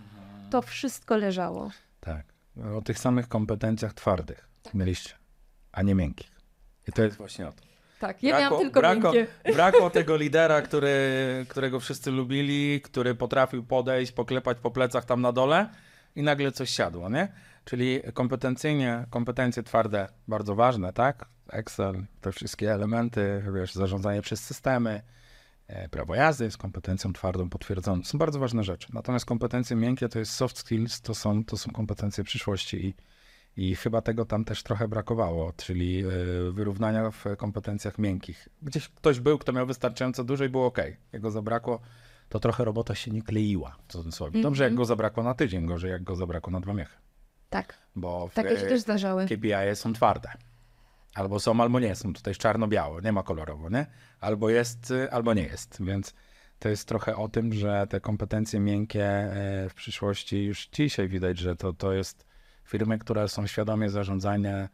to 0.49 0.61
wszystko 0.61 1.17
leżało. 1.17 1.71
Tak. 1.99 2.25
O 2.77 2.81
tych 2.81 2.99
samych 2.99 3.27
kompetencjach 3.27 3.93
twardych 3.93 4.49
mieliście, 4.73 5.13
a 5.71 5.81
nie 5.81 5.95
miękkich. 5.95 6.31
I 6.87 6.91
to 6.91 7.03
jest 7.03 7.17
właśnie 7.17 7.47
o 7.47 7.51
to. 7.51 7.68
Tak, 7.99 8.23
ja 8.23 8.39
miałam 8.39 8.61
tylko 8.61 8.79
brako, 8.79 9.13
miękkie. 9.13 9.53
brakło 9.53 9.89
tego 9.99 10.17
lidera, 10.17 10.61
który, 10.61 10.95
którego 11.49 11.79
wszyscy 11.79 12.11
lubili, 12.11 12.81
który 12.81 13.15
potrafił 13.15 13.63
podejść, 13.63 14.11
poklepać 14.11 14.57
po 14.57 14.71
plecach 14.71 15.05
tam 15.05 15.21
na 15.21 15.31
dole 15.31 15.69
i 16.15 16.23
nagle 16.23 16.51
coś 16.51 16.69
siadło, 16.69 17.09
nie? 17.09 17.27
Czyli 17.65 18.01
kompetencyjnie, 18.13 19.05
kompetencje 19.09 19.63
twarde 19.63 20.07
bardzo 20.27 20.55
ważne, 20.55 20.93
tak? 20.93 21.25
Excel, 21.49 22.05
te 22.21 22.31
wszystkie 22.31 22.73
elementy, 22.73 23.43
wiesz, 23.55 23.73
zarządzanie 23.73 24.21
przez 24.21 24.43
systemy, 24.43 25.01
e, 25.67 25.89
prawo 25.89 26.15
jazdy 26.15 26.45
jest 26.45 26.57
kompetencją 26.57 27.13
twardą 27.13 27.49
potwierdzoną. 27.49 28.03
Są 28.03 28.17
bardzo 28.17 28.39
ważne 28.39 28.63
rzeczy. 28.63 28.87
Natomiast 28.93 29.25
kompetencje 29.25 29.75
miękkie 29.75 30.09
to 30.09 30.19
jest 30.19 30.31
soft 30.31 30.57
skills, 30.57 31.01
to 31.01 31.15
są, 31.15 31.45
to 31.45 31.57
są 31.57 31.71
kompetencje 31.71 32.23
przyszłości 32.23 32.85
i 32.85 32.93
i 33.57 33.75
chyba 33.75 34.01
tego 34.01 34.25
tam 34.25 34.45
też 34.45 34.63
trochę 34.63 34.87
brakowało, 34.87 35.53
czyli 35.57 36.05
y, 36.05 36.51
wyrównania 36.51 37.11
w 37.11 37.25
kompetencjach 37.37 37.97
miękkich. 37.97 38.47
Gdzieś 38.61 38.89
ktoś 38.89 39.19
był, 39.19 39.37
kto 39.37 39.53
miał 39.53 39.67
wystarczająco 39.67 40.23
dużo 40.23 40.43
i 40.45 40.49
było 40.49 40.65
ok. 40.65 40.77
Jak 41.11 41.21
go 41.21 41.31
zabrakło, 41.31 41.79
to 42.29 42.39
trochę 42.39 42.65
robota 42.65 42.95
się 42.95 43.11
nie 43.11 43.21
kleiła, 43.21 43.77
w 43.87 43.91
cudzysłowie. 43.91 44.41
Dobrze, 44.41 44.63
jak 44.63 44.75
go 44.75 44.85
zabrakło 44.85 45.23
na 45.23 45.33
tydzień, 45.33 45.65
gorzej 45.65 45.91
jak 45.91 46.03
go 46.03 46.15
zabrakło 46.15 46.51
na 46.53 46.59
dwa 46.59 46.73
miechy. 46.73 46.97
Tak, 47.49 47.77
Bo 47.95 48.27
w, 48.27 48.33
takie 48.33 48.57
się 48.57 48.65
e, 48.65 48.69
też 48.69 48.81
zdarzały. 48.81 49.25
KPI 49.25 49.75
są 49.75 49.93
twarde. 49.93 50.29
Albo 51.15 51.39
są, 51.39 51.61
albo 51.61 51.79
nie 51.79 51.95
są. 51.95 52.13
Tutaj 52.13 52.31
jest 52.31 52.41
czarno-biało, 52.41 53.01
nie 53.01 53.11
ma 53.11 53.23
kolorowo, 53.23 53.69
nie? 53.69 53.85
Albo 54.19 54.49
jest, 54.49 54.91
y, 54.91 55.11
albo 55.11 55.33
nie 55.33 55.43
jest. 55.43 55.77
Więc 55.83 56.13
to 56.59 56.69
jest 56.69 56.87
trochę 56.87 57.15
o 57.15 57.29
tym, 57.29 57.53
że 57.53 57.87
te 57.89 58.01
kompetencje 58.01 58.59
miękkie 58.59 59.05
e, 59.05 59.69
w 59.69 59.73
przyszłości 59.73 60.43
już 60.43 60.67
dzisiaj 60.67 61.07
widać, 61.07 61.37
że 61.37 61.55
to, 61.55 61.73
to 61.73 61.93
jest 61.93 62.28
firmy, 62.69 62.97
które 62.97 63.27
są 63.27 63.47
świadomie 63.47 63.89
zarządzane 63.89 64.69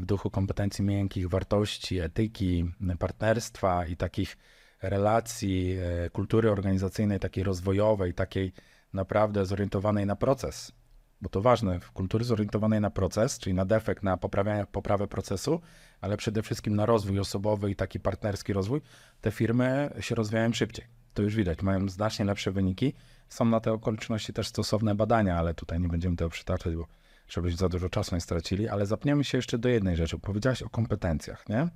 w 0.00 0.04
duchu 0.04 0.30
kompetencji 0.30 0.84
miękkich, 0.84 1.28
wartości, 1.28 1.98
etyki, 1.98 2.70
partnerstwa 2.98 3.86
i 3.86 3.96
takich 3.96 4.36
relacji, 4.82 5.76
e, 6.04 6.10
kultury 6.10 6.50
organizacyjnej, 6.50 7.20
takiej 7.20 7.44
rozwojowej, 7.44 8.14
takiej 8.14 8.52
naprawdę 8.92 9.46
zorientowanej 9.46 10.06
na 10.06 10.16
proces. 10.16 10.72
Bo 11.20 11.28
to 11.28 11.40
ważne, 11.40 11.80
w 11.80 11.92
kultury 11.92 12.24
zorientowanej 12.24 12.80
na 12.80 12.90
proces, 12.90 13.38
czyli 13.38 13.54
na 13.54 13.64
defekt, 13.64 14.02
na 14.02 14.16
poprawianie, 14.16 14.66
poprawę 14.72 15.08
procesu, 15.08 15.60
ale 16.00 16.16
przede 16.16 16.42
wszystkim 16.42 16.76
na 16.76 16.86
rozwój 16.86 17.18
osobowy 17.18 17.70
i 17.70 17.76
taki 17.76 18.00
partnerski 18.00 18.52
rozwój, 18.52 18.80
te 19.20 19.30
firmy 19.30 19.90
się 20.00 20.14
rozwijają 20.14 20.52
szybciej. 20.52 21.05
To 21.16 21.22
już 21.22 21.34
widać, 21.34 21.62
mają 21.62 21.88
znacznie 21.88 22.24
lepsze 22.24 22.52
wyniki. 22.52 22.92
Są 23.28 23.44
na 23.44 23.60
te 23.60 23.72
okoliczności 23.72 24.32
też 24.32 24.48
stosowne 24.48 24.94
badania, 24.94 25.38
ale 25.38 25.54
tutaj 25.54 25.80
nie 25.80 25.88
będziemy 25.88 26.16
tego 26.16 26.30
przytaczać, 26.30 26.76
bo 26.76 26.86
żebyśmy 27.28 27.58
za 27.58 27.68
dużo 27.68 27.88
czasu 27.88 28.14
nie 28.14 28.20
stracili. 28.20 28.68
Ale 28.68 28.86
zapniemy 28.86 29.24
się 29.24 29.38
jeszcze 29.38 29.58
do 29.58 29.68
jednej 29.68 29.96
rzeczy. 29.96 30.18
Powiedziałaś 30.18 30.62
o 30.62 30.68
kompetencjach, 30.68 31.48
nie? 31.48 31.68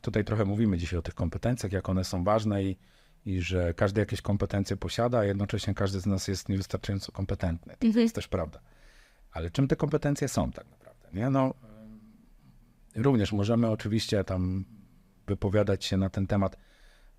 Tutaj 0.00 0.24
trochę 0.24 0.44
mówimy 0.44 0.78
dzisiaj 0.78 0.98
o 0.98 1.02
tych 1.02 1.14
kompetencjach, 1.14 1.72
jak 1.72 1.88
one 1.88 2.04
są 2.04 2.24
ważne 2.24 2.64
i, 2.64 2.76
i 3.26 3.40
że 3.40 3.74
każdy 3.74 4.00
jakieś 4.00 4.22
kompetencje 4.22 4.76
posiada, 4.76 5.18
a 5.18 5.24
jednocześnie 5.24 5.74
każdy 5.74 6.00
z 6.00 6.06
nas 6.06 6.28
jest 6.28 6.48
niewystarczająco 6.48 7.12
kompetentny. 7.12 7.76
To 7.92 8.00
jest 8.00 8.14
też 8.14 8.28
prawda. 8.28 8.60
Ale 9.32 9.50
czym 9.50 9.68
te 9.68 9.76
kompetencje 9.76 10.28
są 10.28 10.52
tak 10.52 10.70
naprawdę? 10.70 11.08
Nie? 11.12 11.30
No, 11.30 11.54
również 12.96 13.32
możemy 13.32 13.70
oczywiście 13.70 14.24
tam 14.24 14.64
wypowiadać 15.26 15.84
się 15.84 15.96
na 15.96 16.10
ten 16.10 16.26
temat 16.26 16.56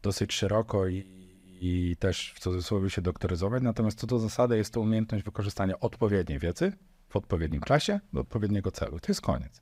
dosyć 0.02 0.34
szeroko 0.34 0.88
i, 0.88 1.17
i 1.60 1.96
też 2.00 2.34
w 2.36 2.40
cudzysłowie 2.40 2.90
się 2.90 3.02
doktoryzować, 3.02 3.64
natomiast 3.64 4.00
co 4.00 4.08
do 4.08 4.20
zasady 4.20 4.58
jest 4.58 4.74
to 4.74 4.82
umiejętność 4.82 5.24
wykorzystania 5.24 5.80
odpowiedniej 5.80 6.40
wiedzy 6.40 6.72
w 7.10 7.16
odpowiednim 7.16 7.62
czasie 7.62 8.00
do 8.14 8.22
odpowiedniego 8.22 8.72
celu. 8.72 9.00
To 9.00 9.06
jest 9.08 9.22
koniec. 9.22 9.62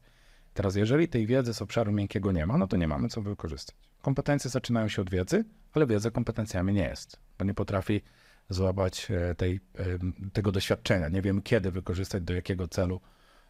Teraz, 0.54 0.76
jeżeli 0.76 1.08
tej 1.08 1.28
wiedzy 1.28 1.54
z 1.54 1.62
obszaru 1.62 1.92
miękkiego 1.92 2.32
nie 2.32 2.46
ma, 2.46 2.58
no 2.58 2.68
to 2.68 2.78
nie 2.78 2.88
mamy 2.88 3.10
co 3.10 3.22
wykorzystać. 3.22 3.76
Kompetencje 4.02 4.50
zaczynają 4.50 4.88
się 4.88 5.02
od 5.02 5.10
wiedzy, 5.10 5.46
ale 5.74 5.88
wiedza 5.88 6.12
kompetencjami 6.12 6.74
nie 6.74 6.84
jest, 6.84 7.20
bo 7.38 7.46
nie 7.46 7.54
potrafi 7.54 8.02
złapać 8.50 9.08
e, 9.12 9.36
tej, 9.36 9.60
em, 9.76 10.30
tego 10.34 10.52
doświadczenia. 10.52 11.10
Nie 11.10 11.22
wiem, 11.22 11.42
kiedy 11.42 11.72
wykorzystać, 11.72 12.24
do 12.24 12.34
jakiego 12.34 12.68
celu 12.68 13.02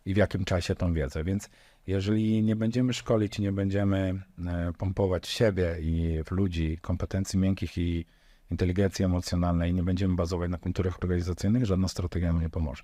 i 0.06 0.14
w 0.14 0.18
jakim 0.18 0.46
czasie 0.46 0.76
tą 0.76 0.94
wiedzę. 0.94 1.24
Więc 1.24 1.50
jeżeli 1.88 2.44
nie 2.44 2.56
będziemy 2.56 2.94
szkolić, 2.94 3.40
nie 3.40 3.52
będziemy 3.52 4.24
e, 4.48 4.72
pompować 4.78 5.28
siebie 5.28 5.78
i 5.82 6.24
w 6.26 6.32
ludzi 6.32 6.78
kompetencji 6.82 7.40
miękkich 7.40 7.78
i 7.78 8.06
inteligencji 8.52 9.06
emocjonalnej, 9.06 9.74
nie 9.74 9.84
będziemy 9.84 10.16
bazować 10.16 10.52
na 10.52 10.58
kulturach 10.58 10.98
organizacyjnych, 11.02 11.66
żadna 11.66 11.88
strategia 11.88 12.34
nam 12.34 12.42
nie 12.42 12.50
pomoże. 12.50 12.84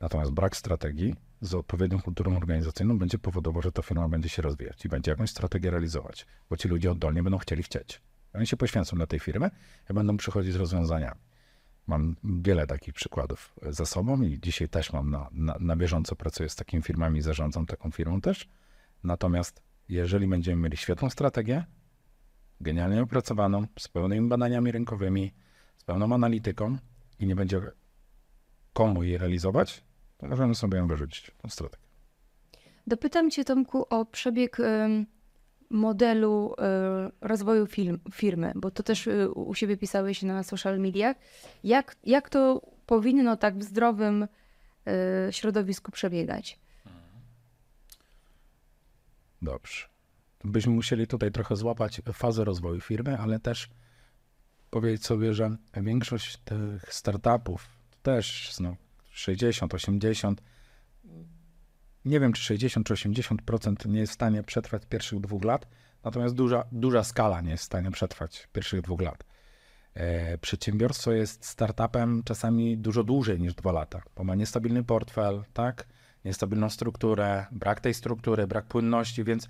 Natomiast 0.00 0.30
brak 0.30 0.56
strategii 0.56 1.14
z 1.40 1.54
odpowiednią 1.54 2.00
kulturą 2.00 2.36
organizacyjną 2.36 2.98
będzie 2.98 3.18
powodował, 3.18 3.62
że 3.62 3.72
ta 3.72 3.82
firma 3.82 4.08
będzie 4.08 4.28
się 4.28 4.42
rozwijać 4.42 4.84
i 4.84 4.88
będzie 4.88 5.10
jakąś 5.10 5.30
strategię 5.30 5.70
realizować, 5.70 6.26
bo 6.50 6.56
ci 6.56 6.68
ludzie 6.68 6.90
oddolnie 6.90 7.22
będą 7.22 7.38
chcieli 7.38 7.62
chcieć. 7.62 8.02
Oni 8.34 8.46
się 8.46 8.56
poświęcą 8.56 8.96
dla 8.96 9.06
tej 9.06 9.20
firmy 9.20 9.50
i 9.90 9.94
będą 9.94 10.16
przychodzić 10.16 10.52
z 10.52 10.56
rozwiązaniami. 10.56 11.20
Mam 11.86 12.16
wiele 12.24 12.66
takich 12.66 12.94
przykładów 12.94 13.54
za 13.62 13.86
sobą 13.86 14.22
i 14.22 14.40
dzisiaj 14.40 14.68
też 14.68 14.92
mam 14.92 15.10
na, 15.10 15.28
na, 15.32 15.56
na 15.60 15.76
bieżąco 15.76 16.16
pracuję 16.16 16.48
z 16.48 16.56
takimi 16.56 16.82
firmami, 16.82 17.22
zarządzam 17.22 17.66
taką 17.66 17.90
firmą 17.90 18.20
też. 18.20 18.48
Natomiast 19.04 19.62
jeżeli 19.88 20.26
będziemy 20.26 20.62
mieli 20.62 20.76
świetną 20.76 21.10
strategię, 21.10 21.64
genialnie 22.60 23.02
opracowaną, 23.02 23.66
z 23.78 23.88
pełnymi 23.88 24.28
badaniami 24.28 24.72
rynkowymi, 24.72 25.32
z 25.76 25.84
pełną 25.84 26.14
analityką 26.14 26.76
i 27.18 27.26
nie 27.26 27.36
będzie 27.36 27.60
komu 28.72 29.02
jej 29.02 29.18
realizować, 29.18 29.84
to 30.18 30.26
możemy 30.26 30.54
sobie 30.54 30.78
ją 30.78 30.86
wyrzucić, 30.86 31.30
tą 31.42 31.48
strategię. 31.48 31.86
Dopytam 32.86 33.30
Cię, 33.30 33.44
Tomku, 33.44 33.86
o 33.90 34.04
przebieg 34.04 34.58
modelu 35.70 36.54
e, 36.58 37.10
rozwoju 37.20 37.66
film, 37.66 38.00
firmy, 38.12 38.52
bo 38.54 38.70
to 38.70 38.82
też 38.82 39.08
e, 39.08 39.30
u 39.30 39.54
siebie 39.54 39.76
pisałeś 39.76 40.22
na 40.22 40.42
social 40.42 40.78
mediach. 40.78 41.16
Jak, 41.64 41.96
jak 42.04 42.30
to 42.30 42.62
powinno 42.86 43.36
tak 43.36 43.58
w 43.58 43.62
zdrowym 43.62 44.28
e, 44.86 45.32
środowisku 45.32 45.92
przebiegać? 45.92 46.60
Dobrze. 49.42 49.95
Byśmy 50.44 50.72
musieli 50.72 51.06
tutaj 51.06 51.32
trochę 51.32 51.56
złapać 51.56 52.00
fazę 52.12 52.44
rozwoju 52.44 52.80
firmy, 52.80 53.18
ale 53.18 53.40
też 53.40 53.68
powiedzieć 54.70 55.06
sobie, 55.06 55.34
że 55.34 55.56
większość 55.76 56.36
tych 56.36 56.94
startupów 56.94 57.68
też 58.02 58.54
no, 58.60 58.76
60, 59.10 59.74
80, 59.74 60.42
nie 62.04 62.20
wiem 62.20 62.32
czy 62.32 62.42
60 62.42 62.86
czy 62.86 62.94
80% 62.94 63.88
nie 63.88 64.00
jest 64.00 64.12
w 64.12 64.14
stanie 64.14 64.42
przetrwać 64.42 64.86
pierwszych 64.86 65.20
dwóch 65.20 65.44
lat, 65.44 65.68
natomiast 66.04 66.34
duża, 66.34 66.64
duża 66.72 67.04
skala 67.04 67.40
nie 67.40 67.50
jest 67.50 67.62
w 67.62 67.66
stanie 67.66 67.90
przetrwać 67.90 68.48
pierwszych 68.52 68.80
dwóch 68.80 69.00
lat. 69.00 69.24
E, 69.94 70.38
przedsiębiorstwo 70.38 71.12
jest 71.12 71.46
startupem 71.46 72.22
czasami 72.24 72.78
dużo 72.78 73.04
dłużej 73.04 73.40
niż 73.40 73.54
dwa 73.54 73.72
lata, 73.72 74.02
bo 74.16 74.24
ma 74.24 74.34
niestabilny 74.34 74.84
portfel, 74.84 75.44
tak? 75.52 75.86
niestabilną 76.24 76.70
strukturę, 76.70 77.46
brak 77.52 77.80
tej 77.80 77.94
struktury, 77.94 78.46
brak 78.46 78.66
płynności, 78.66 79.24
więc 79.24 79.48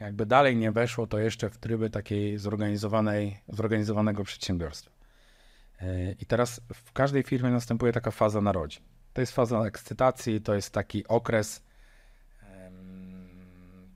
jakby 0.00 0.26
dalej 0.26 0.56
nie 0.56 0.72
weszło 0.72 1.06
to 1.06 1.18
jeszcze 1.18 1.50
w 1.50 1.58
tryby 1.58 1.90
takiej 1.90 2.38
zorganizowanej, 2.38 3.40
zorganizowanego 3.48 4.24
przedsiębiorstwa. 4.24 4.90
E, 5.80 6.12
I 6.12 6.26
teraz 6.26 6.60
w 6.74 6.92
każdej 6.92 7.22
firmie 7.22 7.50
następuje 7.50 7.92
taka 7.92 8.10
faza 8.10 8.40
narodzin. 8.40 8.82
To 9.12 9.20
jest 9.20 9.32
faza 9.32 9.64
ekscytacji, 9.64 10.40
to 10.40 10.54
jest 10.54 10.72
taki 10.72 11.06
okres 11.06 11.68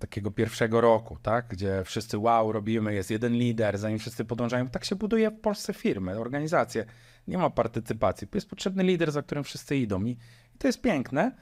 takiego 0.03 0.31
pierwszego 0.31 0.81
roku, 0.81 1.19
tak? 1.23 1.47
gdzie 1.49 1.83
wszyscy 1.85 2.19
wow, 2.19 2.53
robimy, 2.53 2.95
jest 2.95 3.11
jeden 3.11 3.33
lider, 3.33 3.79
zanim 3.79 3.99
wszyscy 3.99 4.25
podążają. 4.25 4.69
Tak 4.69 4.85
się 4.85 4.97
buduje 4.97 5.31
w 5.31 5.41
Polsce 5.41 5.75
firmy, 5.75 6.19
organizacje. 6.19 6.85
Nie 7.29 7.39
ma 7.39 7.51
partycypacji. 7.51 8.29
Jest 8.35 8.51
potrzebny 8.51 8.83
lider, 8.83 9.13
za 9.13 9.23
którym 9.23 9.45
wszyscy 9.45 9.77
idą. 9.77 10.05
I, 10.05 10.11
i 10.55 10.59
to 10.59 10.67
jest 10.67 10.81
piękne. 10.81 11.33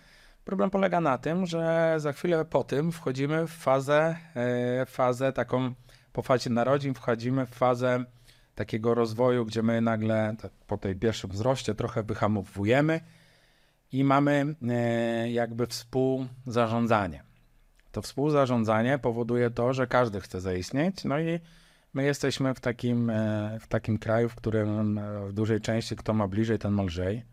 Problem 0.50 0.70
polega 0.70 1.00
na 1.00 1.18
tym, 1.18 1.46
że 1.46 1.94
za 1.98 2.12
chwilę 2.12 2.44
po 2.44 2.64
tym 2.64 2.92
wchodzimy 2.92 3.46
w 3.46 3.50
fazę, 3.50 4.16
e, 4.36 4.86
fazę 4.86 5.32
taką, 5.32 5.74
po 6.12 6.22
fazie 6.22 6.50
narodzin 6.50 6.94
wchodzimy 6.94 7.46
w 7.46 7.50
fazę 7.50 8.04
takiego 8.54 8.94
rozwoju, 8.94 9.44
gdzie 9.44 9.62
my 9.62 9.80
nagle 9.80 10.36
po 10.66 10.78
tej 10.78 10.96
pierwszym 10.96 11.30
wzroście 11.30 11.74
trochę 11.74 12.02
wyhamowujemy 12.02 13.00
i 13.92 14.04
mamy 14.04 14.54
e, 14.68 15.30
jakby 15.30 15.66
współzarządzanie. 15.66 17.22
To 17.92 18.02
współzarządzanie 18.02 18.98
powoduje 18.98 19.50
to, 19.50 19.72
że 19.72 19.86
każdy 19.86 20.20
chce 20.20 20.40
zaistnieć, 20.40 21.04
no 21.04 21.20
i 21.20 21.40
my 21.94 22.04
jesteśmy 22.04 22.54
w 22.54 22.60
takim, 22.60 23.10
e, 23.10 23.58
w 23.60 23.68
takim 23.68 23.98
kraju, 23.98 24.28
w 24.28 24.34
którym 24.34 25.00
w 25.28 25.32
dużej 25.32 25.60
części 25.60 25.96
kto 25.96 26.14
ma 26.14 26.28
bliżej, 26.28 26.58
ten 26.58 26.72
ma 26.72 26.82
lżej. 26.82 27.24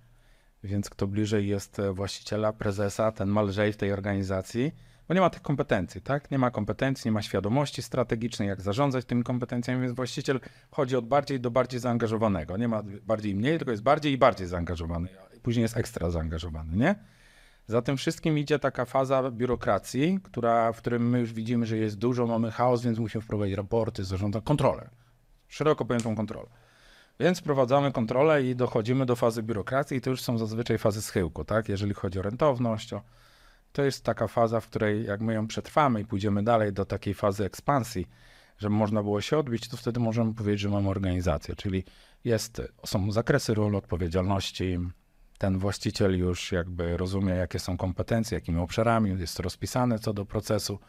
Więc 0.68 0.90
kto 0.90 1.08
bliżej 1.08 1.48
jest 1.48 1.82
właściciela, 1.94 2.54
prezesa, 2.54 3.12
ten 3.12 3.30
ma 3.30 3.42
lżej 3.42 3.74
w 3.74 3.78
tej 3.78 3.92
organizacji, 3.92 4.72
bo 5.08 5.14
nie 5.14 5.22
ma 5.22 5.30
tych 5.30 5.42
kompetencji, 5.42 6.02
tak? 6.02 6.32
Nie 6.32 6.38
ma 6.38 6.52
kompetencji, 6.52 7.10
nie 7.10 7.12
ma 7.12 7.22
świadomości 7.22 7.82
strategicznej, 7.82 8.48
jak 8.48 8.62
zarządzać 8.62 9.06
tymi 9.06 9.24
kompetencjami, 9.24 9.82
więc 9.82 9.96
właściciel 9.96 10.40
chodzi 10.72 10.96
od 10.96 11.08
bardziej 11.08 11.40
do 11.40 11.52
bardziej 11.52 11.80
zaangażowanego. 11.80 12.58
Nie 12.58 12.68
ma 12.68 12.84
bardziej 13.06 13.32
i 13.32 13.36
mniej, 13.36 13.58
tylko 13.58 13.72
jest 13.72 13.84
bardziej 13.84 14.14
i 14.14 14.18
bardziej 14.18 14.48
zaangażowany. 14.48 15.10
Później 15.44 15.62
jest 15.62 15.78
ekstra 15.78 16.10
zaangażowany, 16.10 16.78
nie? 16.78 16.96
Za 17.68 17.82
tym 17.82 17.98
wszystkim 17.98 18.38
idzie 18.38 18.60
taka 18.60 18.86
faza 18.86 19.32
biurokracji, 19.32 20.20
która, 20.24 20.72
w 20.72 20.78
którym 20.78 21.10
my 21.10 21.20
już 21.20 21.34
widzimy, 21.34 21.66
że 21.66 21.78
jest 21.78 21.98
dużo, 21.98 22.28
mamy 22.28 22.52
chaos, 22.52 22.82
więc 22.82 23.00
musimy 23.00 23.22
wprowadzić 23.22 23.56
raporty, 23.56 24.04
zarządzać 24.04 24.44
kontrolę. 24.44 24.90
Szeroko 25.48 25.86
pojętą 25.86 26.16
kontrolę. 26.16 26.50
Więc 27.20 27.40
wprowadzamy 27.40 27.92
kontrolę 27.92 28.44
i 28.44 28.56
dochodzimy 28.56 29.06
do 29.06 29.16
fazy 29.16 29.44
biurokracji 29.44 29.98
i 29.98 30.02
to 30.02 30.10
już 30.10 30.22
są 30.22 30.38
zazwyczaj 30.38 30.78
fazy 30.78 31.02
schyłku, 31.02 31.44
tak? 31.44 31.70
Jeżeli 31.70 31.94
chodzi 31.94 32.20
o 32.20 32.22
rentowność, 32.22 32.94
o, 32.94 33.02
to 33.72 33.84
jest 33.84 34.04
taka 34.04 34.28
faza, 34.28 34.60
w 34.60 34.68
której 34.68 35.06
jak 35.06 35.22
my 35.22 35.34
ją 35.34 35.48
przetrwamy 35.48 36.02
i 36.02 36.06
pójdziemy 36.06 36.44
dalej 36.44 36.74
do 36.74 36.86
takiej 36.86 37.14
fazy 37.14 37.46
ekspansji, 37.46 38.08
żeby 38.58 38.76
można 38.76 39.04
było 39.04 39.22
się 39.22 39.38
odbić, 39.38 39.68
to 39.68 39.78
wtedy 39.78 40.00
możemy 40.00 40.34
powiedzieć, 40.34 40.62
że 40.62 40.70
mamy 40.70 40.90
organizację, 40.90 41.56
czyli 41.56 41.84
jest, 42.24 42.62
są 42.86 43.12
zakresy 43.12 43.54
ról 43.54 43.76
odpowiedzialności, 43.76 44.80
ten 45.38 45.60
właściciel 45.60 46.20
już 46.20 46.52
jakby 46.52 46.98
rozumie, 46.98 47.34
jakie 47.34 47.60
są 47.60 47.78
kompetencje, 47.78 48.36
jakimi 48.36 48.60
obszarami, 48.60 49.20
jest 49.20 49.38
to 49.38 49.44
rozpisane 49.44 50.00
co 50.00 50.14
do 50.14 50.26
procesu, 50.26 50.80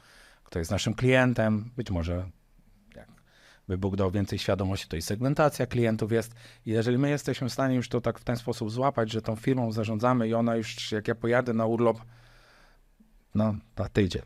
kto 0.44 0.58
jest 0.58 0.70
naszym 0.70 0.94
klientem, 0.94 1.70
być 1.76 1.90
może 1.90 2.30
by 3.68 3.78
Bóg 3.78 3.96
dał 3.96 4.10
więcej 4.10 4.38
świadomości, 4.38 4.88
to 4.88 4.96
i 4.96 5.02
segmentacja 5.02 5.66
klientów 5.66 6.12
jest. 6.12 6.34
I 6.66 6.70
jeżeli 6.70 6.98
my 6.98 7.10
jesteśmy 7.10 7.48
w 7.48 7.52
stanie 7.52 7.74
już 7.74 7.88
to 7.88 8.00
tak 8.00 8.18
w 8.18 8.24
ten 8.24 8.36
sposób 8.36 8.70
złapać, 8.70 9.12
że 9.12 9.22
tą 9.22 9.36
firmą 9.36 9.72
zarządzamy 9.72 10.28
i 10.28 10.34
ona 10.34 10.56
już, 10.56 10.92
jak 10.92 11.08
ja 11.08 11.14
pojadę 11.14 11.52
na 11.52 11.66
urlop, 11.66 12.00
no, 13.34 13.54
na 13.76 13.88
tydzień, 13.88 14.22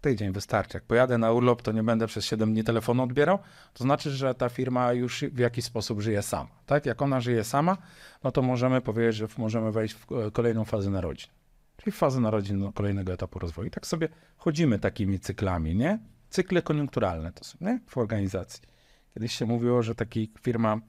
tydzień 0.00 0.32
wystarczy. 0.32 0.76
Jak 0.76 0.84
pojadę 0.84 1.18
na 1.18 1.32
urlop, 1.32 1.62
to 1.62 1.72
nie 1.72 1.82
będę 1.82 2.06
przez 2.06 2.24
7 2.24 2.52
dni 2.52 2.64
telefonu 2.64 3.02
odbierał. 3.02 3.38
To 3.74 3.84
znaczy, 3.84 4.10
że 4.10 4.34
ta 4.34 4.48
firma 4.48 4.92
już 4.92 5.24
w 5.32 5.38
jakiś 5.38 5.64
sposób 5.64 6.00
żyje 6.00 6.22
sama. 6.22 6.50
Tak? 6.66 6.86
Jak 6.86 7.02
ona 7.02 7.20
żyje 7.20 7.44
sama, 7.44 7.76
no 8.24 8.32
to 8.32 8.42
możemy 8.42 8.80
powiedzieć, 8.80 9.16
że 9.16 9.26
możemy 9.38 9.72
wejść 9.72 9.94
w 9.94 10.12
e, 10.12 10.30
kolejną 10.30 10.64
fazę 10.64 10.90
narodzin. 10.90 11.30
Czyli 11.76 11.92
w 11.92 11.96
fazę 11.96 12.20
narodzin 12.20 12.58
no, 12.58 12.72
kolejnego 12.72 13.12
etapu 13.12 13.38
rozwoju. 13.38 13.68
I 13.68 13.70
tak 13.70 13.86
sobie 13.86 14.08
chodzimy 14.36 14.78
takimi 14.78 15.20
cyklami, 15.20 15.76
nie? 15.76 15.98
Cykle 16.30 16.62
koniunkturalne 16.62 17.32
to 17.32 17.44
są, 17.44 17.58
nie? 17.60 17.80
W 17.86 17.98
organizacji. 17.98 18.71
Kiedyś 19.14 19.32
się 19.32 19.46
mówiło, 19.46 19.82
że 19.82 19.94
taki 19.94 20.32
firma 20.40 20.80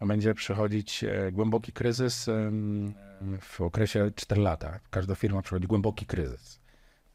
będzie 0.00 0.34
przechodzić 0.34 1.04
e, 1.04 1.32
głęboki 1.32 1.72
kryzys 1.72 2.26
w 3.40 3.60
okresie 3.60 4.10
4 4.14 4.40
lata. 4.40 4.80
Każda 4.90 5.14
firma 5.14 5.42
przechodzi 5.42 5.66
głęboki 5.66 6.06
kryzys 6.06 6.64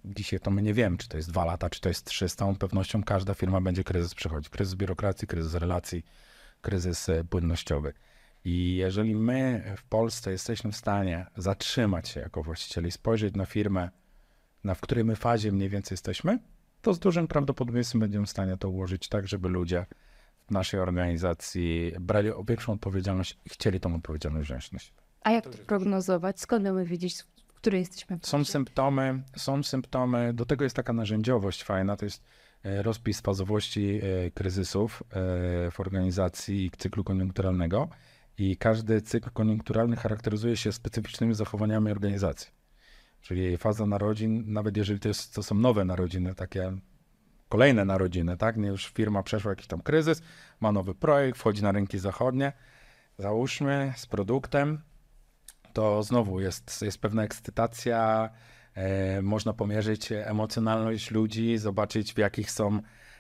Dzisiaj 0.06 0.40
to 0.40 0.52
my 0.52 0.62
nie 0.62 0.74
wiemy, 0.74 0.98
czy 0.98 1.10
to 1.10 1.18
jest 1.18 1.30
dwa 1.30 1.46
lata, 1.46 1.70
czy 1.70 1.82
to 1.82 1.90
jest 1.90 2.06
trzy. 2.06 2.30
Z 2.30 2.36
całą 2.36 2.56
pewnością 2.56 3.04
każda 3.04 3.34
firma 3.34 3.62
będzie 3.62 3.84
kryzys 3.84 4.16
przechodzić. 4.16 4.50
Kryzys 4.50 4.76
biurokracji, 4.76 5.28
kryzys 5.28 5.54
relacji, 5.54 6.06
kryzys 6.62 7.10
e, 7.10 7.24
płynnościowy. 7.24 7.94
I 8.46 8.76
jeżeli 8.76 9.16
my 9.16 9.74
w 9.78 9.84
Polsce 9.84 10.32
jesteśmy 10.32 10.72
w 10.72 10.76
stanie 10.76 11.26
zatrzymać 11.38 12.10
się 12.10 12.20
jako 12.20 12.44
właścicieli, 12.44 12.92
spojrzeć 12.92 13.36
na 13.36 13.46
firmę, 13.46 13.90
na 14.64 14.76
w 14.76 14.82
której 14.82 15.06
my 15.06 15.16
fazie 15.16 15.52
mniej 15.52 15.70
więcej 15.70 15.94
jesteśmy, 15.94 16.40
to 16.82 16.94
z 16.94 17.00
dużym 17.00 17.28
prawdopodobieństwem 17.28 18.02
będziemy 18.02 18.26
w 18.26 18.30
stanie 18.30 18.58
to 18.58 18.70
ułożyć 18.70 19.10
tak, 19.10 19.28
żeby 19.28 19.50
ludzie 19.50 19.86
naszej 20.52 20.80
organizacji 20.80 21.92
brali 22.00 22.30
większą 22.48 22.74
odpowiedzialność 22.74 23.38
i 23.46 23.50
chcieli 23.50 23.80
tą 23.80 23.96
odpowiedzialność 23.96 24.50
wziąć 24.50 24.72
na 24.72 24.80
siebie. 24.80 24.98
A 25.22 25.32
jak 25.32 25.44
to 25.44 25.58
prognozować? 25.58 26.40
Skąd 26.40 26.64
mamy 26.64 26.86
wiedzieć, 26.86 27.24
której 27.62 27.80
jesteśmy 27.80 28.20
w 28.20 28.28
Są 28.28 28.46
symptomy, 28.46 29.24
są 29.36 29.64
symptomy, 29.64 30.34
do 30.34 30.46
tego 30.46 30.64
jest 30.64 30.76
taka 30.76 30.94
narzędziowość 30.94 31.64
fajna, 31.64 31.98
to 31.98 32.06
jest 32.06 32.24
e, 32.64 32.84
rozpis 32.84 33.22
fazowości 33.22 34.00
e, 34.04 34.32
kryzysów 34.32 35.04
e, 35.04 35.72
w 35.72 35.80
organizacji 35.80 36.66
i 36.66 36.72
cyklu 36.72 37.04
koniunkturalnego 37.04 37.90
i 38.38 38.58
każdy 38.58 39.02
cykl 39.02 39.30
koniunkturalny 39.30 39.96
charakteryzuje 39.96 40.58
się 40.58 40.72
specyficznymi 40.72 41.34
zachowaniami 41.34 41.92
organizacji. 41.92 42.52
Czyli 43.22 43.58
faza 43.58 43.86
narodzin, 43.86 44.54
nawet 44.54 44.78
jeżeli 44.78 45.00
to, 45.00 45.08
jest, 45.08 45.34
to 45.34 45.44
są 45.44 45.56
nowe 45.56 45.86
narodziny, 45.86 46.36
takie 46.36 46.72
kolejne 47.50 47.86
narodziny, 47.86 48.38
tak? 48.38 48.58
Nie 48.58 48.68
już 48.68 48.88
firma 48.88 49.24
przeszła 49.24 49.52
jakiś 49.52 49.68
tam 49.68 49.82
kryzys, 49.82 50.22
ma 50.60 50.72
nowy 50.72 50.96
projekt, 50.96 51.40
wchodzi 51.40 51.64
na 51.64 51.72
rynki 51.72 52.00
zachodnie, 52.00 52.54
załóżmy 53.18 53.94
z 53.96 54.06
produktem, 54.06 54.82
to 55.74 56.04
znowu 56.04 56.40
jest, 56.40 56.82
jest 56.82 57.02
pewna 57.02 57.24
ekscytacja, 57.24 58.30
e, 58.74 59.22
można 59.22 59.54
pomierzyć 59.54 60.12
emocjonalność 60.12 61.12
ludzi, 61.12 61.58
zobaczyć 61.58 62.14
w 62.14 62.18
jakich 62.18 62.52
są, 62.52 62.80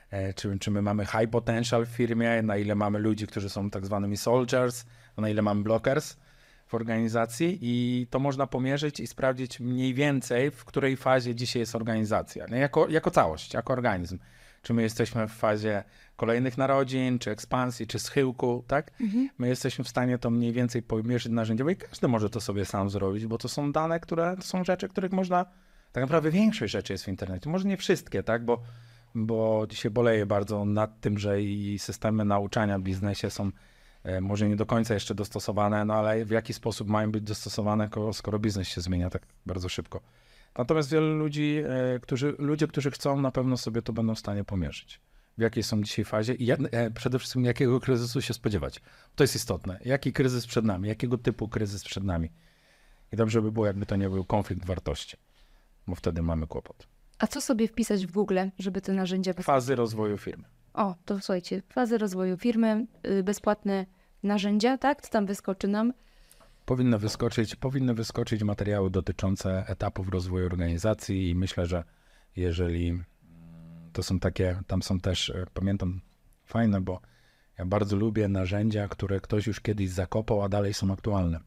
e, 0.09 0.33
czy, 0.33 0.59
czy 0.59 0.71
my 0.71 0.81
mamy 0.81 1.05
high 1.05 1.29
potential 1.31 1.85
w 1.85 1.89
firmie, 1.89 2.41
na 2.41 2.57
ile 2.57 2.75
mamy 2.75 2.99
ludzi, 2.99 3.27
którzy 3.27 3.49
są 3.49 3.69
tak 3.69 3.85
zwanymi 3.85 4.17
soldiers, 4.17 4.85
na 5.17 5.29
ile 5.29 5.41
mamy 5.41 5.63
blockers 5.63 6.17
w 6.69 6.73
organizacji 6.73 7.57
i 7.61 8.07
to 8.09 8.19
można 8.19 8.47
pomierzyć 8.47 8.99
i 8.99 9.07
sprawdzić 9.07 9.59
mniej 9.59 9.93
więcej, 9.93 10.51
w 10.51 10.65
której 10.65 10.97
fazie 10.97 11.35
dzisiaj 11.35 11.59
jest 11.59 11.75
organizacja? 11.75 12.45
Jako, 12.47 12.87
jako 12.89 13.11
całość, 13.11 13.53
jako 13.53 13.73
organizm. 13.73 14.19
Czy 14.61 14.73
my 14.73 14.81
jesteśmy 14.81 15.27
w 15.27 15.31
fazie 15.31 15.83
kolejnych 16.15 16.57
narodzin, 16.57 17.19
czy 17.19 17.31
ekspansji, 17.31 17.87
czy 17.87 17.99
schyłku, 17.99 18.63
tak? 18.67 18.91
Mhm. 19.01 19.29
My 19.37 19.47
jesteśmy 19.47 19.83
w 19.83 19.89
stanie 19.89 20.17
to 20.17 20.29
mniej 20.29 20.53
więcej 20.53 20.81
pomierzyć 20.81 21.31
narzędziowo 21.31 21.69
i 21.69 21.75
każdy 21.75 22.07
może 22.07 22.29
to 22.29 22.41
sobie 22.41 22.65
sam 22.65 22.89
zrobić, 22.89 23.25
bo 23.25 23.37
to 23.37 23.49
są 23.49 23.71
dane, 23.71 23.99
które 23.99 24.35
to 24.35 24.41
są 24.41 24.63
rzeczy, 24.63 24.89
których 24.89 25.11
można, 25.11 25.45
tak 25.91 26.01
naprawdę 26.01 26.31
większość 26.31 26.73
rzeczy 26.73 26.93
jest 26.93 27.05
w 27.05 27.07
internecie, 27.07 27.49
może 27.49 27.67
nie 27.67 27.77
wszystkie, 27.77 28.23
tak? 28.23 28.45
Bo, 28.45 28.61
bo 29.15 29.67
dzisiaj 29.69 29.91
boleję 29.91 30.25
bardzo 30.25 30.65
nad 30.65 31.01
tym, 31.01 31.17
że 31.17 31.41
i 31.41 31.79
systemy 31.79 32.25
nauczania 32.25 32.79
w 32.79 32.81
biznesie 32.81 33.29
są 33.29 33.51
może 34.21 34.49
nie 34.49 34.55
do 34.55 34.65
końca 34.65 34.93
jeszcze 34.93 35.15
dostosowane, 35.15 35.85
no 35.85 35.93
ale 35.93 36.25
w 36.25 36.29
jaki 36.29 36.53
sposób 36.53 36.87
mają 36.87 37.11
być 37.11 37.23
dostosowane, 37.23 37.89
skoro 38.13 38.39
biznes 38.39 38.67
się 38.67 38.81
zmienia 38.81 39.09
tak 39.09 39.21
bardzo 39.45 39.69
szybko. 39.69 40.01
Natomiast 40.57 40.89
wielu 40.89 41.17
ludzi, 41.17 41.61
e, 41.65 41.99
którzy, 41.99 42.35
ludzie, 42.37 42.67
którzy 42.67 42.91
chcą, 42.91 43.21
na 43.21 43.31
pewno 43.31 43.57
sobie 43.57 43.81
to 43.81 43.93
będą 43.93 44.15
w 44.15 44.19
stanie 44.19 44.43
pomierzyć. 44.43 45.01
W 45.37 45.41
jakiej 45.41 45.63
są 45.63 45.83
dzisiaj 45.83 46.05
fazie 46.05 46.33
i 46.33 46.45
jak, 46.45 46.59
e, 46.71 46.91
przede 46.91 47.19
wszystkim 47.19 47.45
jakiego 47.45 47.79
kryzysu 47.79 48.21
się 48.21 48.33
spodziewać. 48.33 48.81
To 49.15 49.23
jest 49.23 49.35
istotne. 49.35 49.79
Jaki 49.85 50.13
kryzys 50.13 50.47
przed 50.47 50.65
nami, 50.65 50.87
jakiego 50.87 51.17
typu 51.17 51.47
kryzys 51.47 51.83
przed 51.83 52.03
nami. 52.03 52.29
I 53.13 53.15
dobrze 53.15 53.41
by 53.41 53.51
było, 53.51 53.65
jakby 53.65 53.85
to 53.85 53.95
nie 53.95 54.09
był 54.09 54.25
konflikt 54.25 54.65
wartości, 54.65 55.17
bo 55.87 55.95
wtedy 55.95 56.21
mamy 56.21 56.47
kłopot. 56.47 56.87
A 57.19 57.27
co 57.27 57.41
sobie 57.41 57.67
wpisać 57.67 58.07
w 58.07 58.11
Google, 58.11 58.39
żeby 58.59 58.81
te 58.81 58.93
narzędzia... 58.93 59.33
Fazy 59.33 59.75
rozwoju 59.75 60.17
firmy. 60.17 60.43
O, 60.73 60.95
to 61.05 61.19
słuchajcie, 61.19 61.61
fazy 61.69 61.97
rozwoju 61.97 62.37
firmy, 62.37 62.85
y, 63.07 63.23
bezpłatne 63.23 63.85
narzędzia, 64.23 64.77
tak? 64.77 65.01
Co 65.01 65.09
tam 65.09 65.25
wyskoczy 65.25 65.67
nam? 65.67 65.93
powinny 66.69 66.97
wyskoczyć, 66.97 67.55
powinny 67.55 67.93
wyskoczyć 67.93 68.43
materiały 68.43 68.89
dotyczące 68.89 69.63
etapów 69.67 70.09
rozwoju 70.09 70.45
organizacji 70.45 71.29
i 71.29 71.35
myślę, 71.35 71.65
że 71.65 71.83
jeżeli 72.35 73.01
to 73.93 74.03
są 74.03 74.19
takie, 74.19 74.59
tam 74.67 74.81
są 74.81 74.99
też, 74.99 75.29
e, 75.29 75.45
pamiętam, 75.53 76.01
fajne, 76.45 76.81
bo 76.81 77.01
ja 77.57 77.65
bardzo 77.65 77.95
lubię 77.95 78.27
narzędzia, 78.27 78.87
które 78.87 79.19
ktoś 79.19 79.47
już 79.47 79.59
kiedyś 79.59 79.89
zakopał, 79.89 80.41
a 80.41 80.49
dalej 80.49 80.73
są 80.73 80.93
aktualne. 80.93 81.39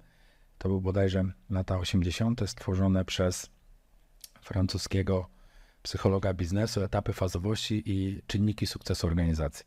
To 0.58 0.68
był 0.68 0.80
bodajże 0.80 1.24
lata 1.50 1.78
80. 1.78 2.40
stworzone 2.46 3.04
przez 3.04 3.50
francuskiego 4.40 5.28
psychologa 5.82 6.34
biznesu, 6.34 6.82
etapy 6.82 7.12
fazowości 7.12 7.82
i 7.86 8.22
czynniki 8.26 8.66
sukcesu 8.66 9.06
organizacji. 9.06 9.66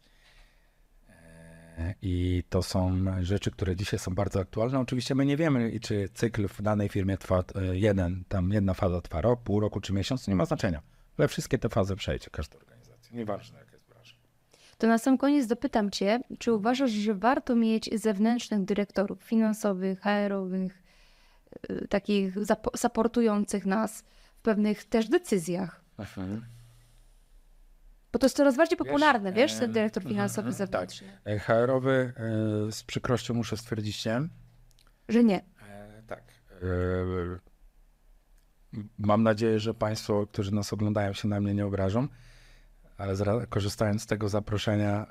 E, 1.77 1.95
I 2.01 2.43
to 2.49 2.63
są 2.63 3.05
rzeczy, 3.21 3.51
które 3.51 3.75
dzisiaj 3.75 3.99
są 3.99 4.15
bardzo 4.15 4.39
aktualne. 4.39 4.79
Oczywiście 4.79 5.15
my 5.15 5.25
nie 5.25 5.37
wiemy, 5.37 5.79
czy 5.79 6.09
cykl 6.13 6.47
w 6.47 6.61
danej 6.61 6.89
firmie 6.89 7.17
trwa 7.17 7.43
e, 7.55 7.77
jeden, 7.77 8.23
tam 8.27 8.51
jedna 8.51 8.73
faza 8.73 9.01
trwa 9.01 9.21
rok, 9.21 9.43
pół 9.43 9.59
roku 9.59 9.81
czy 9.81 9.93
miesiąc, 9.93 10.27
nie 10.27 10.35
ma 10.35 10.45
znaczenia. 10.45 10.81
Ale 11.17 11.27
wszystkie 11.27 11.57
te 11.57 11.69
fazy 11.69 11.95
przejdzie 11.95 12.29
każda 12.31 12.57
organizacja, 12.57 13.17
nieważne 13.17 13.59
jaka 13.59 13.71
jest 13.71 13.87
branża. 13.87 14.15
To 14.77 14.87
na 14.87 14.97
sam 14.97 15.17
koniec 15.17 15.47
dopytam 15.47 15.91
Cię, 15.91 16.19
czy 16.39 16.53
uważasz, 16.53 16.91
że 16.91 17.13
warto 17.13 17.55
mieć 17.55 17.89
zewnętrznych 17.99 18.65
dyrektorów 18.65 19.23
finansowych, 19.23 19.99
HR-owych, 20.01 20.83
y, 21.69 21.87
takich 21.87 22.35
supportujących 22.75 23.65
nas 23.65 24.03
w 24.37 24.41
pewnych 24.41 24.85
też 24.85 25.09
decyzjach? 25.09 25.84
Bo 28.11 28.19
to 28.19 28.25
jest 28.25 28.35
coraz 28.35 28.57
bardziej 28.57 28.77
popularne, 28.77 29.33
wiesz, 29.33 29.53
e, 29.53 29.59
ten 29.59 29.71
dyrektor 29.71 30.03
finansowy 30.03 30.47
mhm, 30.47 30.53
zewnętrzny. 30.67 31.07
E, 31.25 31.39
HR-owy 31.39 32.13
e, 32.67 32.71
z 32.71 32.83
przykrością 32.83 33.33
muszę 33.33 33.57
stwierdzić 33.57 33.97
nie. 33.97 34.29
Że 35.09 35.23
nie. 35.23 35.41
E, 35.69 36.03
tak. 36.07 36.23
mam 38.97 39.23
nadzieję, 39.23 39.59
że 39.59 39.73
Państwo, 39.73 40.27
którzy 40.27 40.53
nas 40.53 40.73
oglądają, 40.73 41.13
się 41.13 41.27
na 41.27 41.41
mnie 41.41 41.53
nie 41.53 41.65
obrażą, 41.65 42.07
ale 42.97 43.15
korzystając 43.49 44.01
z 44.01 44.05
tego 44.05 44.29
zaproszenia, 44.29 45.07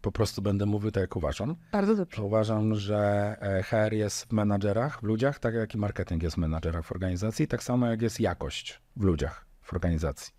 po 0.00 0.12
prostu 0.12 0.42
będę 0.42 0.66
mówił 0.66 0.90
tak, 0.90 1.00
jak 1.00 1.16
uważam. 1.16 1.56
Bardzo 1.72 1.96
dobrze. 1.96 2.22
Uważam, 2.22 2.74
że 2.74 3.36
e, 3.40 3.62
HR 3.62 3.92
jest 3.92 4.24
w 4.24 4.32
menadżerach, 4.32 5.00
w 5.00 5.02
ludziach, 5.02 5.38
tak 5.38 5.54
jak 5.54 5.74
i 5.74 5.78
marketing 5.78 6.22
jest 6.22 6.36
w 6.36 6.38
menadżerach 6.38 6.84
w 6.84 6.92
organizacji, 6.92 7.48
tak 7.48 7.62
samo 7.62 7.86
jak 7.86 8.02
jest 8.02 8.20
jakość 8.20 8.80
w 8.96 9.02
ludziach 9.02 9.46
w 9.62 9.72
organizacji. 9.72 10.34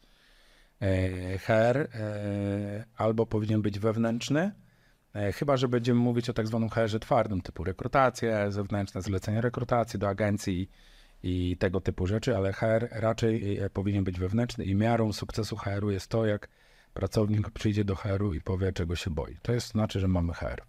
E, 0.82 1.38
HR 1.38 1.78
e, 1.78 2.86
albo 2.98 3.26
powinien 3.26 3.62
być 3.62 3.80
wewnętrzny, 3.80 4.52
e, 5.14 5.32
chyba 5.32 5.58
że 5.58 5.68
będziemy 5.68 6.00
mówić 6.00 6.30
o 6.30 6.34
tak 6.34 6.48
zwanym 6.48 6.70
HR-ze 6.70 7.00
twardym, 7.00 7.42
typu 7.42 7.64
rekrutacje, 7.64 8.52
zewnętrzne 8.52 9.02
zlecenie 9.02 9.42
rekrutacji 9.42 10.00
do 10.00 10.10
agencji 10.10 10.70
i 11.24 11.58
tego 11.58 11.82
typu 11.82 12.08
rzeczy, 12.08 12.38
ale 12.38 12.54
HR 12.54 12.88
raczej 12.92 13.60
e, 13.60 13.70
powinien 13.70 14.04
być 14.04 14.20
wewnętrzny 14.20 14.66
i 14.66 14.76
miarą 14.76 15.14
sukcesu 15.14 15.58
HR-u 15.58 15.92
jest 15.92 16.08
to, 16.08 16.26
jak 16.26 16.50
pracownik 16.96 17.50
przyjdzie 17.50 17.84
do 17.86 17.96
HR-u 17.96 18.34
i 18.34 18.42
powie, 18.42 18.74
czego 18.74 18.96
się 18.96 19.10
boi. 19.10 19.38
To 19.42 19.52
jest 19.54 19.68
znaczy, 19.68 20.00
że 20.00 20.08
mamy 20.08 20.34
HR. 20.34 20.62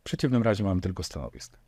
W 0.00 0.02
przeciwnym 0.02 0.42
razie 0.42 0.64
mamy 0.64 0.80
tylko 0.80 1.02
stanowiska. 1.02 1.58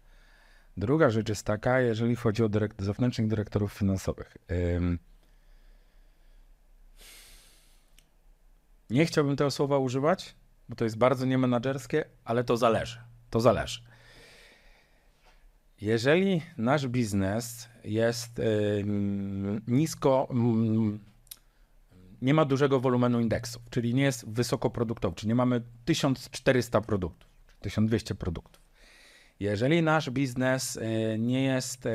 Druga 0.77 1.11
rzecz 1.11 1.29
jest 1.29 1.47
taka, 1.47 1.81
jeżeli 1.81 2.17
chodzi 2.17 2.43
o 2.43 2.49
dyrekt- 2.49 2.83
zewnętrznych 2.85 3.29
dyrektorów 3.29 3.73
finansowych. 3.73 4.37
Ym, 4.77 4.99
Nie 8.91 9.07
chciałbym 9.07 9.37
tego 9.37 9.51
słowa 9.51 9.79
używać, 9.79 10.35
bo 10.69 10.77
to 10.77 10.85
jest 10.85 10.99
bardzo 10.99 11.27
niemenadżerskie, 11.27 12.05
ale 12.25 12.45
to 12.45 12.57
zależy. 12.57 12.99
To 13.31 13.41
zależy. 13.41 13.81
Jeżeli 15.81 16.43
nasz 16.57 16.89
biznes 16.89 17.69
jest 17.85 18.41
nisko, 19.67 20.29
ym, 20.31 21.01
nie 22.23 22.35
ma 22.35 22.45
dużego 22.45 22.81
wolumenu 22.81 23.21
indeksów, 23.21 23.63
czyli 23.71 23.95
nie 23.95 24.03
jest 24.03 24.31
wysokoproduktowy, 24.31 25.17
czyli 25.17 25.29
nie 25.29 25.35
mamy 25.35 25.63
1400 25.85 26.81
produktów, 26.81 27.29
1200 27.61 28.15
produktów. 28.15 28.63
Jeżeli 29.41 29.83
nasz 29.83 30.11
biznes 30.11 30.77
y, 30.77 31.17
nie 31.19 31.45
jest 31.45 31.87
y, 31.87 31.91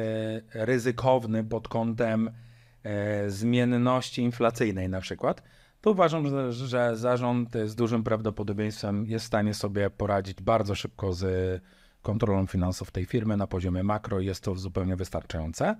ryzykowny 0.53 1.43
pod 1.43 1.67
kątem 1.67 2.27
y, 2.27 3.31
zmienności 3.31 4.21
inflacyjnej 4.21 4.89
na 4.89 5.01
przykład, 5.01 5.43
to 5.81 5.91
uważam, 5.91 6.27
że, 6.29 6.53
że 6.53 6.97
zarząd 6.97 7.49
z 7.65 7.75
dużym 7.75 8.03
prawdopodobieństwem 8.03 9.05
jest 9.05 9.25
w 9.25 9.27
stanie 9.27 9.53
sobie 9.53 9.89
poradzić 9.89 10.41
bardzo 10.41 10.75
szybko 10.75 11.13
z 11.13 11.25
kontrolą 12.01 12.47
finansów 12.47 12.91
tej 12.91 13.05
firmy 13.05 13.37
na 13.37 13.47
poziomie 13.47 13.83
makro 13.83 14.19
i 14.19 14.25
jest 14.25 14.43
to 14.43 14.55
zupełnie 14.55 14.95
wystarczające. 14.95 15.75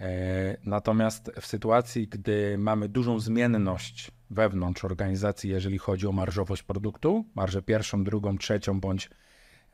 E, 0.00 0.56
Natomiast 0.64 1.30
w 1.40 1.46
sytuacji, 1.46 2.08
gdy 2.08 2.58
mamy 2.58 2.88
dużą 2.88 3.20
zmienność 3.20 4.10
wewnątrz 4.30 4.84
organizacji, 4.84 5.50
jeżeli 5.50 5.78
chodzi 5.78 6.06
o 6.06 6.12
marżowość 6.12 6.62
produktu, 6.62 7.24
marżę 7.34 7.62
pierwszą, 7.62 8.04
drugą, 8.04 8.38
trzecią 8.38 8.80
bądź 8.80 9.10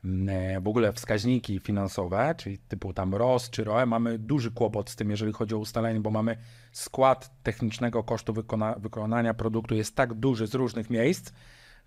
mm, 0.05 0.29
e, 0.29 0.61
w 0.61 0.67
ogóle 0.67 0.93
wskaźniki 0.93 1.59
finansowe, 1.59 2.35
czyli 2.37 2.57
typu 2.57 2.93
tam 2.93 3.15
ROS 3.15 3.49
czy 3.49 3.63
ROE, 3.63 3.85
mamy 3.85 4.19
duży 4.19 4.51
kłopot 4.51 4.89
z 4.89 4.95
tym, 4.95 5.09
jeżeli 5.09 5.33
chodzi 5.33 5.55
o 5.55 5.57
ustalenie, 5.57 5.99
bo 5.99 6.11
mamy 6.11 6.37
skład 6.71 7.43
technicznego 7.43 8.03
kosztu 8.03 8.33
wykona 8.33 8.75
wykonania 8.79 9.33
produktu 9.33 9.75
jest 9.75 9.95
tak 9.95 10.13
duży 10.13 10.47
z 10.47 10.53
różnych 10.53 10.89
miejsc, 10.89 11.31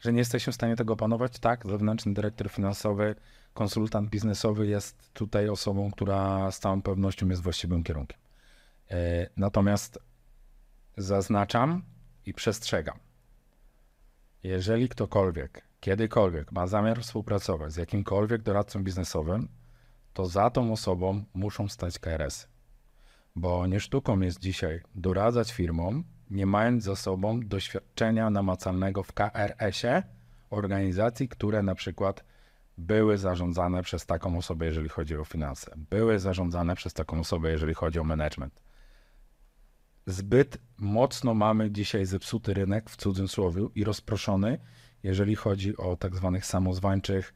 że 0.01 0.13
nie 0.13 0.19
jesteśmy 0.19 0.53
w 0.53 0.57
stanie 0.57 0.77
tego 0.77 0.93
opanować. 0.93 1.39
Tak, 1.39 1.67
zewnętrzny 1.67 2.15
dyrektor 2.15 2.51
finansowy, 2.51 3.15
konsultant 3.55 4.11
biznesowy 4.11 4.67
jest 4.67 5.13
tutaj 5.13 5.49
osobą, 5.49 5.91
która 5.91 6.51
z 6.51 6.59
całą 6.59 6.83
pewnością 6.83 7.29
jest 7.29 7.43
właściwym 7.43 7.83
kierunkiem. 7.83 8.28
E, 8.91 9.29
Natomiast 9.37 9.99
zaznaczam 10.97 11.83
i 12.27 12.35
przestrzegam. 12.35 12.99
Jeżeli 14.43 14.89
ktokolwiek, 14.89 15.63
kiedykolwiek 15.81 16.53
ma 16.53 16.67
zamiar 16.67 17.01
współpracować 17.01 17.73
z 17.73 17.77
jakimkolwiek 17.77 18.43
doradcą 18.43 18.85
biznesowym, 18.85 19.49
to 20.13 20.27
za 20.27 20.51
tą 20.51 20.73
osobą 20.73 21.25
muszą 21.35 21.69
stać 21.69 21.99
KRS. 21.99 22.49
Bo 23.37 23.67
nie 23.67 23.81
sztuką 23.81 24.21
jest 24.21 24.39
dzisiaj 24.39 24.81
doradzać 24.95 25.53
firmom, 25.53 26.05
nie 26.31 26.47
mając 26.47 26.85
za 26.85 26.97
sobą 26.97 27.41
doświadczenia 27.41 28.31
namacalnego 28.31 29.03
w 29.03 29.13
KRS-ie 29.13 30.03
organizacji, 30.51 31.29
które 31.29 31.63
na 31.63 31.75
przykład 31.75 32.25
były 32.79 33.19
zarządzane 33.19 33.83
przez 33.83 34.07
taką 34.07 34.39
osobę, 34.39 34.67
jeżeli 34.67 34.89
chodzi 34.89 35.17
o 35.17 35.25
finanse, 35.25 35.75
były 35.91 36.19
zarządzane 36.19 36.75
przez 36.75 36.93
taką 36.95 37.21
osobę, 37.21 37.51
jeżeli 37.51 37.75
chodzi 37.75 37.99
o 37.99 38.05
management. 38.05 38.68
Zbyt 40.09 40.59
mocno 40.79 41.35
mamy 41.35 41.71
dzisiaj 41.71 42.07
zepsuty 42.07 42.55
rynek 42.55 42.91
w 42.91 42.97
cudzysłowie 42.97 43.67
i 43.75 43.85
rozproszony, 43.85 44.59
jeżeli 45.03 45.37
chodzi 45.37 45.77
o 45.77 45.97
tak 45.97 46.17
zwanych 46.17 46.47
samozwańczych 46.47 47.35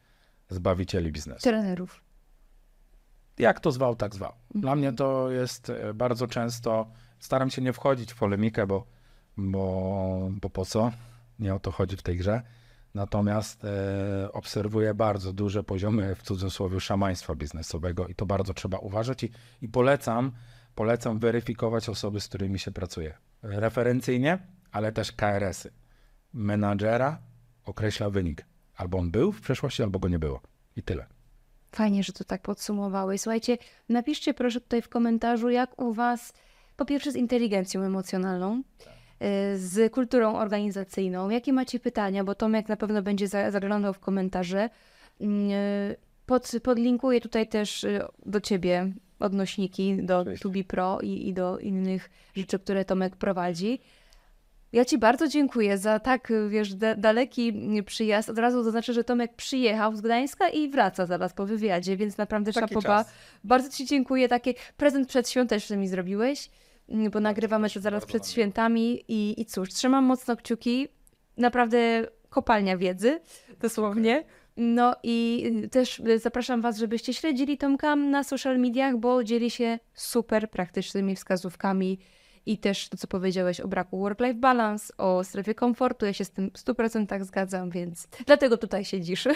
zbawicieli 0.48 1.12
biznesu. 1.12 1.42
Trenerów. 1.42 2.02
Jak 3.38 3.60
to 3.60 3.72
zwał, 3.72 3.96
tak 3.96 4.14
zwał. 4.14 4.32
Dla 4.54 4.74
mnie 4.74 4.92
to 4.92 5.30
jest 5.30 5.70
e, 5.70 5.94
bardzo 5.94 6.26
często, 6.26 6.86
staram 7.18 7.50
się 7.50 7.62
nie 7.62 7.72
wchodzić 7.72 8.12
w 8.12 8.18
polemikę, 8.18 8.66
bo, 8.66 8.86
bo, 9.36 10.30
bo 10.30 10.50
po 10.50 10.64
co? 10.64 10.92
Nie 11.38 11.54
o 11.54 11.60
to 11.60 11.70
chodzi 11.70 11.96
w 11.96 12.02
tej 12.02 12.16
grze. 12.16 12.42
Natomiast 12.94 13.64
e, 13.64 14.32
obserwuję 14.32 14.94
bardzo 14.94 15.32
duże 15.32 15.64
poziomy 15.64 16.14
w 16.14 16.22
cudzysłowie 16.22 16.80
szamaństwa 16.80 17.34
biznesowego 17.34 18.06
i 18.08 18.14
to 18.14 18.26
bardzo 18.26 18.54
trzeba 18.54 18.78
uważać 18.78 19.24
i, 19.24 19.30
i 19.62 19.68
polecam, 19.68 20.32
polecam 20.74 21.18
weryfikować 21.18 21.88
osoby, 21.88 22.20
z 22.20 22.28
którymi 22.28 22.58
się 22.58 22.70
pracuje. 22.70 23.14
Referencyjnie, 23.42 24.38
ale 24.72 24.92
też 24.92 25.12
KRS-y. 25.12 25.70
Menadżera 26.32 27.18
określa 27.64 28.10
wynik. 28.10 28.44
Albo 28.76 28.98
on 28.98 29.10
był 29.10 29.32
w 29.32 29.40
przeszłości, 29.40 29.82
albo 29.82 29.98
go 29.98 30.08
nie 30.08 30.18
było. 30.18 30.40
I 30.76 30.82
tyle. 30.82 31.06
Fajnie, 31.72 32.02
że 32.02 32.12
to 32.12 32.24
tak 32.24 32.42
podsumowałeś. 32.42 33.20
Słuchajcie, 33.20 33.58
napiszcie 33.88 34.34
proszę 34.34 34.60
tutaj 34.60 34.82
w 34.82 34.88
komentarzu, 34.88 35.50
jak 35.50 35.80
u 35.82 35.92
Was, 35.92 36.32
po 36.76 36.84
pierwsze 36.84 37.12
z 37.12 37.16
inteligencją 37.16 37.82
emocjonalną, 37.82 38.62
y, 38.62 39.58
z 39.58 39.92
kulturą 39.92 40.36
organizacyjną, 40.38 41.30
jakie 41.30 41.52
macie 41.52 41.80
pytania, 41.80 42.24
bo 42.24 42.34
Tomek 42.34 42.68
na 42.68 42.76
pewno 42.76 43.02
będzie 43.02 43.28
za- 43.28 43.50
zaglądał 43.50 43.92
w 43.94 43.98
komentarze. 44.00 44.70
Y, 45.20 45.26
Pod, 46.26 46.50
podlinkuję 46.62 47.20
tutaj 47.20 47.48
też 47.48 47.84
y, 47.84 48.00
do 48.26 48.40
Ciebie 48.40 48.92
odnośniki 49.22 49.96
do 50.02 50.24
Cześć. 50.24 50.42
Tubi 50.42 50.64
Pro 50.64 50.98
i, 51.02 51.28
i 51.28 51.34
do 51.34 51.58
innych 51.58 52.10
rzeczy, 52.36 52.58
które 52.58 52.84
Tomek 52.84 53.16
prowadzi. 53.16 53.80
Ja 54.72 54.84
Ci 54.84 54.98
bardzo 54.98 55.28
dziękuję 55.28 55.78
za 55.78 55.98
tak, 55.98 56.32
wiesz, 56.48 56.74
da, 56.74 56.94
daleki 56.94 57.52
przyjazd. 57.86 58.30
Od 58.30 58.38
razu 58.38 58.62
zaznaczę, 58.62 58.92
że 58.92 59.04
Tomek 59.04 59.34
przyjechał 59.34 59.96
z 59.96 60.00
Gdańska 60.00 60.48
i 60.48 60.68
wraca 60.68 61.06
zaraz 61.06 61.32
po 61.32 61.46
wywiadzie, 61.46 61.96
więc 61.96 62.18
naprawdę 62.18 62.52
Taki 62.52 62.74
szapoba. 62.74 62.88
czas. 62.88 63.12
Bardzo 63.44 63.68
Ci 63.68 63.86
dziękuję. 63.86 64.28
Taki 64.28 64.54
prezent 64.76 65.08
przedświąteczny 65.08 65.76
mi 65.76 65.88
zrobiłeś, 65.88 66.50
y, 67.06 67.10
bo 67.10 67.20
nagrywamy 67.20 67.70
to 67.70 67.80
zaraz 67.80 68.06
przed 68.06 68.28
świętami 68.28 69.04
i, 69.08 69.40
i 69.40 69.46
cóż, 69.46 69.68
trzymam 69.68 70.04
mocno 70.04 70.36
kciuki. 70.36 70.88
Naprawdę 71.36 72.06
kopalnia 72.28 72.76
wiedzy, 72.76 73.20
dosłownie. 73.60 74.24
No 74.56 74.96
i 75.02 75.44
y, 75.64 75.68
też 75.68 76.00
y, 76.00 76.18
zapraszam 76.18 76.60
Was, 76.60 76.78
żebyście 76.78 77.14
śledzili 77.14 77.58
Tomka 77.58 77.96
na 77.96 78.24
social 78.24 78.58
mediach, 78.58 78.96
bo 78.96 79.24
dzieli 79.24 79.50
się 79.50 79.78
super 79.94 80.50
praktycznymi 80.50 81.16
wskazówkami 81.16 81.98
i 82.46 82.58
też 82.58 82.88
to, 82.88 82.96
co 82.96 83.06
powiedziałeś 83.06 83.60
o 83.60 83.68
braku 83.68 83.98
work-life 83.98 84.34
balance, 84.34 84.96
o 84.96 85.24
strefie 85.24 85.54
komfortu. 85.54 86.06
Ja 86.06 86.12
się 86.12 86.24
z 86.24 86.30
tym 86.30 86.50
w 86.50 86.58
100% 86.58 87.24
zgadzam, 87.24 87.70
więc 87.70 88.08
dlatego 88.26 88.56
tutaj 88.56 88.84
siedzisz. 88.84 89.28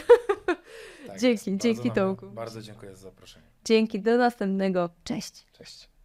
Tak 1.07 1.19
Dzięki, 1.21 1.59
dzięki 1.59 1.91
Tomku. 1.91 2.27
Bardzo 2.27 2.63
dziękuję 2.63 2.95
za 2.95 3.03
zaproszenie. 3.03 3.47
Dzięki, 3.65 4.01
do 4.01 4.17
następnego. 4.17 4.91
Cześć. 5.05 5.47
Cześć. 5.53 5.96